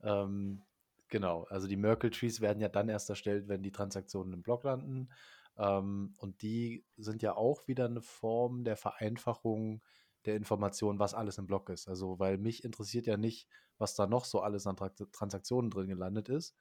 [0.02, 0.64] Ähm,
[1.08, 4.64] genau, also die Merkle Trees werden ja dann erst erstellt, wenn die Transaktionen im Block
[4.64, 5.10] landen.
[5.58, 9.84] Ähm, und die sind ja auch wieder eine Form der Vereinfachung
[10.26, 11.88] der Information, was alles im Block ist.
[11.88, 13.48] Also, weil mich interessiert ja nicht,
[13.82, 16.56] was da noch so alles an Transaktionen drin gelandet ist.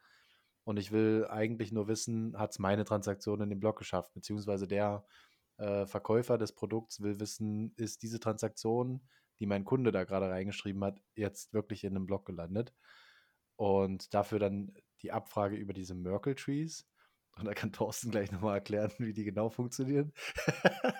[0.65, 4.67] Und ich will eigentlich nur wissen, hat es meine Transaktion in den Block geschafft, beziehungsweise
[4.67, 5.05] der
[5.59, 9.07] äh, Verkäufer des Produkts will wissen, ist diese Transaktion,
[9.39, 12.75] die mein Kunde da gerade reingeschrieben hat, jetzt wirklich in einem Blog gelandet.
[13.57, 16.87] Und dafür dann die Abfrage über diese Merkle Trees.
[17.37, 20.13] Und da kann Thorsten gleich nochmal erklären, wie die genau funktionieren.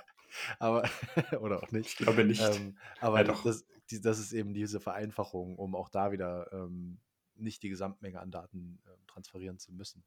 [0.59, 0.89] aber,
[1.41, 1.91] oder auch nicht.
[1.91, 2.43] Ich glaube nicht.
[2.43, 3.43] Ähm, aber Ja, doch.
[3.43, 7.01] das, die, das ist eben diese Vereinfachung, um auch da wieder ähm,
[7.35, 10.05] nicht die Gesamtmenge an Daten ähm, transferieren zu müssen.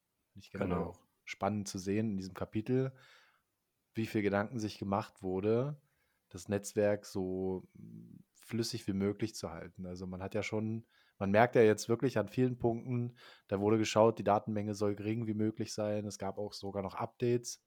[0.51, 0.89] Generell Genau.
[0.89, 2.93] auch spannend zu sehen in diesem Kapitel,
[3.93, 5.79] wie viel Gedanken sich gemacht wurde,
[6.29, 9.86] das Netzwerk so mm, flüssig wie möglich zu halten.
[9.86, 10.86] Also man hat ja schon,
[11.19, 13.15] man merkt ja jetzt wirklich an vielen Punkten,
[13.47, 16.05] da wurde geschaut, die Datenmenge soll gering wie möglich sein.
[16.05, 17.63] Es gab auch sogar noch Updates,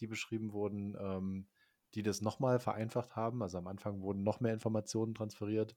[0.00, 1.48] die beschrieben wurden, ähm,
[1.94, 3.42] die das nochmal vereinfacht haben.
[3.42, 5.76] Also am Anfang wurden noch mehr Informationen transferiert.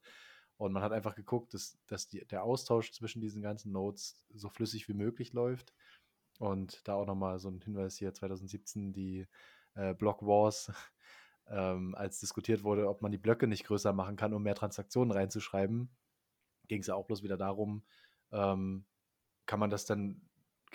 [0.58, 4.50] Und man hat einfach geguckt, dass, dass die, der Austausch zwischen diesen ganzen Nodes so
[4.50, 5.74] flüssig wie möglich läuft.
[6.40, 9.28] Und da auch nochmal so ein Hinweis hier 2017, die
[9.76, 10.72] äh, Block Wars,
[11.48, 15.12] ähm, als diskutiert wurde, ob man die Blöcke nicht größer machen kann, um mehr Transaktionen
[15.12, 15.90] reinzuschreiben,
[16.68, 17.84] ging es ja auch bloß wieder darum,
[18.32, 18.86] ähm,
[19.46, 20.22] kann man das dann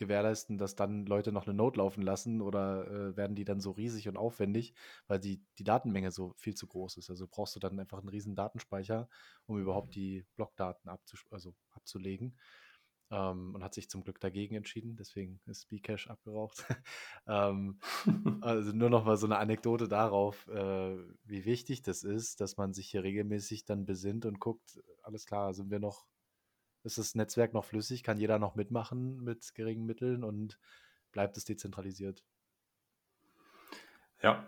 [0.01, 3.71] gewährleisten, dass dann Leute noch eine Note laufen lassen oder äh, werden die dann so
[3.71, 4.75] riesig und aufwendig,
[5.07, 7.11] weil die, die Datenmenge so viel zu groß ist.
[7.11, 9.09] Also brauchst du dann einfach einen riesen Datenspeicher,
[9.47, 10.91] um überhaupt die Blockdaten
[11.31, 12.37] also abzulegen.
[13.13, 16.65] Ähm, und hat sich zum Glück dagegen entschieden, deswegen ist Bcash abgeraucht.
[17.27, 17.79] ähm,
[18.41, 22.73] also nur noch mal so eine Anekdote darauf, äh, wie wichtig das ist, dass man
[22.73, 26.07] sich hier regelmäßig dann besinnt und guckt, alles klar, sind wir noch
[26.85, 28.03] ist das Netzwerk noch flüssig?
[28.03, 30.59] Kann jeder noch mitmachen mit geringen Mitteln und
[31.13, 32.25] bleibt es dezentralisiert?
[34.23, 34.47] Ja,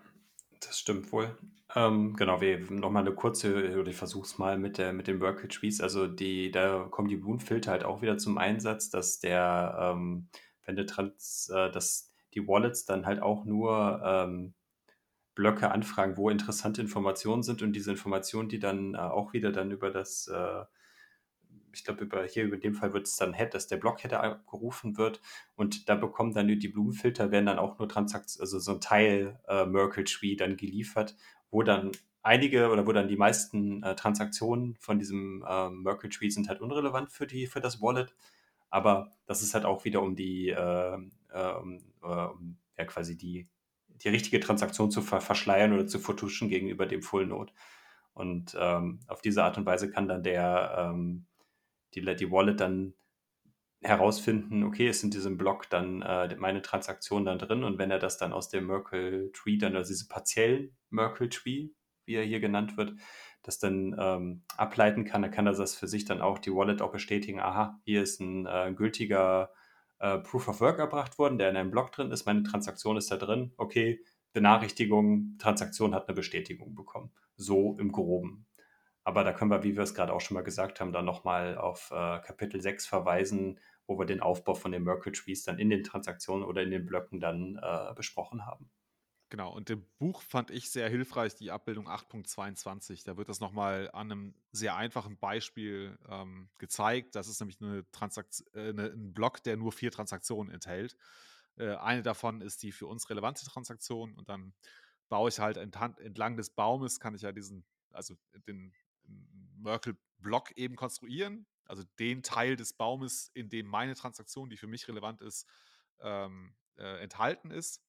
[0.60, 1.36] das stimmt wohl.
[1.74, 5.20] Ähm, genau, wir nochmal eine kurze, oder ich versuche es mal mit, der, mit den
[5.20, 5.80] Workage Trees.
[5.80, 10.28] Also die, da kommen die Blumenfilter halt auch wieder zum Einsatz, dass der, ähm,
[10.64, 14.54] wenn der Trans, äh, dass die Wallets dann halt auch nur ähm,
[15.34, 19.70] Blöcke anfragen, wo interessante Informationen sind und diese Informationen, die dann äh, auch wieder dann
[19.70, 20.64] über das äh,
[21.72, 24.96] ich glaube, über, hier über dem Fall wird es dann Head, dass der Blockheader abgerufen
[24.96, 25.20] wird
[25.56, 29.40] und da bekommen dann die Blumenfilter, werden dann auch nur Transaktionen, also so ein Teil
[29.48, 31.16] äh, Merkle Tree dann geliefert,
[31.50, 31.92] wo dann
[32.22, 36.60] einige oder wo dann die meisten äh, Transaktionen von diesem äh, Merkle Tree sind halt
[36.60, 38.14] unrelevant für die für das Wallet,
[38.70, 40.98] aber das ist halt auch wieder um die äh,
[41.32, 43.48] äh äh, um ja quasi die
[43.88, 47.52] die richtige Transaktion zu ver verschleiern oder zu vertuschen gegenüber dem Full Node.
[48.14, 51.26] Und ähm, auf diese Art und Weise kann dann der ähm,
[51.94, 52.94] die, die Wallet dann
[53.82, 57.98] herausfinden, okay, sind in diesem Block dann äh, meine Transaktionen dann drin und wenn er
[57.98, 61.70] das dann aus dem Merkle Tree, dann also diese partiellen Merkle Tree,
[62.04, 62.94] wie er hier genannt wird,
[63.42, 66.80] das dann ähm, ableiten kann, dann kann er das für sich dann auch die Wallet
[66.80, 69.50] auch bestätigen, aha, hier ist ein äh, gültiger
[69.98, 73.10] äh, Proof of Work erbracht worden, der in einem Block drin ist, meine Transaktion ist
[73.10, 74.00] da drin, okay,
[74.32, 77.12] Benachrichtigung, Transaktion hat eine Bestätigung bekommen.
[77.36, 78.46] So im Groben.
[79.04, 81.58] Aber da können wir, wie wir es gerade auch schon mal gesagt haben, dann nochmal
[81.58, 85.70] auf äh, Kapitel 6 verweisen, wo wir den Aufbau von den Merkle Trees dann in
[85.70, 88.70] den Transaktionen oder in den Blöcken dann äh, besprochen haben.
[89.32, 93.02] Genau, und im Buch fand ich sehr hilfreich die Abbildung 8.22.
[93.06, 97.14] Da wird das nochmal an einem sehr einfachen Beispiel ähm, gezeigt.
[97.14, 100.98] Das ist nämlich eine Transakt äh, eine, ein Block, der nur vier Transaktionen enthält.
[101.56, 104.52] Äh, eine davon ist die für uns relevante Transaktion und dann
[105.08, 108.14] baue ich halt entlang des Baumes, kann ich ja diesen, also
[108.46, 108.74] den
[109.56, 114.88] Merkle-Block eben konstruieren, also den Teil des Baumes, in dem meine Transaktion, die für mich
[114.88, 115.46] relevant ist,
[116.00, 117.82] ähm, äh, enthalten ist.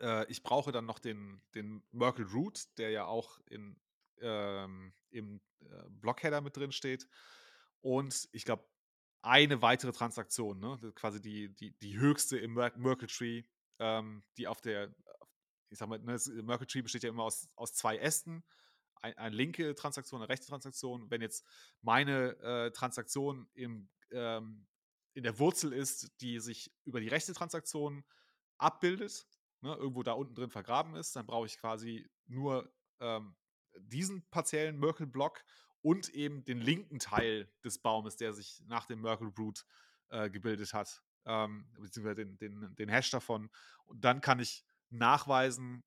[0.00, 3.80] Äh, ich brauche dann noch den, den Merkle Root, der ja auch in,
[4.20, 7.08] ähm, im äh, Blockheader mit drin steht.
[7.80, 8.68] Und ich glaube,
[9.22, 10.78] eine weitere Transaktion, ne?
[10.94, 13.42] quasi die, die, die höchste im Merkle Tree,
[13.78, 14.94] ähm, die auf der,
[15.68, 18.44] ich sag mal, ne, Merkle Tree besteht ja immer aus, aus zwei Ästen
[19.02, 21.10] ein, eine linke Transaktion, eine rechte Transaktion.
[21.10, 21.46] Wenn jetzt
[21.82, 24.66] meine äh, Transaktion im, ähm,
[25.14, 28.04] in der Wurzel ist, die sich über die rechte Transaktion
[28.58, 29.26] abbildet,
[29.60, 33.36] ne, irgendwo da unten drin vergraben ist, dann brauche ich quasi nur ähm,
[33.78, 35.44] diesen partiellen Merkle-Block
[35.82, 39.64] und eben den linken Teil des Baumes, der sich nach dem Merkle-Root
[40.08, 43.50] äh, gebildet hat, ähm, beziehungsweise den, den, den Hash davon.
[43.86, 45.84] Und dann kann ich nachweisen,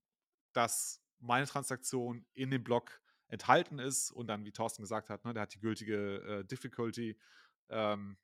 [0.54, 3.02] dass meine Transaktion in dem Block
[3.34, 7.18] enthalten ist und dann, wie Thorsten gesagt hat, ne, der hat die gültige äh, Difficulty
[7.70, 8.16] ähm,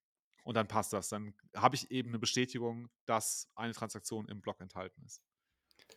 [0.43, 1.10] und dann passt das.
[1.10, 5.22] Dann habe ich eben eine Bestätigung, dass eine Transaktion im Block enthalten ist.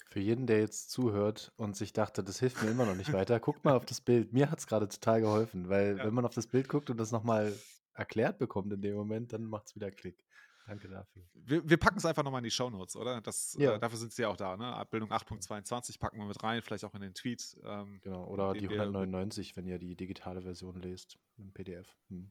[0.09, 3.39] Für jeden, der jetzt zuhört und sich dachte, das hilft mir immer noch nicht weiter,
[3.41, 4.33] guckt mal auf das Bild.
[4.33, 6.05] Mir hat es gerade total geholfen, weil ja.
[6.05, 7.55] wenn man auf das Bild guckt und das nochmal
[7.95, 10.25] erklärt bekommt in dem Moment, dann macht es wieder Klick.
[10.67, 11.23] Danke dafür.
[11.35, 13.21] Wir, wir packen es einfach nochmal in die Shownotes, oder?
[13.21, 13.75] Das, äh, ja.
[13.75, 14.67] äh, dafür sind sie ja auch da, ne?
[14.75, 17.57] Abbildung 8.22 packen wir mit rein, vielleicht auch in den Tweet.
[17.65, 21.89] Ähm, genau, oder die 199, wenn ihr die digitale Version lest, im PDF.
[22.09, 22.31] Hm.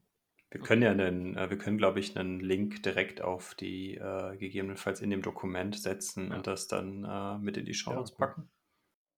[0.50, 4.36] Wir können ja einen, äh, wir können, glaube ich, einen Link direkt auf die äh,
[4.36, 6.36] gegebenenfalls in dem Dokument setzen ja.
[6.36, 8.50] und das dann äh, mit in die Shownotes ja, packen.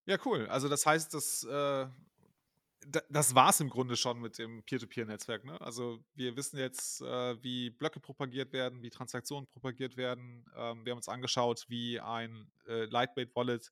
[0.07, 0.47] Ja, cool.
[0.47, 1.87] Also das heißt, das, äh,
[3.09, 5.45] das war es im Grunde schon mit dem Peer-to-Peer-Netzwerk.
[5.45, 5.61] Ne?
[5.61, 10.45] Also wir wissen jetzt, äh, wie Blöcke propagiert werden, wie Transaktionen propagiert werden.
[10.57, 13.71] Ähm, wir haben uns angeschaut, wie ein äh, Lightweight-Wallet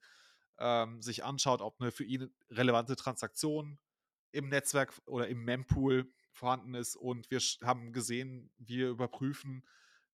[0.58, 3.78] ähm, sich anschaut, ob eine für ihn relevante Transaktion
[4.32, 6.96] im Netzwerk oder im Mempool vorhanden ist.
[6.96, 9.64] Und wir haben gesehen, wir überprüfen,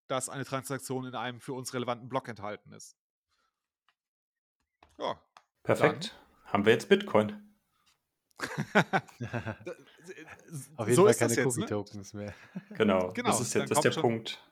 [0.08, 2.96] dass eine Transaktion in einem für uns relevanten Block enthalten ist.
[4.98, 5.20] Ja.
[5.62, 6.12] Perfekt.
[6.12, 6.52] Dann.
[6.52, 7.47] Haben wir jetzt Bitcoin?
[10.76, 12.20] Auf jeden so Fall keine Cookie-Tokens ne?
[12.20, 12.34] mehr.
[12.76, 14.42] Genau, genau, das ist jetzt das ist der Punkt.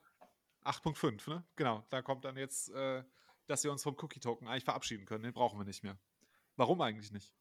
[0.65, 1.45] 8.5, ne?
[1.55, 3.03] Genau, da kommt dann jetzt, äh,
[3.47, 5.23] dass wir uns vom Cookie-Token eigentlich verabschieden können.
[5.23, 5.97] Den brauchen wir nicht mehr.
[6.57, 7.33] Warum eigentlich nicht?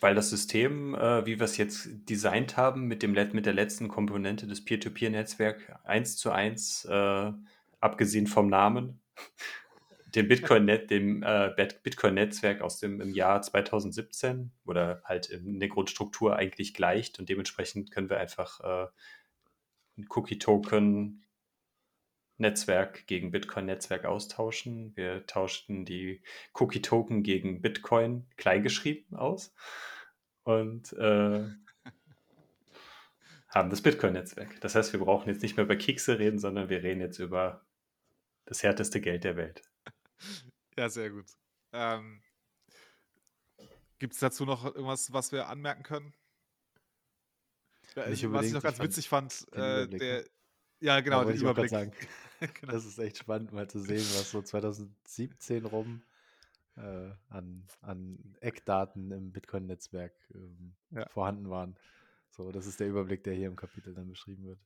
[0.00, 3.88] Weil das System, äh, wie wir es jetzt designt haben, mit, dem, mit der letzten
[3.88, 7.32] Komponente des Peer-to-Peer-Netzwerks eins zu eins, äh,
[7.80, 9.00] abgesehen vom Namen,
[10.14, 11.50] dem Bitcoin-Net, dem äh,
[11.82, 17.90] Bitcoin-Netzwerk aus dem im Jahr 2017 oder halt in der Grundstruktur eigentlich gleicht und dementsprechend
[17.90, 18.86] können wir einfach äh,
[19.98, 21.24] ein Cookie-Token
[22.38, 24.96] Netzwerk gegen Bitcoin-Netzwerk austauschen.
[24.96, 26.22] Wir tauschten die
[26.54, 29.52] Cookie-Token gegen Bitcoin kleingeschrieben aus
[30.44, 31.44] und äh,
[33.48, 34.60] haben das Bitcoin-Netzwerk.
[34.60, 37.66] Das heißt, wir brauchen jetzt nicht mehr über Kekse reden, sondern wir reden jetzt über
[38.44, 39.67] das härteste Geld der Welt.
[40.76, 41.26] Ja, sehr gut.
[41.72, 42.22] Ähm,
[43.98, 46.14] Gibt es dazu noch irgendwas, was wir anmerken können?
[48.06, 50.24] Nicht was ich noch ganz witzig fand, äh, der, ne?
[50.80, 51.70] ja genau, den Überblick.
[51.70, 51.92] Sagen.
[52.60, 52.72] genau.
[52.72, 56.02] Das ist echt spannend, mal zu sehen, was so 2017 rum
[56.76, 61.08] äh, an, an Eckdaten im Bitcoin-Netzwerk ähm, ja.
[61.08, 61.76] vorhanden waren.
[62.30, 64.60] So, das ist der Überblick, der hier im Kapitel dann beschrieben wird.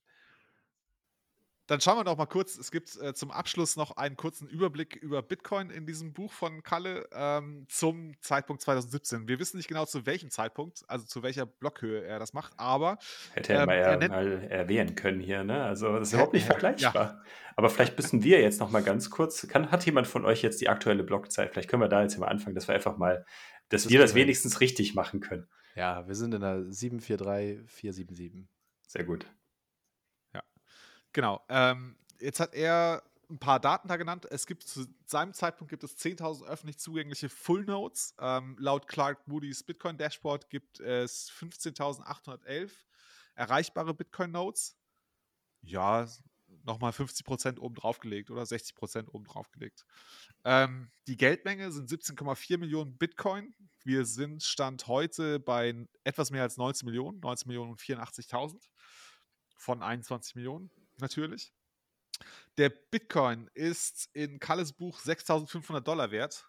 [1.68, 2.58] Dann schauen wir doch mal kurz.
[2.58, 6.62] Es gibt äh, zum Abschluss noch einen kurzen Überblick über Bitcoin in diesem Buch von
[6.62, 9.28] Kalle ähm, zum Zeitpunkt 2017.
[9.28, 12.98] Wir wissen nicht genau zu welchem Zeitpunkt, also zu welcher Blockhöhe er das macht, aber.
[13.34, 15.62] Hätte er ähm, mal, er mal erwähnen können hier, ne?
[15.62, 16.94] Also, das ist überhaupt nicht vergleichbar.
[16.94, 17.22] Ja.
[17.56, 19.46] Aber vielleicht müssen wir jetzt noch mal ganz kurz.
[19.46, 21.52] Kann, hat jemand von euch jetzt die aktuelle Blockzeit?
[21.52, 23.24] Vielleicht können wir da jetzt mal anfangen, dass wir einfach mal,
[23.68, 25.46] dass das wir das wenigstens richtig machen können.
[25.76, 28.48] Ja, wir sind in der 743477.
[28.88, 29.26] Sehr gut.
[31.12, 31.42] Genau.
[31.48, 33.02] Ähm, jetzt hat er
[33.32, 34.26] ein paar Daten da genannt.
[34.30, 38.14] Es gibt zu seinem Zeitpunkt gibt es 10.000 öffentlich zugängliche Full Nodes.
[38.18, 42.70] Ähm, laut Clark Moody's Bitcoin Dashboard gibt es 15.811
[43.34, 44.76] erreichbare Bitcoin Nodes.
[45.62, 46.06] Ja,
[46.64, 49.86] nochmal 50 Prozent oben gelegt oder 60 Prozent oben gelegt.
[50.44, 53.54] Ähm, die Geldmenge sind 17,4 Millionen Bitcoin.
[53.84, 58.60] Wir sind Stand heute bei etwas mehr als 19 Millionen, 19 Millionen und 84.000
[59.56, 60.70] von 21 Millionen
[61.02, 61.52] natürlich.
[62.58, 66.48] Der Bitcoin ist in Kalles Buch 6.500 Dollar wert.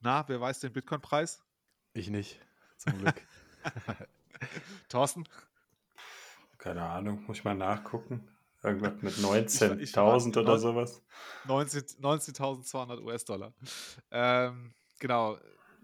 [0.00, 1.42] Na, wer weiß den Bitcoin-Preis?
[1.92, 2.40] Ich nicht,
[2.76, 3.20] zum Glück.
[4.88, 5.24] Thorsten?
[6.58, 8.28] Keine Ahnung, muss ich mal nachgucken.
[8.62, 11.02] Irgendwas mit 19.000 oder sowas.
[11.46, 13.54] 19.200 19 US-Dollar.
[14.10, 15.38] Ähm, genau,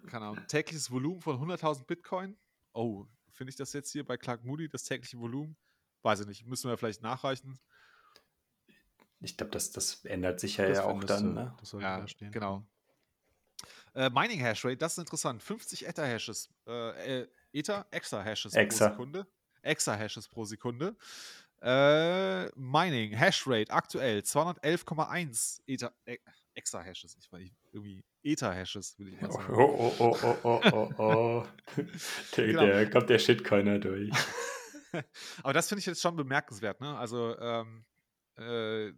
[0.08, 0.46] keine Ahnung.
[0.48, 2.36] Tägliches Volumen von 100.000 Bitcoin.
[2.72, 5.56] Oh, finde ich das jetzt hier bei Clark Moody, das tägliche Volumen?
[6.02, 7.58] Weiß ich nicht, müssen wir vielleicht nachreichen.
[9.24, 11.34] Ich glaube, das, das ändert sich ja, ja auch dann.
[11.34, 11.56] Ne?
[11.80, 12.64] ja, genau.
[13.94, 15.42] Äh, Mining Hashrate, das ist interessant.
[15.42, 19.26] 50 Ether-Hashes, äh, äh, Ether, Exa-Hashes pro Sekunde.
[19.62, 20.96] Exa-Hashes pro Sekunde.
[21.62, 26.18] Äh, Mining, Hashrate, aktuell 211,1 Ether, äh,
[26.54, 27.16] Exa-Hashes.
[27.18, 29.54] Ich weiß irgendwie Ether-Hashes, will ich mal sagen.
[29.54, 31.46] Oh, oh, oh, oh, oh, oh, oh.
[32.36, 32.66] der, genau.
[32.66, 34.10] der kommt der Shitcoiner durch.
[35.42, 36.96] Aber das finde ich jetzt schon bemerkenswert, ne?
[36.98, 37.84] Also, ähm,
[38.38, 38.92] äh,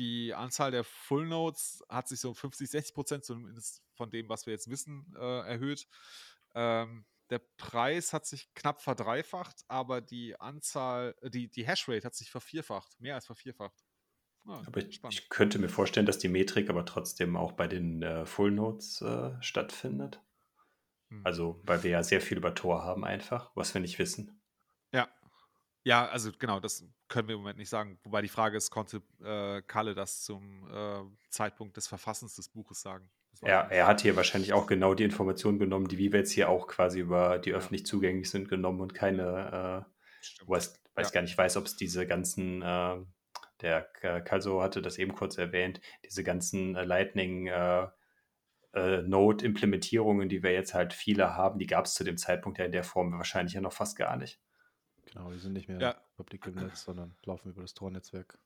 [0.00, 4.46] die Anzahl der Full Nodes hat sich so 50, 60 Prozent zumindest von dem, was
[4.46, 5.86] wir jetzt wissen, äh, erhöht.
[6.54, 12.14] Ähm, der Preis hat sich knapp verdreifacht, aber die Anzahl, äh, die, die Hashrate hat
[12.14, 13.84] sich vervierfacht, mehr als vervierfacht.
[14.46, 18.02] Ah, aber ich, ich, könnte mir vorstellen, dass die Metrik aber trotzdem auch bei den
[18.02, 20.22] äh, Full Nodes äh, stattfindet.
[21.10, 21.20] Hm.
[21.24, 24.39] Also, weil wir ja sehr viel über Tor haben einfach, was wir nicht wissen.
[25.82, 27.98] Ja, ja, also genau, das können wir im Moment nicht sagen.
[28.02, 31.00] Wobei die Frage ist, konnte äh, Kalle das zum äh,
[31.30, 33.10] Zeitpunkt des Verfassens des Buches sagen?
[33.42, 36.66] Ja, er hat hier wahrscheinlich auch genau die Informationen genommen, die wir jetzt hier auch
[36.66, 41.14] quasi über die öffentlich zugänglich sind, genommen und keine, äh, weiß, weiß ja.
[41.14, 42.96] gar nicht, weiß, ob es diese ganzen, äh,
[43.62, 43.82] der
[44.24, 47.86] Kalso hatte das eben kurz erwähnt, diese ganzen äh, Lightning äh,
[48.74, 52.66] äh, Node-Implementierungen, die wir jetzt halt viele haben, die gab es zu dem Zeitpunkt ja
[52.66, 54.40] in der Form wahrscheinlich ja noch fast gar nicht.
[55.12, 55.92] Genau, die sind nicht mehr ja.
[56.16, 58.38] public im Netz, sondern laufen über das Tor-Netzwerk.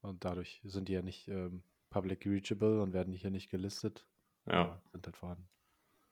[0.00, 4.06] Und dadurch sind die ja nicht ähm, public reachable und werden hier nicht gelistet.
[4.46, 4.80] Ja.
[4.92, 5.48] Sind halt vorhanden.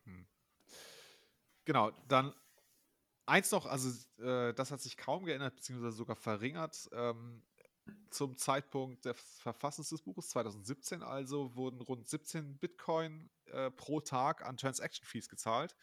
[0.04, 0.26] Hm.
[1.64, 2.34] Genau, dann
[3.26, 3.88] eins noch, also
[4.22, 6.88] äh, das hat sich kaum geändert, beziehungsweise sogar verringert.
[6.92, 7.42] Ähm,
[8.10, 14.44] zum Zeitpunkt des Verfassens des Buches, 2017 also, wurden rund 17 Bitcoin äh, pro Tag
[14.44, 15.74] an Transaction Fees gezahlt.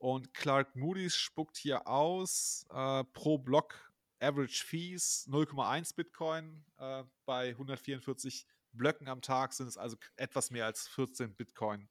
[0.00, 6.64] Und Clark Moody's spuckt hier aus, äh, pro Block Average Fees 0,1 Bitcoin.
[6.78, 11.90] Äh, bei 144 Blöcken am Tag sind es also etwas mehr als 14 Bitcoin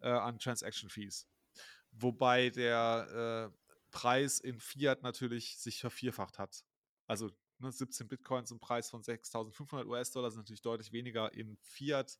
[0.00, 1.28] äh, an Transaction Fees.
[1.90, 6.64] Wobei der äh, Preis in Fiat natürlich sich vervierfacht hat.
[7.06, 12.18] Also ne, 17 Bitcoins zum Preis von 6.500 US-Dollar sind natürlich deutlich weniger in Fiat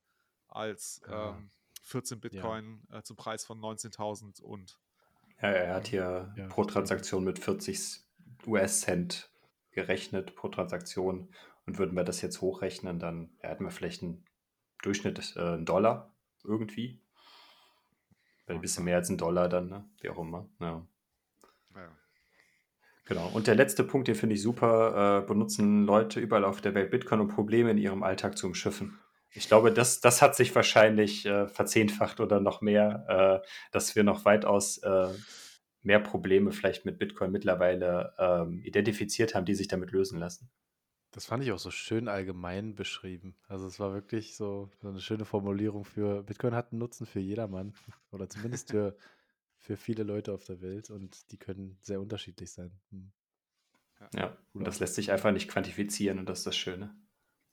[0.48, 1.50] als ähm,
[1.80, 2.98] 14 Bitcoin ja.
[2.98, 4.78] äh, zum Preis von 19.000 und.
[5.42, 8.00] Ja, er hat hier ja, pro Transaktion mit 40
[8.46, 9.30] US-Cent
[9.72, 11.28] gerechnet pro Transaktion.
[11.66, 14.24] Und würden wir das jetzt hochrechnen, dann ja, hätten wir vielleicht einen
[14.82, 16.14] Durchschnitt, äh, einen Dollar
[16.44, 17.00] irgendwie.
[18.46, 19.88] Ein bisschen mehr als ein Dollar dann, ne?
[20.00, 20.46] wie auch immer.
[20.60, 20.86] Ja.
[21.74, 21.88] ja.
[23.06, 23.30] Genau.
[23.32, 26.90] Und der letzte Punkt, den finde ich super, äh, benutzen Leute überall auf der Welt
[26.90, 28.98] Bitcoin, um Probleme in ihrem Alltag zu umschiffen.
[29.34, 34.04] Ich glaube, das, das hat sich wahrscheinlich äh, verzehnfacht oder noch mehr, äh, dass wir
[34.04, 35.08] noch weitaus äh,
[35.82, 40.50] mehr Probleme vielleicht mit Bitcoin mittlerweile ähm, identifiziert haben, die sich damit lösen lassen.
[41.10, 43.36] Das fand ich auch so schön allgemein beschrieben.
[43.48, 47.20] Also es war wirklich so, so eine schöne Formulierung für Bitcoin hat einen Nutzen für
[47.20, 47.74] jedermann
[48.10, 48.96] oder zumindest für
[49.64, 52.70] für viele Leute auf der Welt und die können sehr unterschiedlich sein.
[52.90, 53.12] Hm.
[54.14, 56.94] Ja, und das lässt sich einfach nicht quantifizieren und das ist das Schöne.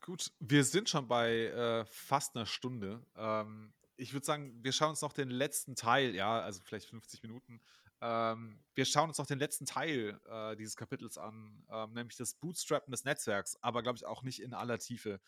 [0.01, 3.05] Gut, wir sind schon bei äh, fast einer Stunde.
[3.15, 7.21] Ähm, ich würde sagen, wir schauen uns noch den letzten Teil, ja, also vielleicht 50
[7.21, 7.61] Minuten.
[8.01, 12.33] Ähm, wir schauen uns noch den letzten Teil äh, dieses Kapitels an, ähm, nämlich das
[12.33, 15.21] Bootstrappen des Netzwerks, aber glaube ich auch nicht in aller Tiefe.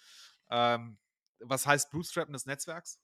[0.49, 0.97] Ähm,
[1.39, 2.99] was heißt Bootstrappen des Netzwerks?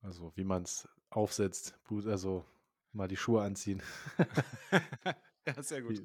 [0.00, 2.46] Also wie man es aufsetzt, also
[2.92, 3.82] mal die Schuhe anziehen.
[5.46, 6.02] ja, sehr gut.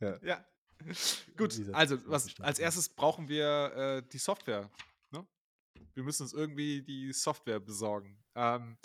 [0.00, 0.18] Ja.
[0.22, 0.49] ja.
[1.36, 4.70] Gut, also was, als erstes brauchen wir äh, die Software.
[5.10, 5.26] Ne?
[5.94, 8.22] Wir müssen uns irgendwie die Software besorgen.
[8.34, 8.78] Ähm,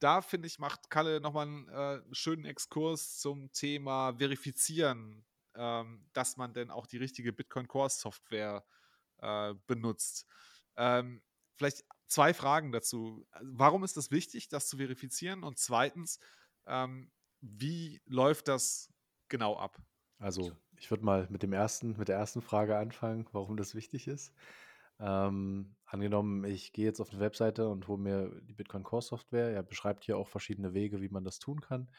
[0.00, 5.24] da finde ich, macht Kalle nochmal einen äh, schönen Exkurs zum Thema Verifizieren,
[5.54, 8.64] ähm, dass man denn auch die richtige Bitcoin Core Software
[9.18, 10.26] äh, benutzt.
[10.76, 11.22] Ähm,
[11.56, 13.26] vielleicht zwei Fragen dazu.
[13.30, 15.44] Also, warum ist es wichtig, das zu verifizieren?
[15.44, 16.18] Und zweitens,
[16.66, 17.10] ähm,
[17.40, 18.90] wie läuft das
[19.28, 19.78] genau ab?
[20.18, 24.08] Also, ich würde mal mit dem ersten, mit der ersten Frage anfangen, warum das wichtig
[24.08, 24.34] ist.
[24.98, 29.50] Ähm, angenommen, ich gehe jetzt auf eine Webseite und hole mir die Bitcoin Core Software.
[29.50, 31.90] Er beschreibt hier auch verschiedene Wege, wie man das tun kann.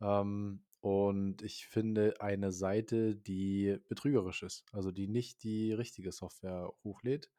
[0.00, 6.72] Ähm, und ich finde eine Seite, die betrügerisch ist, also die nicht die richtige Software
[6.84, 7.30] hochlädt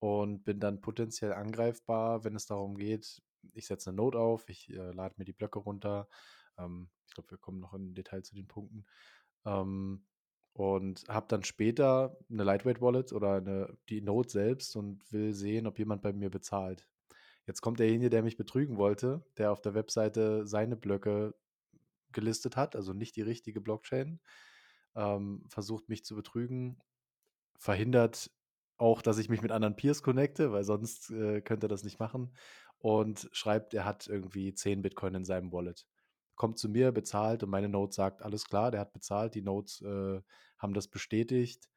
[0.00, 3.22] und bin dann potenziell angreifbar, wenn es darum geht,
[3.54, 6.08] ich setze eine Note auf, ich äh, lade mir die Blöcke runter.
[6.58, 8.86] Ähm, ich glaube, wir kommen noch im Detail zu den Punkten.
[9.44, 10.04] Ähm,
[10.56, 15.66] und habe dann später eine Lightweight Wallet oder eine, die Note selbst und will sehen,
[15.66, 16.88] ob jemand bei mir bezahlt.
[17.46, 21.34] Jetzt kommt derjenige, der mich betrügen wollte, der auf der Webseite seine Blöcke
[22.10, 24.18] gelistet hat, also nicht die richtige Blockchain,
[24.94, 26.80] ähm, versucht mich zu betrügen,
[27.58, 28.30] verhindert
[28.78, 32.00] auch, dass ich mich mit anderen Peers connecte, weil sonst äh, könnte er das nicht
[32.00, 32.34] machen.
[32.78, 35.86] Und schreibt, er hat irgendwie 10 Bitcoin in seinem Wallet.
[36.36, 39.80] Kommt zu mir, bezahlt und meine Note sagt, alles klar, der hat bezahlt, die Notes
[39.82, 40.20] äh,
[40.58, 41.68] haben das bestätigt.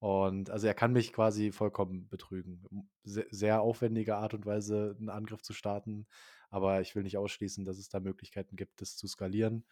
[0.00, 2.62] Und also er kann mich quasi vollkommen betrügen.
[3.04, 6.06] Sehr, sehr aufwendige Art und Weise, einen Angriff zu starten.
[6.50, 9.64] Aber ich will nicht ausschließen, dass es da Möglichkeiten gibt, das zu skalieren.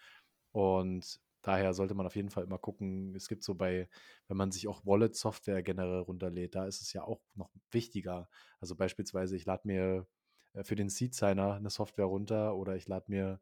[0.53, 3.15] Und Daher sollte man auf jeden Fall immer gucken.
[3.15, 3.89] Es gibt so bei,
[4.27, 8.29] wenn man sich auch Wallet-Software generell runterlädt, da ist es ja auch noch wichtiger.
[8.59, 10.09] Also beispielsweise, ich lade mir
[10.55, 13.41] äh, für den Seed-Signer eine Software runter oder ich lade mir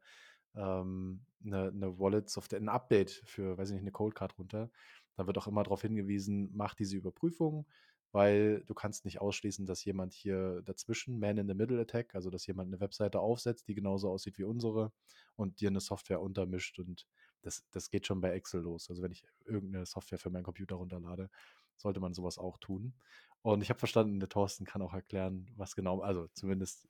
[0.55, 4.69] ähm, eine, eine Wallet-Software, ein Update für, weiß ich nicht, eine Coldcard runter.
[5.15, 7.65] Da wird auch immer darauf hingewiesen, mach diese Überprüfung,
[8.11, 13.19] weil du kannst nicht ausschließen, dass jemand hier dazwischen, Man-in-the-Middle-Attack, also dass jemand eine Webseite
[13.19, 14.91] aufsetzt, die genauso aussieht wie unsere
[15.35, 17.07] und dir eine Software untermischt und
[17.41, 18.89] das, das geht schon bei Excel los.
[18.89, 21.29] Also wenn ich irgendeine Software für meinen Computer runterlade,
[21.77, 22.93] sollte man sowas auch tun.
[23.41, 26.87] Und ich habe verstanden, der Thorsten kann auch erklären, was genau, also zumindest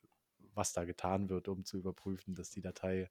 [0.54, 3.10] was da getan wird, um zu überprüfen, dass die Datei,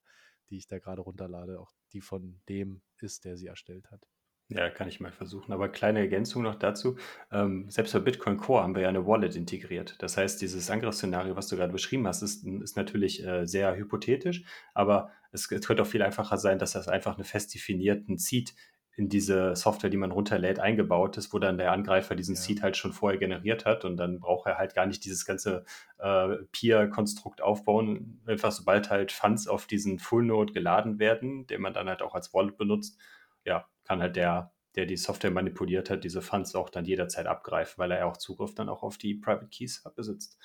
[0.49, 4.05] die ich da gerade runterlade, auch die von dem ist, der sie erstellt hat.
[4.47, 5.51] Ja, kann ich mal versuchen.
[5.53, 6.97] Aber kleine Ergänzung noch dazu.
[7.31, 9.95] Ähm, selbst bei Bitcoin Core haben wir ja eine Wallet integriert.
[9.99, 14.43] Das heißt, dieses Angriffsszenario, was du gerade beschrieben hast, ist, ist natürlich äh, sehr hypothetisch,
[14.75, 18.53] aber es, es, könnte auch viel einfacher sein, dass das einfach einen fest definierten Seed
[18.97, 22.41] in diese Software, die man runterlädt, eingebaut ist, wo dann der Angreifer diesen Ja.
[22.41, 25.65] Seed halt schon vorher generiert hat und dann braucht er halt gar nicht dieses ganze
[25.97, 28.21] äh, Peer-Konstrukt aufbauen.
[28.25, 32.33] Einfach sobald halt Funds auf diesen Full-Node geladen werden, den man dann halt auch als
[32.33, 32.97] Wallet benutzt,
[33.43, 37.75] ja, kann halt der, der die Software manipuliert hat, diese Funds auch dann jederzeit abgreifen,
[37.77, 40.39] weil er ja auch Zugriff dann auch auf die Private Keys besitzt.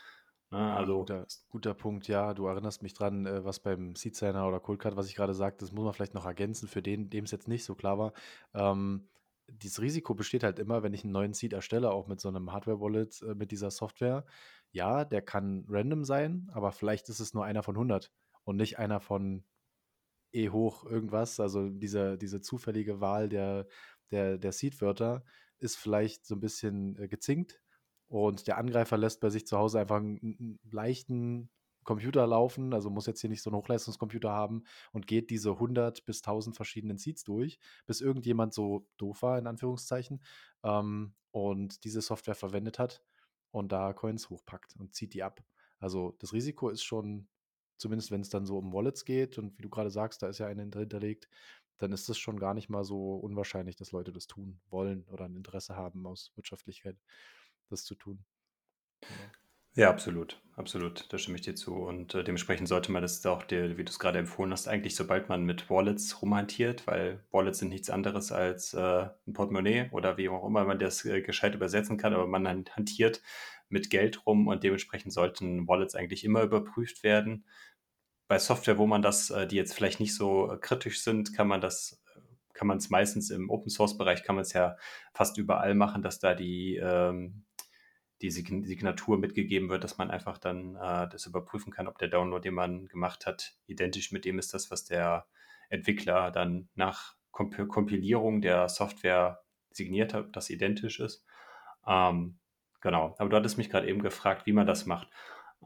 [0.50, 0.58] Ne?
[0.74, 2.34] Also guter, guter Punkt, ja.
[2.34, 5.64] Du erinnerst mich dran, äh, was beim Seed Signer oder Cold was ich gerade sagte,
[5.64, 8.12] das muss man vielleicht noch ergänzen, für den, dem es jetzt nicht so klar war.
[8.54, 9.08] Ähm,
[9.48, 12.52] dieses Risiko besteht halt immer, wenn ich einen neuen Seed erstelle, auch mit so einem
[12.52, 14.24] Hardware-Wallet, äh, mit dieser Software.
[14.72, 18.12] Ja, der kann random sein, aber vielleicht ist es nur einer von 100
[18.44, 19.44] und nicht einer von
[20.32, 21.40] E hoch irgendwas.
[21.40, 23.66] Also diese, diese zufällige Wahl der,
[24.10, 25.24] der, der Seed-Wörter
[25.58, 27.60] ist vielleicht so ein bisschen äh, gezinkt
[28.10, 31.48] und der Angreifer lässt bei sich zu Hause einfach einen, leichten
[31.84, 36.04] Computer laufen, also muss jetzt hier nicht so einen Hochleistungscomputer haben und geht diese 100
[36.04, 40.22] bis 1000 verschiedenen Seeds durch, bis irgendjemand so doof war, in Anführungszeichen,
[40.64, 43.04] ähm, und diese Software verwendet hat
[43.52, 45.44] und da Coins hochpackt und zieht die ab.
[45.78, 47.28] Also das Risiko ist schon,
[47.78, 50.38] zumindest wenn es dann so um Wallets geht und wie du gerade sagst, da ist
[50.38, 51.28] ja eine hinterlegt,
[51.78, 55.26] dann ist es schon gar nicht mal so unwahrscheinlich, dass Leute das tun wollen oder
[55.26, 56.96] ein Interesse haben aus Wirtschaftlichkeit
[57.70, 58.24] das zu tun.
[59.02, 59.30] Genau.
[59.76, 61.12] Ja, absolut, absolut.
[61.12, 61.74] Da stimme ich dir zu.
[61.74, 64.96] Und äh, dementsprechend sollte man das auch, der, wie du es gerade empfohlen hast, eigentlich,
[64.96, 70.16] sobald man mit Wallets rumhantiert, weil Wallets sind nichts anderes als äh, ein Portemonnaie oder
[70.16, 73.22] wie auch immer man das äh, gescheit übersetzen kann, aber man hantiert
[73.68, 77.44] mit Geld rum und dementsprechend sollten Wallets eigentlich immer überprüft werden.
[78.26, 81.60] Bei Software, wo man das, äh, die jetzt vielleicht nicht so kritisch sind, kann man
[81.60, 82.02] das
[82.52, 84.76] kann man es meistens im Open Source Bereich kann man es ja
[85.14, 87.44] fast überall machen, dass da die ähm,
[88.22, 92.42] die Signatur mitgegeben wird, dass man einfach dann äh, das überprüfen kann, ob der Download,
[92.42, 95.26] den man gemacht hat, identisch mit dem ist das, was der
[95.70, 99.40] Entwickler dann nach Komp Kompilierung der Software
[99.70, 101.24] signiert hat, das identisch ist.
[101.86, 102.38] Ähm,
[102.80, 105.08] genau, aber du hattest mich gerade eben gefragt, wie man das macht.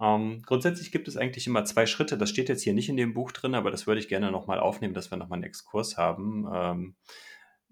[0.01, 2.19] Ähm, grundsätzlich gibt es eigentlich immer zwei Schritte.
[2.19, 4.61] Das steht jetzt hier nicht in dem Buch drin, aber das würde ich gerne nochmal
[4.61, 6.47] aufnehmen, dass wir nochmal einen Exkurs haben.
[6.53, 6.97] Ähm,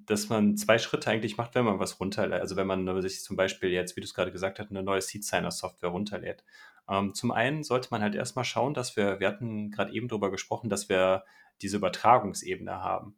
[0.07, 2.41] dass man zwei Schritte eigentlich macht, wenn man was runterlädt.
[2.41, 5.01] Also wenn man sich zum Beispiel jetzt, wie du es gerade gesagt hast, eine neue
[5.01, 6.45] Seed Signer Software runterlädt.
[6.89, 10.31] Ähm, zum einen sollte man halt erstmal schauen, dass wir, wir hatten gerade eben darüber
[10.31, 11.25] gesprochen, dass wir
[11.61, 13.17] diese Übertragungsebene haben.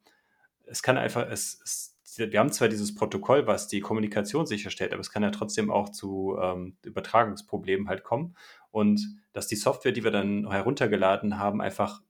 [0.66, 5.00] Es kann einfach, es, es, wir haben zwar dieses Protokoll, was die Kommunikation sicherstellt, aber
[5.00, 8.36] es kann ja trotzdem auch zu ähm, Übertragungsproblemen halt kommen.
[8.70, 9.00] Und
[9.32, 12.02] dass die Software, die wir dann heruntergeladen haben, einfach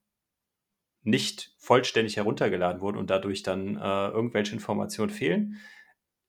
[1.04, 5.60] nicht vollständig heruntergeladen wurde und dadurch dann äh, irgendwelche Informationen fehlen.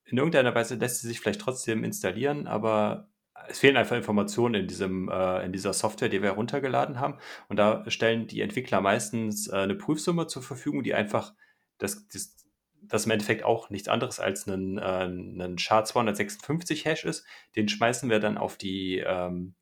[0.04, 3.08] In irgendeiner Weise lässt sie sich vielleicht trotzdem installieren, aber
[3.48, 7.18] es fehlen einfach Informationen in, diesem, äh, in dieser Software, die wir heruntergeladen haben.
[7.48, 11.34] Und da stellen die Entwickler meistens äh, eine Prüfsumme zur Verfügung, die einfach
[11.78, 12.36] das, das,
[12.82, 17.26] das im Endeffekt auch nichts anderes als ein, äh, ein SHA-256-Hash ist.
[17.56, 19.54] Den schmeißen wir dann auf die ähm,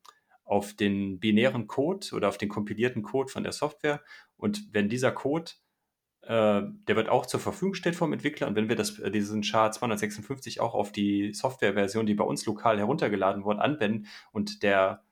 [0.45, 4.03] auf den binären Code oder auf den kompilierten Code von der Software.
[4.37, 5.53] Und wenn dieser Code,
[6.23, 8.47] äh, der wird auch zur Verfügung gestellt vom Entwickler.
[8.47, 13.45] Und wenn wir das, diesen SHA-256 auch auf die Softwareversion, die bei uns lokal heruntergeladen
[13.45, 15.03] wurde, anwenden und der,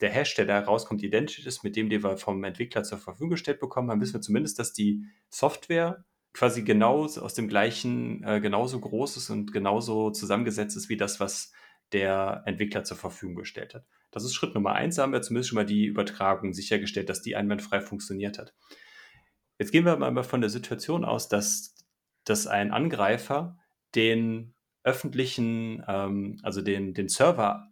[0.00, 3.30] der Hash, der da rauskommt, identisch ist mit dem, den wir vom Entwickler zur Verfügung
[3.30, 8.40] gestellt bekommen haben, wissen wir zumindest, dass die Software quasi genau aus dem gleichen, äh,
[8.40, 11.52] genauso groß ist und genauso zusammengesetzt ist wie das, was
[11.92, 13.86] der Entwickler zur Verfügung gestellt hat.
[14.10, 14.96] Das ist Schritt Nummer eins.
[14.96, 18.54] Da haben wir zumindest schon mal die Übertragung sichergestellt, dass die einwandfrei funktioniert hat.
[19.58, 21.74] Jetzt gehen wir mal von der Situation aus, dass,
[22.24, 23.58] dass ein Angreifer
[23.94, 27.68] den öffentlichen, ähm, also den, den Server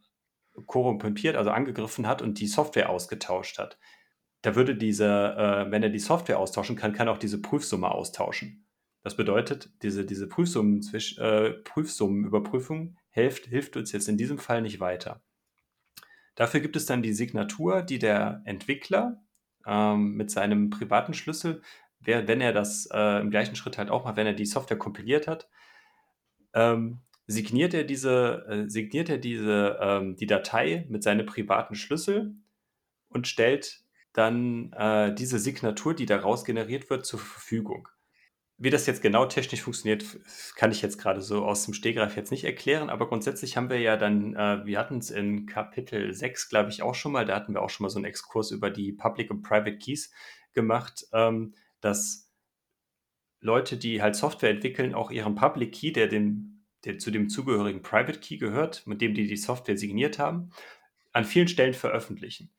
[0.67, 3.79] korrumpiert, also angegriffen hat und die Software ausgetauscht hat.
[4.43, 8.67] Da würde diese, äh, wenn er die Software austauschen kann, kann auch diese Prüfsumme austauschen.
[9.03, 14.81] Das bedeutet, diese, diese Prüfsummen, äh, Prüfsummenüberprüfung hilft, hilft uns jetzt in diesem Fall nicht
[14.81, 15.23] weiter.
[16.35, 19.21] Dafür gibt es dann die Signatur, die der Entwickler
[19.67, 21.63] ähm, mit seinem privaten Schlüssel,
[22.01, 24.79] wer, wenn er das äh, im gleichen Schritt halt auch macht, wenn er die Software
[24.79, 25.49] kompiliert hat,
[26.55, 32.35] ähm, signiert er diese, äh, signiert er diese, ähm, die Datei mit seinem privaten Schlüssel
[33.09, 37.89] und stellt dann äh, diese Signatur, die daraus generiert wird, zur Verfügung.
[38.61, 40.05] Wie das jetzt genau technisch funktioniert,
[40.57, 43.79] kann ich jetzt gerade so aus dem Stegreif jetzt nicht erklären, aber grundsätzlich haben wir
[43.79, 47.37] ja dann, äh, wir hatten es in Kapitel 6, glaube ich, auch schon mal, da
[47.37, 50.13] hatten wir auch schon mal so einen Exkurs über die Public und Private Keys
[50.55, 52.33] gemacht, ähm, dass
[53.41, 57.83] Leute, die halt Software entwickeln, auch ihren Public Key, der, dem, der zu dem zugehörigen
[57.83, 60.51] Private Key gehört, mit dem die die Software signiert haben,
[61.13, 62.51] an vielen Stellen veröffentlichen.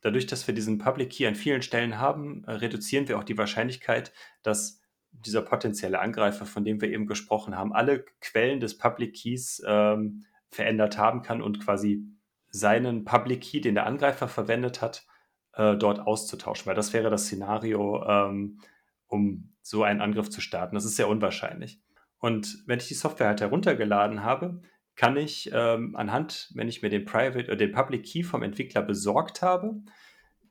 [0.00, 3.38] Dadurch, dass wir diesen Public Key an vielen Stellen haben, äh, reduzieren wir auch die
[3.38, 4.82] Wahrscheinlichkeit, dass
[5.20, 10.24] dieser potenzielle Angreifer, von dem wir eben gesprochen haben, alle Quellen des Public Keys ähm,
[10.50, 12.04] verändert haben kann und quasi
[12.48, 15.06] seinen Public Key, den der Angreifer verwendet hat,
[15.54, 16.66] äh, dort auszutauschen.
[16.66, 18.60] Weil das wäre das Szenario, ähm,
[19.06, 20.74] um so einen Angriff zu starten.
[20.74, 21.80] Das ist sehr unwahrscheinlich.
[22.18, 24.62] Und wenn ich die Software halt heruntergeladen habe,
[24.96, 28.42] kann ich ähm, anhand, wenn ich mir den Private oder äh, den Public Key vom
[28.42, 29.82] Entwickler besorgt habe,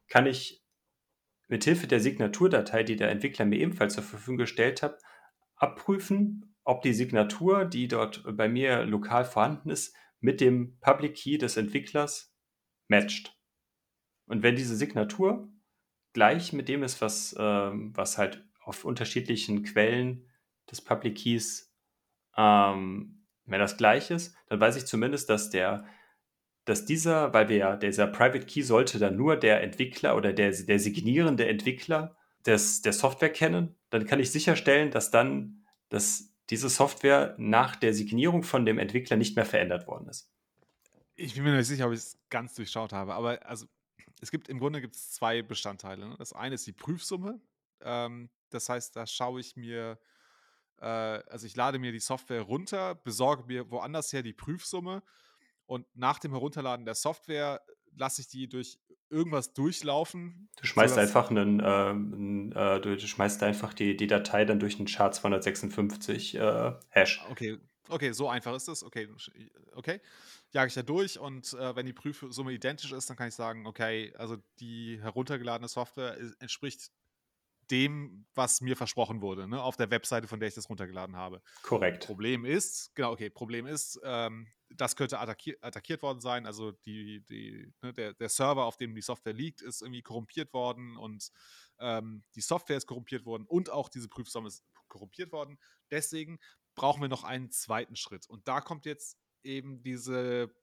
[0.10, 0.63] kann ich
[1.48, 5.00] mithilfe der Signaturdatei, die der Entwickler mir ebenfalls zur Verfügung gestellt hat,
[5.56, 11.38] abprüfen, ob die Signatur, die dort bei mir lokal vorhanden ist, mit dem Public Key
[11.38, 12.34] des Entwicklers
[12.88, 13.38] matcht.
[14.26, 15.50] Und wenn diese Signatur
[16.14, 20.30] gleich mit dem ist, was, ähm, was halt auf unterschiedlichen Quellen
[20.72, 21.76] des Public Keys,
[22.38, 25.86] ähm, wenn das gleich ist, dann weiß ich zumindest, dass der,
[26.66, 30.52] dass dieser, weil wir ja, dieser Private Key sollte dann nur der Entwickler oder der,
[30.52, 36.70] der signierende Entwickler des, der Software kennen, dann kann ich sicherstellen, dass dann dass diese
[36.70, 40.28] Software nach der Signierung von dem Entwickler nicht mehr verändert worden ist.
[41.16, 43.68] Ich bin mir nicht sicher, ob ich es ganz durchschaut habe, aber also
[44.20, 46.10] es gibt im Grunde gibt es zwei Bestandteile.
[46.10, 46.16] Ne?
[46.18, 47.40] Das eine ist die Prüfsumme.
[47.82, 50.00] Ähm, das heißt, da schaue ich mir,
[50.82, 55.04] äh, also ich lade mir die Software runter, besorge mir woanders her die Prüfsumme
[55.74, 57.62] und nach dem Herunterladen der Software
[57.96, 58.78] lasse ich die durch
[59.10, 60.50] irgendwas durchlaufen.
[60.60, 64.86] Du schmeißt einfach einen, äh, äh, du, schmeißt einfach die, die Datei dann durch einen
[64.86, 67.24] Chart 256 äh, Hash.
[67.30, 67.58] Okay,
[67.90, 68.84] okay, so einfach ist es.
[68.84, 69.10] Okay,
[69.74, 70.00] okay.
[70.52, 73.66] Jage ich da durch und äh, wenn die Prüfsumme identisch ist, dann kann ich sagen,
[73.66, 76.92] okay, also die heruntergeladene Software entspricht
[77.72, 81.42] dem, was mir versprochen wurde, ne, auf der Webseite, von der ich das runtergeladen habe.
[81.62, 82.06] Korrekt.
[82.06, 86.46] Problem ist, genau, okay, Problem ist, ähm, das könnte attackier attackiert worden sein.
[86.46, 90.54] Also die, die, ne, der, der Server, auf dem die Software liegt, ist irgendwie korrumpiert
[90.54, 91.32] worden und
[91.80, 95.60] ähm, die Software ist korrumpiert worden und auch diese Prüfsumme ist korrumpiert worden.
[95.92, 96.40] Deswegen
[96.76, 98.28] brauchen wir noch einen zweiten Schritt.
[98.28, 100.54] Und da kommt jetzt eben diese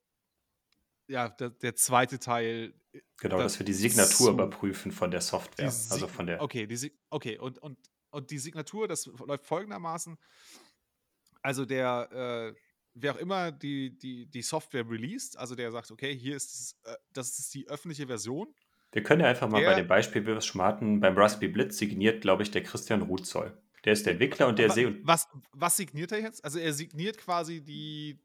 [1.11, 2.72] ja, der, der, zweite Teil.
[2.92, 5.66] Äh, genau, dass wir die Signatur so überprüfen von der Software.
[5.66, 6.40] also von der.
[6.40, 7.78] Okay, die, okay, und, und,
[8.11, 10.16] und die Signatur, das läuft folgendermaßen.
[11.42, 12.61] Also der, äh,
[12.94, 16.92] wer auch immer die, die, die Software released, also der sagt, okay, hier ist das,
[16.92, 18.54] äh, das ist die öffentliche Version.
[18.92, 21.16] Wir können ja einfach mal der, bei dem Beispiel, wie wir es schon hatten, beim
[21.16, 23.56] Raspberry Blitz signiert, glaube ich, der Christian Rutzoll.
[23.84, 24.68] Der ist der Entwickler und der
[25.04, 26.44] was, was signiert er jetzt?
[26.44, 28.18] Also er signiert quasi die.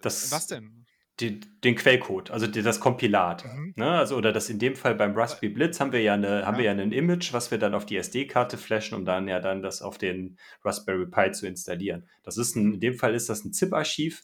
[0.00, 0.86] Das, was denn?
[1.20, 3.44] Die, den Quellcode, also die, das Kompilat.
[3.44, 3.74] Mhm.
[3.76, 3.90] Ne?
[3.90, 6.64] Also, oder das in dem Fall beim Raspberry Blitz haben wir ja eine, haben wir
[6.64, 9.82] ja ein Image, was wir dann auf die SD-Karte flashen, um dann ja dann das
[9.82, 12.08] auf den Raspberry Pi zu installieren.
[12.22, 14.22] Das ist ein, in dem Fall ist das ein ZIP-Archiv,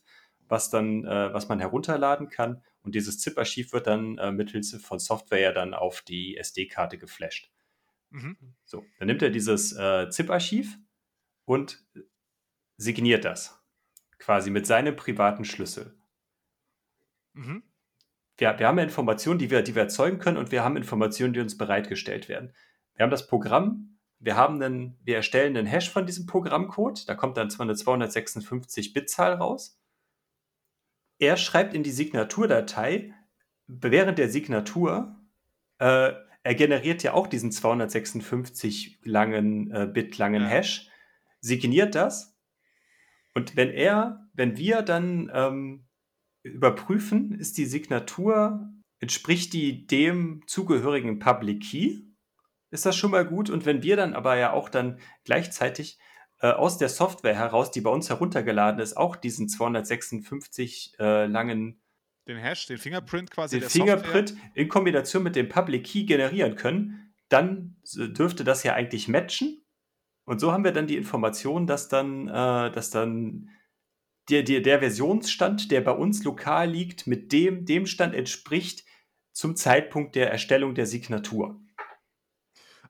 [0.49, 2.62] was dann, äh, was man herunterladen kann.
[2.82, 7.51] Und dieses ZIP-Archiv wird dann äh, mittels von Software ja dann auf die SD-Karte geflasht.
[8.11, 8.36] Mhm.
[8.64, 10.78] So, dann nimmt er dieses äh, ZIP-Archiv
[11.45, 11.84] und
[12.78, 13.62] signiert das.
[14.18, 15.97] Quasi mit seinem privaten Schlüssel.
[17.39, 17.62] Mhm.
[18.36, 21.41] Wir, wir haben Informationen, die wir, die wir erzeugen können und wir haben Informationen, die
[21.41, 22.53] uns bereitgestellt werden.
[22.95, 27.14] Wir haben das Programm, wir, haben einen, wir erstellen einen Hash von diesem Programmcode, da
[27.14, 29.80] kommt dann zwar eine 256-Bit-Zahl raus.
[31.18, 33.14] Er schreibt in die Signaturdatei,
[33.66, 35.16] während der Signatur,
[35.78, 36.12] äh,
[36.43, 40.49] er generiert ja auch diesen 256 langen, äh, Bit langen ja.
[40.49, 40.89] Hash,
[41.41, 42.36] signiert das
[43.34, 45.88] und wenn er, wenn wir dann ähm,
[46.49, 48.68] überprüfen, ist die Signatur,
[49.01, 52.01] entspricht die dem zugehörigen Public Key?
[52.70, 53.51] Ist das schon mal gut?
[53.51, 55.99] Und wenn wir dann aber ja auch dann gleichzeitig
[56.40, 61.80] äh, aus der Software heraus, die bei uns heruntergeladen ist, auch diesen 256 äh, langen
[62.28, 63.59] den Hash, den Fingerprint quasi.
[63.59, 64.51] Den Fingerprint Software.
[64.55, 69.64] in Kombination mit dem Public Key generieren können, dann dürfte das ja eigentlich matchen.
[70.24, 73.49] Und so haben wir dann die Information, dass dann, äh, dass dann
[74.28, 78.84] der, der, der Versionsstand, der bei uns lokal liegt, mit dem, dem Stand entspricht
[79.32, 81.60] zum Zeitpunkt der Erstellung der Signatur.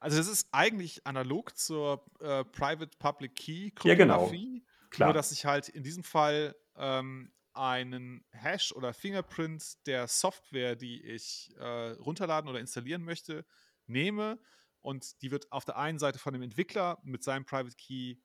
[0.00, 4.90] Also das ist eigentlich analog zur äh, Private Public Key Kryptographie, ja, genau.
[4.90, 5.08] Klar.
[5.08, 11.02] nur dass ich halt in diesem Fall ähm, einen Hash oder Fingerprint der Software, die
[11.02, 13.44] ich äh, runterladen oder installieren möchte,
[13.86, 14.38] nehme
[14.80, 18.16] und die wird auf der einen Seite von dem Entwickler mit seinem Private Key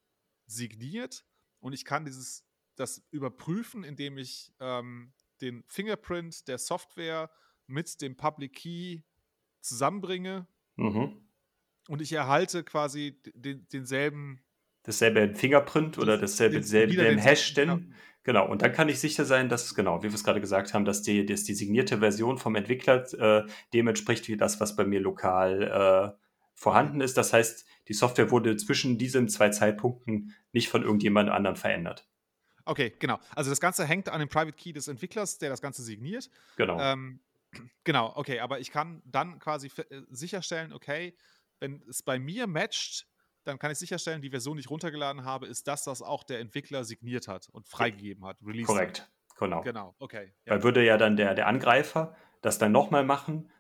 [0.46, 1.26] signiert
[1.60, 2.46] und ich kann dieses
[2.76, 7.30] das überprüfen, indem ich ähm, den Fingerprint der Software
[7.68, 9.02] mit dem Public Key
[9.62, 10.48] zusammenbringe.
[10.76, 11.22] Mhm.
[11.88, 14.42] Und ich erhalte quasi den, denselben.
[14.84, 17.70] Dasselbe Fingerprint oder dasselbe den, selbe, den Hash denn.
[17.70, 17.96] Genau.
[18.24, 18.50] genau.
[18.50, 21.02] Und dann kann ich sicher sein, dass, genau, wie wir es gerade gesagt haben, dass
[21.02, 25.00] die, dass die signierte Version vom Entwickler äh, dem entspricht wie das, was bei mir
[25.00, 26.18] lokal
[26.56, 27.18] vorhanden ist.
[27.18, 32.08] Das heißt, die Software wurde zwischen diesen zwei Zeitpunkten nicht von irgendjemand anderem verändert.
[32.66, 33.20] Okay, genau.
[33.36, 36.30] Also das Ganze hängt an dem Private Key des Entwicklers, der das Ganze signiert.
[36.58, 36.80] Genau.
[36.80, 37.20] Ähm,
[37.84, 41.16] genau, okay, aber ich kann dann quasi äh, sicherstellen, okay,
[41.60, 43.08] wenn es bei mir matcht,
[43.44, 46.40] dann kann ich sicherstellen, die Version, die ich runtergeladen habe, ist das, was auch der
[46.40, 48.38] Entwickler signiert hat und freigegeben hat.
[48.66, 49.38] Korrekt, hat.
[49.38, 49.62] genau.
[49.62, 50.34] Genau, okay.
[50.46, 50.54] Ja.
[50.54, 53.52] Weil würde ja dann der, der Angreifer das dann nochmal machen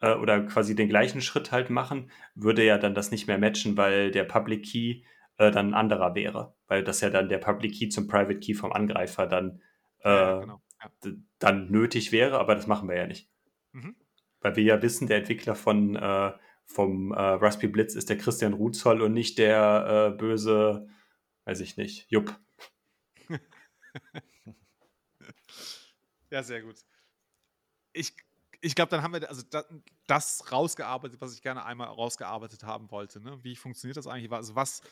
[0.00, 3.76] äh, oder quasi den gleichen Schritt halt machen, würde ja dann das nicht mehr matchen,
[3.76, 5.02] weil der Public Key
[5.36, 6.54] äh, dann ein anderer wäre.
[6.68, 9.60] Weil das ja dann der Public Key zum Private Key vom Angreifer dann,
[10.04, 10.62] äh, ja, genau.
[10.80, 11.12] ja.
[11.38, 13.28] dann nötig wäre, aber das machen wir ja nicht.
[13.72, 13.96] Mhm.
[14.40, 16.32] Weil wir ja wissen, der Entwickler von äh,
[16.68, 20.86] vom äh, Raspberry Blitz ist der Christian Ruzoll und nicht der äh, böse,
[21.46, 22.38] weiß ich nicht, Jupp.
[26.30, 26.76] ja, sehr gut.
[27.94, 28.14] Ich,
[28.60, 29.64] ich glaube, dann haben wir also das,
[30.06, 33.20] das, rausgearbeitet, was ich gerne einmal rausgearbeitet haben wollte.
[33.20, 33.42] Ne?
[33.42, 34.30] Wie funktioniert das eigentlich?
[34.30, 34.82] Also was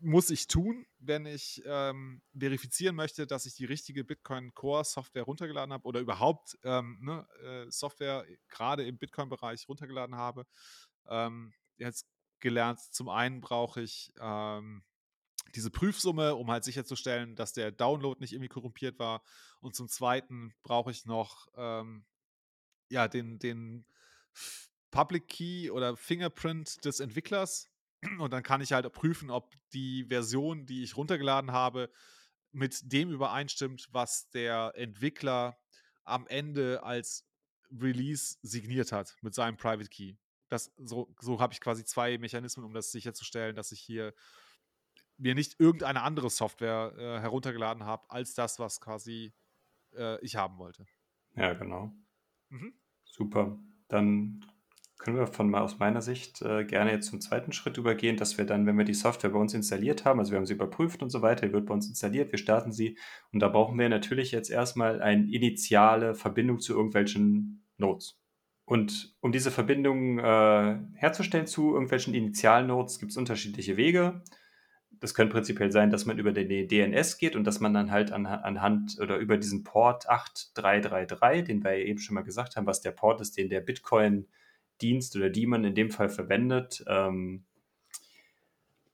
[0.00, 5.24] muss ich tun, wenn ich ähm, verifizieren möchte, dass ich die richtige Bitcoin Core Software
[5.24, 10.46] runtergeladen habe oder überhaupt ähm, ne, äh, Software gerade im Bitcoin-Bereich runtergeladen habe?
[11.08, 12.06] ähm, jetzt
[12.40, 14.84] gelernt, zum einen brauche ich ähm,
[15.54, 19.22] diese Prüfsumme, um halt sicherzustellen, dass der Download nicht irgendwie korrumpiert war.
[19.60, 22.04] Und zum zweiten brauche ich noch ähm,
[22.90, 23.86] ja, den, den
[24.90, 27.67] Public Key oder Fingerprint des Entwicklers.
[28.18, 31.90] Und dann kann ich halt prüfen, ob die Version, die ich runtergeladen habe,
[32.52, 35.58] mit dem übereinstimmt, was der Entwickler
[36.04, 37.26] am Ende als
[37.70, 40.14] Release signiert hat mit seinem Private Key.
[40.48, 44.14] Das, so so habe ich quasi zwei Mechanismen, um das sicherzustellen, dass ich hier
[45.18, 49.34] mir nicht irgendeine andere Software äh, heruntergeladen habe, als das, was quasi
[49.94, 50.86] äh, ich haben wollte.
[51.34, 51.92] Ja, genau.
[52.48, 52.72] Mhm.
[53.04, 53.58] Super.
[53.88, 54.44] Dann
[54.98, 58.44] können wir von aus meiner Sicht äh, gerne jetzt zum zweiten Schritt übergehen, dass wir
[58.44, 61.10] dann, wenn wir die Software bei uns installiert haben, also wir haben sie überprüft und
[61.10, 62.98] so weiter, die wird bei uns installiert, wir starten sie
[63.32, 68.18] und da brauchen wir natürlich jetzt erstmal eine initiale Verbindung zu irgendwelchen Nodes.
[68.64, 74.22] Und um diese Verbindung äh, herzustellen zu irgendwelchen Initialnodes, gibt es unterschiedliche Wege.
[75.00, 78.12] Das könnte prinzipiell sein, dass man über den DNS geht und dass man dann halt
[78.12, 82.82] an, anhand oder über diesen Port 8333, den wir eben schon mal gesagt haben, was
[82.82, 83.60] der Port ist, den der
[84.78, 87.44] Bitcoin-Dienst oder die man in dem Fall verwendet, ähm,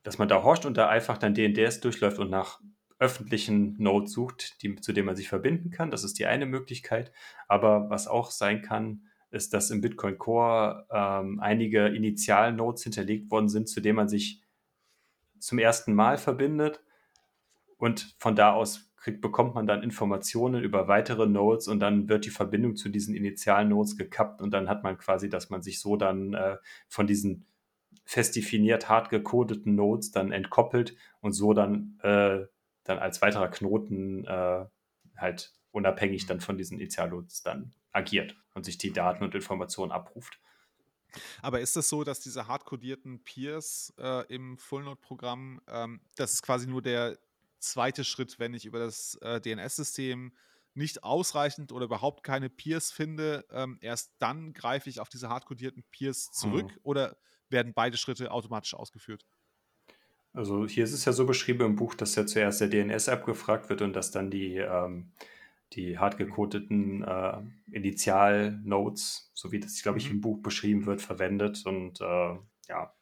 [0.02, 2.60] dass man da horcht und da einfach dann DNS durchläuft und nach
[2.98, 5.90] öffentlichen Nodes sucht, die, zu denen man sich verbinden kann.
[5.90, 7.12] Das ist die eine Möglichkeit.
[7.48, 13.48] Aber was auch sein kann, ist, dass im Bitcoin Core ähm, einige Initial-Nodes hinterlegt worden
[13.48, 14.42] sind, zu denen man sich
[15.38, 16.82] zum ersten Mal verbindet.
[17.78, 22.24] Und von da aus kriegt, bekommt man dann Informationen über weitere Nodes und dann wird
[22.24, 25.96] die Verbindung zu diesen Initial-Nodes gekappt und dann hat man quasi, dass man sich so
[25.96, 26.56] dann äh,
[26.88, 27.46] von diesen
[28.06, 32.46] fest definiert, hart gecodeten Nodes dann entkoppelt und so dann, äh,
[32.84, 34.64] dann als weiterer Knoten äh,
[35.18, 40.40] halt unabhängig dann von diesen Initial-Nodes dann agiert und sich die Daten und Informationen abruft.
[41.42, 46.66] Aber ist es so, dass diese hardcodierten Peers äh, im Fullnode-Programm, ähm, das ist quasi
[46.66, 47.18] nur der
[47.64, 50.32] zweite Schritt, wenn ich über das äh, DNS-System
[50.74, 55.84] nicht ausreichend oder überhaupt keine Peers finde, ähm, erst dann greife ich auf diese hardcodierten
[55.90, 56.80] Peers zurück mhm.
[56.82, 57.16] oder
[57.48, 59.24] werden beide Schritte automatisch ausgeführt?
[60.32, 63.68] Also hier ist es ja so beschrieben im Buch, dass ja zuerst der DNS abgefragt
[63.68, 65.12] wird und dass dann die ähm,
[65.74, 67.38] die hart gecodeten äh,
[67.70, 70.20] Initial-Nodes, so wie das, glaube ich, im mhm.
[70.20, 71.64] Buch beschrieben wird, verwendet.
[71.66, 72.36] Und äh,
[72.68, 72.94] ja,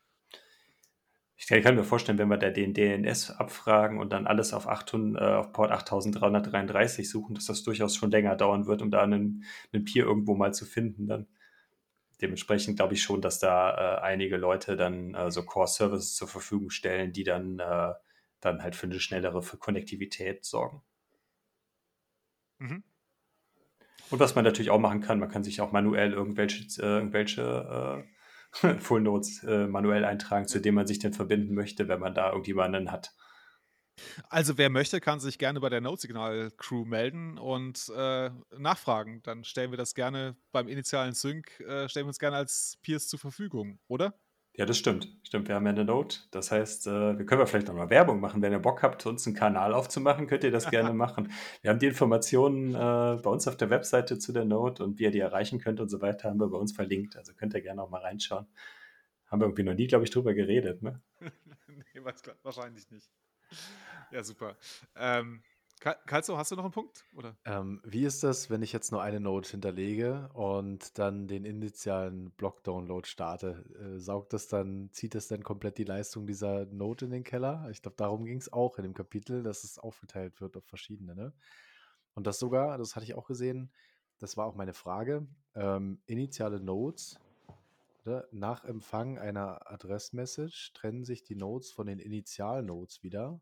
[1.43, 4.53] ich kann, ich kann, mir vorstellen, wenn wir da den DNS abfragen und dann alles
[4.53, 8.93] auf, 800, äh, auf Port 8333 suchen, dass das durchaus schon länger dauern wird, um
[8.93, 9.43] da einen,
[9.73, 11.09] einen Peer irgendwo mal zu finden.
[11.09, 11.27] Dann
[12.21, 16.71] dementsprechend glaube ich schon, dass da äh, einige Leute dann äh, so Core-Services zur Verfügung
[16.71, 17.93] stellen, die dann, äh,
[18.39, 20.81] dann halt für eine schnellere Konnektivität sorgen.
[22.61, 22.85] Mhm.
[24.11, 28.05] Und was man natürlich auch machen kann, man kann sich auch manuell irgendwelche, äh, irgendwelche
[28.07, 28.12] äh,
[28.81, 32.31] Full Notes äh, manuell eintragen, zu denen man sich denn verbinden möchte, wenn man da
[32.31, 33.15] irgendjemanden hat.
[34.29, 39.23] Also wer möchte, kann sich gerne bei der Notesignal-Crew melden und äh, nachfragen.
[39.23, 43.09] Dann stellen wir das gerne beim initialen Sync, äh, stellen wir uns gerne als Peers
[43.09, 44.19] zur Verfügung, oder?
[44.55, 45.09] Ja, das stimmt.
[45.23, 46.19] Stimmt, wir haben ja eine Note.
[46.31, 48.43] Das heißt, äh, wir können ja vielleicht nochmal Werbung machen.
[48.43, 51.33] Wenn ihr Bock habt, uns einen Kanal aufzumachen, könnt ihr das gerne machen.
[51.63, 55.05] Wir haben die Informationen äh, bei uns auf der Webseite zu der Note und wie
[55.05, 57.17] ihr die erreichen könnt und so weiter, haben wir bei uns verlinkt.
[57.17, 58.47] Also könnt ihr gerne auch mal reinschauen.
[59.27, 61.01] Haben wir irgendwie noch nie, glaube ich, drüber geredet, ne?
[61.67, 62.03] nee,
[62.43, 63.11] wahrscheinlich nicht.
[64.11, 64.59] Ja, super.
[64.97, 65.43] Ähm,
[65.83, 67.05] Kalzo, hast du noch einen Punkt?
[67.17, 67.37] Oder?
[67.45, 72.31] Ähm, wie ist das, wenn ich jetzt nur eine Node hinterlege und dann den initialen
[72.31, 73.65] Block-Download starte?
[73.81, 77.69] Äh, saugt das dann, zieht das dann komplett die Leistung dieser Node in den Keller?
[77.73, 81.17] Ich glaube, darum ging es auch in dem Kapitel, dass es aufgeteilt wird auf verschiedene.
[81.17, 81.33] Ne?
[82.15, 83.73] Und das sogar, das hatte ich auch gesehen,
[84.21, 85.27] das war auch meine Frage,
[85.57, 87.19] ähm, initiale Nodes,
[88.05, 88.29] oder?
[88.31, 93.41] nach Empfang einer Adressmessage trennen sich die Nodes von den Initial-Nodes wieder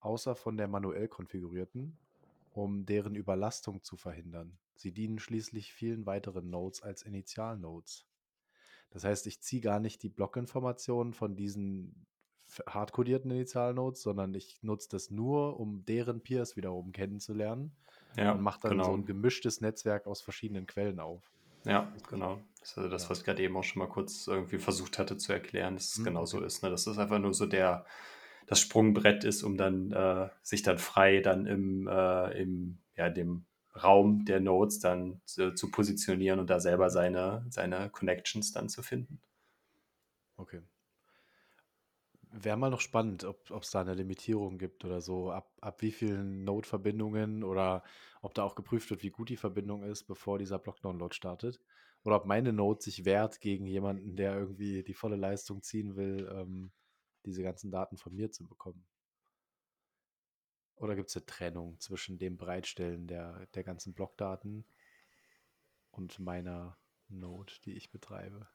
[0.00, 1.98] außer von der manuell konfigurierten,
[2.52, 4.58] um deren Überlastung zu verhindern.
[4.76, 8.06] Sie dienen schließlich vielen weiteren Nodes als Initialnodes.
[8.90, 12.06] Das heißt, ich ziehe gar nicht die Blockinformationen von diesen
[12.66, 17.76] hardcodierten Initialnodes, sondern ich nutze das nur, um deren Peers wiederum kennenzulernen
[18.16, 18.84] Ja, und mache dann genau.
[18.84, 21.32] so ein gemischtes Netzwerk aus verschiedenen Quellen auf.
[21.64, 22.40] Ja, genau.
[22.60, 25.16] Das ist also das, was ich gerade eben auch schon mal kurz irgendwie versucht hatte
[25.16, 26.62] zu erklären, dass es Hm, genau so ist.
[26.62, 26.70] Ne?
[26.70, 27.84] Das einfach nur so der,
[28.46, 33.44] das Sprungbrett ist, um dann äh, sich dann frei dann im, äh, im ja, dem
[33.82, 38.82] Raum der Nodes dann zu, zu positionieren und da selber seine, seine Connections dann zu
[38.82, 39.20] finden.
[40.36, 40.62] Okay.
[42.30, 45.92] Wäre mal noch spannend, ob es da eine Limitierung gibt oder so, ab, ab wie
[45.92, 47.82] vielen Node-Verbindungen oder
[48.20, 51.60] ob da auch geprüft wird, wie gut die Verbindung ist, bevor dieser Block-Download startet.
[52.04, 56.30] Oder ob meine Node sich wehrt gegen jemanden, der irgendwie die volle Leistung ziehen will,
[56.32, 56.70] ähm,
[57.26, 58.86] diese ganzen Daten von mir zu bekommen.
[60.76, 64.64] Oder gibt es eine Trennung zwischen dem Bereitstellen der, der ganzen Blockdaten
[65.90, 66.78] und meiner
[67.08, 68.46] Node, die ich betreibe?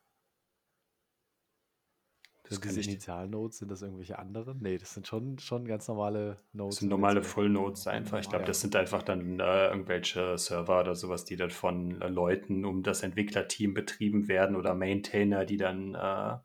[2.44, 4.60] Das Sind diese Initialnodes, sind das irgendwelche anderen?
[4.62, 7.24] Nee, das sind schon, schon ganz normale das Nodes sind im normale.
[7.24, 8.20] Full-Nodes einfach.
[8.20, 12.08] Ich glaube, das sind einfach dann äh, irgendwelche Server oder sowas, die dann von äh,
[12.08, 16.44] Leuten um das Entwicklerteam betrieben werden oder Maintainer, die dann äh, da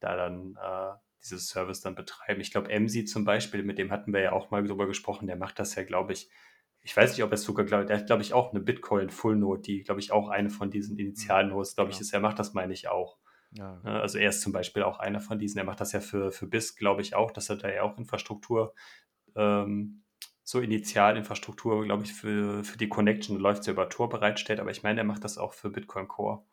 [0.00, 2.40] dann äh, dieses Service dann betreiben.
[2.40, 5.36] Ich glaube, MC zum Beispiel, mit dem hatten wir ja auch mal drüber gesprochen, der
[5.36, 6.30] macht das ja, glaube ich,
[6.82, 9.10] ich weiß nicht, ob er es sogar, glaub, der hat, glaube ich, auch eine Bitcoin
[9.10, 12.06] Full Node, die, glaube ich, auch eine von diesen Initialnodes, glaube ich, genau.
[12.06, 12.14] ist.
[12.14, 13.18] Er macht das, meine ich, auch.
[13.52, 15.58] Ja, Ne, Also er ist zum Beispiel auch einer von diesen.
[15.58, 17.98] Er macht das ja für, für BISC, glaube ich, auch, dass er da ja auch
[17.98, 18.74] Infrastruktur,
[19.36, 20.02] ähm,
[20.42, 24.60] so Initialinfrastruktur, glaube ich, für, für die Connection läuft ja über Tor bereitstellt.
[24.60, 26.44] Aber ich meine, er macht das auch für Bitcoin Core.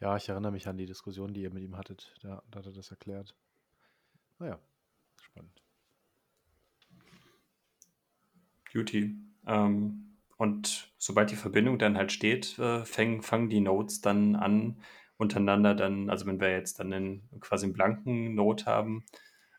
[0.00, 2.14] ja, ich erinnere mich an die Diskussion, die ihr mit ihm hattet.
[2.22, 3.36] Da, da hat er das erklärt.
[4.38, 4.58] Naja,
[5.20, 5.62] spannend.
[8.72, 9.16] Duty.
[9.46, 14.78] Ähm, und sobald die Verbindung dann halt steht, äh, fangen, fangen die Nodes dann an,
[15.16, 19.04] untereinander dann, also wenn wir jetzt dann einen, quasi einen blanken Node haben,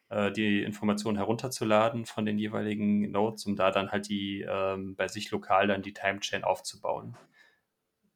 [0.09, 5.07] äh, die Informationen herunterzuladen von den jeweiligen Nodes, um da dann halt die ähm, bei
[5.07, 7.17] sich lokal dann die Timechain aufzubauen.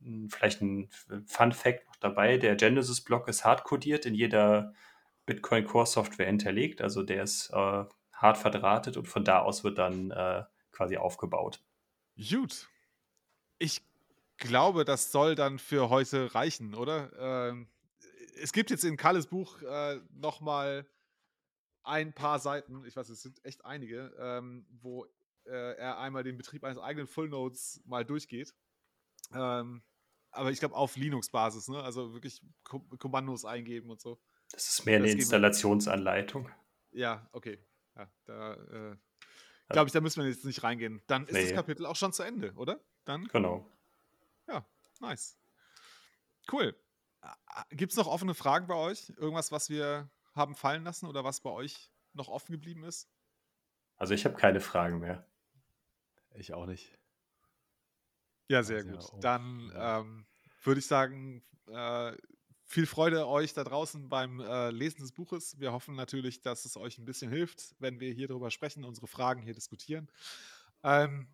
[0.03, 0.89] Hm, Vielleicht ein
[1.25, 4.73] Fun Fact noch dabei: Der Genesis-Block ist hardcodiert in jeder
[5.25, 9.77] Bitcoin Core Software hinterlegt, also der ist äh, hart verdrahtet und von da aus wird
[9.77, 11.63] dann äh, quasi aufgebaut.
[12.17, 12.69] Gut.
[13.57, 13.81] Ich
[14.37, 17.11] glaube, das soll dann für heute reichen, oder?
[17.17, 17.67] Ähm,
[18.41, 20.87] es gibt jetzt in Kalles Buch äh, nochmal
[21.83, 25.05] ein paar Seiten, ich weiß, es sind echt einige, ähm, wo
[25.45, 28.53] äh, er einmal den Betrieb eines eigenen Full-Nodes mal durchgeht.
[29.33, 29.81] Ähm,
[30.31, 31.81] aber ich glaube auf Linux-Basis, ne?
[31.83, 34.19] Also wirklich Ko Kommandos eingeben und so.
[34.51, 36.49] Das ist mehr eine Das Installationsanleitung.
[36.91, 37.59] Ja, okay.
[37.95, 38.97] Ja, da äh,
[39.69, 41.01] glaube ich, da müssen wir jetzt nicht reingehen.
[41.07, 41.53] Dann ist das Nee.
[41.53, 42.79] Kapitel auch schon zu Ende, oder?
[43.05, 43.69] Dann Genau.
[44.47, 44.65] Ja,
[44.99, 45.37] nice.
[46.51, 46.75] Cool.
[47.69, 49.09] Gibt es noch offene Fragen bei euch?
[49.17, 53.09] Irgendwas, was wir haben fallen lassen oder was bei euch noch offen geblieben ist?
[53.95, 55.25] Also ich habe keine Fragen mehr.
[56.33, 56.97] Ich auch nicht.
[58.47, 59.05] Ja, sehr sehr gut.
[59.21, 60.25] Dann ähm,
[60.63, 62.17] würde ich sagen, äh,
[62.71, 65.59] viel Freude euch da draußen beim äh, Lesen des Buches.
[65.59, 69.07] Wir hoffen natürlich, dass es euch ein bisschen hilft, wenn wir hier drüber sprechen, unsere
[69.07, 70.09] Fragen hier diskutieren.
[70.81, 71.27] Ähm,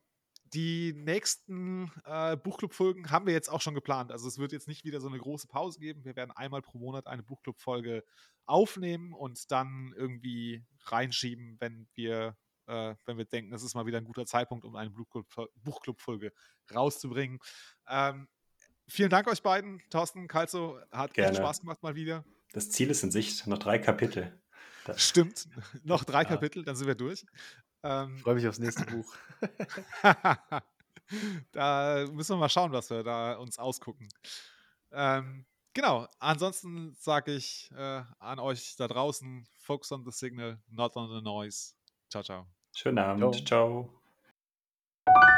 [0.53, 4.11] die nächsten äh, Buchclub-Folgen haben wir jetzt auch schon geplant.
[4.11, 6.05] Also es wird jetzt nicht wieder so eine große Pause geben.
[6.05, 8.03] Wir werden einmal pro Monat eine Buchclub-Folge
[8.47, 12.35] aufnehmen und dann irgendwie reinschieben, wenn wir,
[12.65, 16.33] äh, wenn wir denken, es ist mal wieder ein guter Zeitpunkt, um eine Buchclub- Buchclub-Folge
[16.73, 17.39] rauszubringen.
[17.87, 18.27] Ähm,
[18.87, 20.79] vielen Dank euch beiden, Thorsten, Kalzo.
[20.91, 21.35] Hat Gerne.
[21.35, 22.23] Spaß gemacht mal wieder.
[22.53, 24.37] Das Ziel ist in Sicht, noch drei Kapitel.
[24.85, 25.47] Das, Stimmt.
[25.83, 26.29] Noch drei Ja.
[26.29, 27.25] Kapitel, dann sind wir durch.
[27.83, 29.13] Ähm, Ich freue mich aufs nächste Buch.
[31.51, 34.07] da müssen wir mal schauen, was wir da uns ausgucken.
[34.91, 40.95] Ähm, genau, ansonsten sage ich äh, an euch da draußen, focus on the signal, not
[40.95, 41.73] on the noise.
[42.09, 42.47] Ciao, ciao.
[42.73, 43.45] schönen Abend.
[43.45, 43.89] Ciao.
[45.05, 45.33] Ciao.